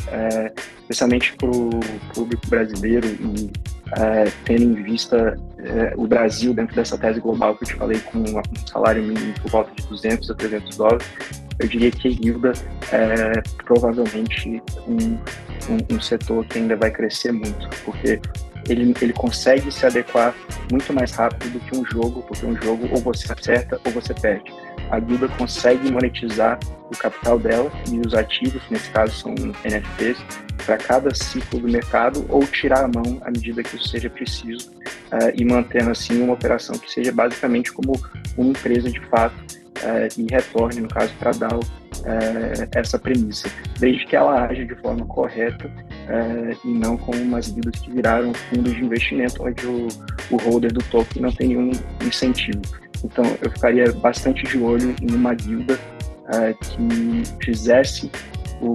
especialmente 0.81 1.35
para 1.35 1.49
o 1.49 1.69
público 2.13 2.47
brasileiro 2.47 3.07
e 3.07 3.51
é, 3.97 4.31
tendo 4.45 4.63
em 4.63 4.83
vista 4.83 5.37
é, 5.57 5.93
o 5.95 6.07
Brasil 6.07 6.53
dentro 6.53 6.75
dessa 6.75 6.97
tese 6.97 7.19
global 7.19 7.55
que 7.55 7.63
eu 7.63 7.67
te 7.67 7.75
falei, 7.75 7.99
com 7.99 8.19
um 8.19 8.67
salário 8.67 9.03
mínimo 9.03 9.33
por 9.41 9.51
volta 9.51 9.71
de 9.75 9.87
200 9.87 10.29
a 10.29 10.35
300 10.35 10.77
dólares, 10.77 11.07
eu 11.59 11.67
diria 11.67 11.91
que 11.91 12.07
a 12.07 12.11
Guilda 12.11 12.53
é 12.91 13.41
provavelmente 13.65 14.61
um, 14.87 15.13
um, 15.73 15.95
um 15.95 16.01
setor 16.01 16.45
que 16.45 16.57
ainda 16.57 16.75
vai 16.75 16.89
crescer 16.89 17.31
muito, 17.31 17.69
porque 17.83 18.19
ele, 18.69 18.93
ele 19.01 19.13
consegue 19.13 19.71
se 19.71 19.85
adequar 19.85 20.33
muito 20.71 20.93
mais 20.93 21.11
rápido 21.11 21.51
do 21.51 21.59
que 21.59 21.77
um 21.77 21.85
jogo, 21.85 22.21
porque 22.23 22.45
um 22.45 22.55
jogo 22.55 22.87
ou 22.91 22.97
você 22.97 23.31
acerta 23.31 23.79
ou 23.85 23.91
você 23.91 24.13
perde. 24.13 24.53
A 24.89 24.99
guilda 24.99 25.27
consegue 25.29 25.91
monetizar 25.91 26.59
o 26.91 26.97
capital 26.97 27.37
dela 27.37 27.71
e 27.91 27.99
os 27.99 28.13
ativos, 28.13 28.61
nesse 28.69 28.89
caso 28.89 29.13
são 29.13 29.33
NFTs, 29.33 30.17
para 30.65 30.77
cada 30.77 31.13
ciclo 31.13 31.59
do 31.59 31.67
mercado 31.67 32.25
ou 32.29 32.45
tirar 32.45 32.83
a 32.83 32.87
mão 32.87 33.19
à 33.21 33.31
medida 33.31 33.63
que 33.63 33.75
isso 33.75 33.89
seja 33.89 34.09
preciso 34.09 34.69
uh, 35.11 35.31
e 35.33 35.43
mantendo 35.45 35.89
assim 35.89 36.21
uma 36.21 36.33
operação 36.33 36.77
que 36.77 36.91
seja 36.91 37.11
basicamente 37.11 37.71
como 37.71 37.93
uma 38.37 38.49
empresa 38.49 38.89
de 38.89 38.99
fato 39.07 39.35
uh, 39.83 40.19
e 40.19 40.27
retorne, 40.31 40.81
no 40.81 40.87
caso, 40.87 41.13
para 41.19 41.31
dar 41.31 41.55
uh, 41.55 41.63
essa 42.75 42.97
premissa, 42.97 43.49
desde 43.79 44.05
que 44.05 44.15
ela 44.15 44.45
haja 44.45 44.65
de 44.65 44.75
forma 44.75 45.05
correta 45.05 45.69
é, 46.07 46.55
e 46.65 46.73
não 46.73 46.97
como 46.97 47.21
umas 47.21 47.49
guildas 47.49 47.79
que 47.79 47.91
viraram 47.91 48.33
fundos 48.33 48.73
de 48.73 48.83
investimento, 48.83 49.43
onde 49.43 49.65
o, 49.65 49.87
o 50.31 50.37
holder 50.37 50.73
do 50.73 50.83
token 50.85 51.21
não 51.21 51.31
tem 51.31 51.49
nenhum 51.49 51.71
incentivo. 52.01 52.61
Então, 53.03 53.23
eu 53.41 53.51
ficaria 53.51 53.91
bastante 53.93 54.43
de 54.43 54.57
olho 54.57 54.95
em 55.01 55.13
uma 55.13 55.33
guilda 55.35 55.79
é, 56.33 56.53
que 56.53 57.45
fizesse 57.45 58.11
o, 58.59 58.73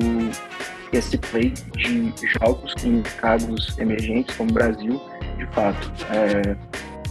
esse 0.92 1.18
play 1.18 1.52
de 1.76 2.12
jogos 2.40 2.74
em 2.84 2.92
mercados 2.92 3.76
emergentes, 3.78 4.36
como 4.36 4.50
o 4.50 4.54
Brasil, 4.54 5.00
de 5.36 5.46
fato. 5.48 5.92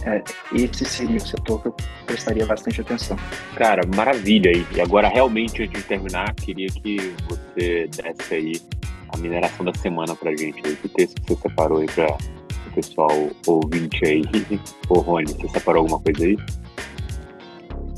É, 0.06 0.22
esse 0.52 0.84
seria 0.84 1.16
o 1.16 1.20
setor 1.20 1.62
que 1.62 1.68
eu 1.68 1.76
prestaria 2.06 2.44
bastante 2.44 2.80
atenção. 2.80 3.16
Cara, 3.56 3.82
maravilha 3.94 4.50
aí. 4.50 4.66
E 4.76 4.80
agora, 4.80 5.08
realmente, 5.08 5.62
antes 5.62 5.80
de 5.80 5.88
terminar, 5.88 6.34
queria 6.34 6.68
que 6.68 7.14
você 7.26 7.88
desse 7.88 8.34
aí 8.34 8.62
a 9.14 9.16
mineração 9.16 9.64
da 9.64 9.72
semana 9.74 10.14
pra 10.14 10.36
gente. 10.36 10.60
O 10.60 10.88
texto 10.88 11.20
que 11.22 11.34
você 11.34 11.40
separou 11.40 11.78
aí 11.78 11.86
pra 11.86 12.06
o 12.66 12.74
pessoal 12.74 13.30
ouvinte 13.46 14.04
aí. 14.04 14.22
Ô 14.88 15.00
Rony, 15.00 15.32
você 15.32 15.48
separou 15.48 15.80
alguma 15.80 16.00
coisa 16.00 16.24
aí? 16.24 16.36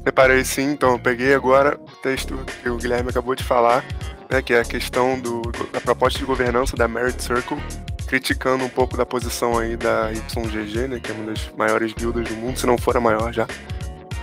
Separei 0.04 0.44
sim, 0.44 0.70
então 0.70 0.92
eu 0.92 0.98
peguei 1.00 1.34
agora 1.34 1.76
o 1.80 1.96
texto 1.96 2.38
que 2.62 2.68
o 2.68 2.76
Guilherme 2.76 3.10
acabou 3.10 3.34
de 3.34 3.42
falar, 3.42 3.84
né, 4.30 4.40
que 4.40 4.54
é 4.54 4.60
a 4.60 4.64
questão 4.64 5.18
do, 5.18 5.42
da 5.72 5.80
proposta 5.80 6.20
de 6.20 6.24
governança 6.24 6.76
da 6.76 6.86
Merit 6.86 7.20
Circle, 7.20 7.58
criticando 8.06 8.64
um 8.64 8.68
pouco 8.68 8.96
da 8.96 9.04
posição 9.04 9.58
aí 9.58 9.76
da 9.76 10.10
YGG, 10.10 10.88
né, 10.88 11.00
que 11.00 11.10
é 11.10 11.14
uma 11.14 11.32
das 11.32 11.50
maiores 11.56 11.92
guildas 11.92 12.28
do 12.28 12.34
mundo, 12.36 12.58
se 12.58 12.66
não 12.66 12.78
for 12.78 12.96
a 12.96 13.00
maior 13.00 13.32
já. 13.32 13.46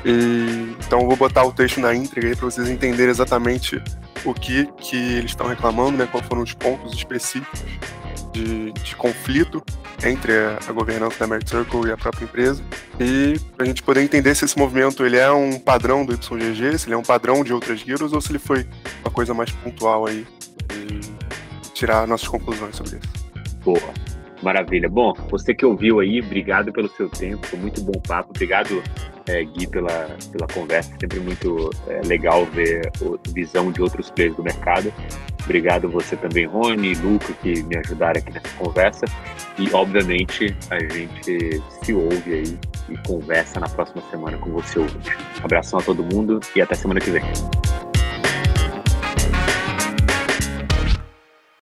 E, 0.06 0.76
então 0.86 1.02
eu 1.02 1.08
vou 1.08 1.16
botar 1.16 1.44
o 1.44 1.52
texto 1.52 1.80
na 1.80 1.94
íntegra 1.94 2.30
aí 2.30 2.36
para 2.36 2.46
vocês 2.46 2.70
entenderem 2.70 3.10
exatamente 3.12 3.82
o 4.26 4.34
que, 4.34 4.66
que 4.78 4.96
eles 4.96 5.32
estão 5.32 5.48
reclamando, 5.48 5.98
né, 5.98 6.08
quais 6.10 6.26
foram 6.28 6.44
os 6.44 6.54
pontos 6.54 6.94
específicos 6.94 7.62
de, 8.32 8.72
de 8.72 8.96
conflito 8.96 9.64
entre 10.04 10.34
a, 10.34 10.60
a, 10.68 10.72
governança 10.72 11.20
da 11.20 11.28
Merit 11.28 11.50
Circle 11.50 11.88
e 11.88 11.92
a 11.92 11.98
própria 11.98 12.26
empresa, 12.26 12.64
e 13.00 13.40
a 13.58 13.64
gente 13.64 13.82
poder 13.82 14.02
entender 14.02 14.36
se 14.36 14.44
esse 14.44 14.58
movimento 14.58 15.06
ele 15.06 15.18
é 15.18 15.32
um 15.32 15.58
padrão 15.58 16.06
do 16.06 16.14
YGG, 16.14 16.78
se 16.78 16.88
ele 16.88 16.96
é 16.96 16.98
um 16.98 17.04
padrão 17.04 17.44
de 17.44 17.54
outras 17.54 17.82
guildas, 17.82 18.12
ou 18.12 18.20
se 18.20 18.32
ele 18.32 18.40
foi 18.40 18.68
uma 19.02 19.12
coisa 19.12 19.34
mais 19.34 19.52
pontual 19.52 20.06
aí, 20.06 20.28
e 20.74 21.72
tirar 21.74 22.06
nossas 22.08 22.28
conclusões 22.28 22.76
sobre 22.76 22.98
isso. 22.98 23.23
Boa. 23.64 23.94
Maravilha. 24.44 24.90
Bom, 24.90 25.14
você 25.30 25.54
que 25.54 25.66
ouviu 25.66 26.02
aí, 26.02 26.20
obrigado 26.20 26.72
pelo 26.74 26.90
seu 26.90 27.10
tempo, 27.10 27.48
foi 27.48 27.58
muito 27.58 27.82
bom 27.82 27.94
papo. 28.06 28.32
Obrigado, 28.32 28.84
é, 29.26 29.42
Gui, 29.46 29.66
pela, 29.68 30.18
pela 30.32 30.48
conversa. 30.54 30.92
Sempre 31.00 31.22
muito 31.22 31.70
é, 31.88 32.02
legal 32.06 32.46
ver 32.48 32.92
a 33.02 33.32
visão 33.32 33.72
de 33.72 33.82
outros 33.82 34.12
players 34.12 34.36
do 34.36 34.44
mercado. 34.44 34.94
Obrigado 35.46 35.90
você 35.90 36.18
também, 36.18 36.46
Rony 36.46 36.92
e 36.92 36.96
Luca, 36.96 37.34
que 37.42 37.64
me 37.64 37.78
ajudaram 37.78 38.20
aqui 38.20 38.34
nessa 38.34 38.50
conversa. 38.58 39.06
E, 39.58 39.74
obviamente, 39.74 40.56
a 40.70 40.80
gente 40.80 41.62
se 41.82 41.94
ouve 41.94 42.34
aí 42.34 42.60
e 42.90 42.98
conversa 43.08 43.62
na 43.62 43.70
próxima 43.70 44.02
semana 44.12 44.38
com 44.38 44.52
você. 44.52 44.80
Um 44.80 44.88
abração 45.42 45.80
a 45.80 45.82
todo 45.82 46.04
mundo 46.04 46.42
e 46.54 46.62
até 46.62 46.76
semana 46.76 47.00
que 47.00 47.12
vem. 47.12 47.24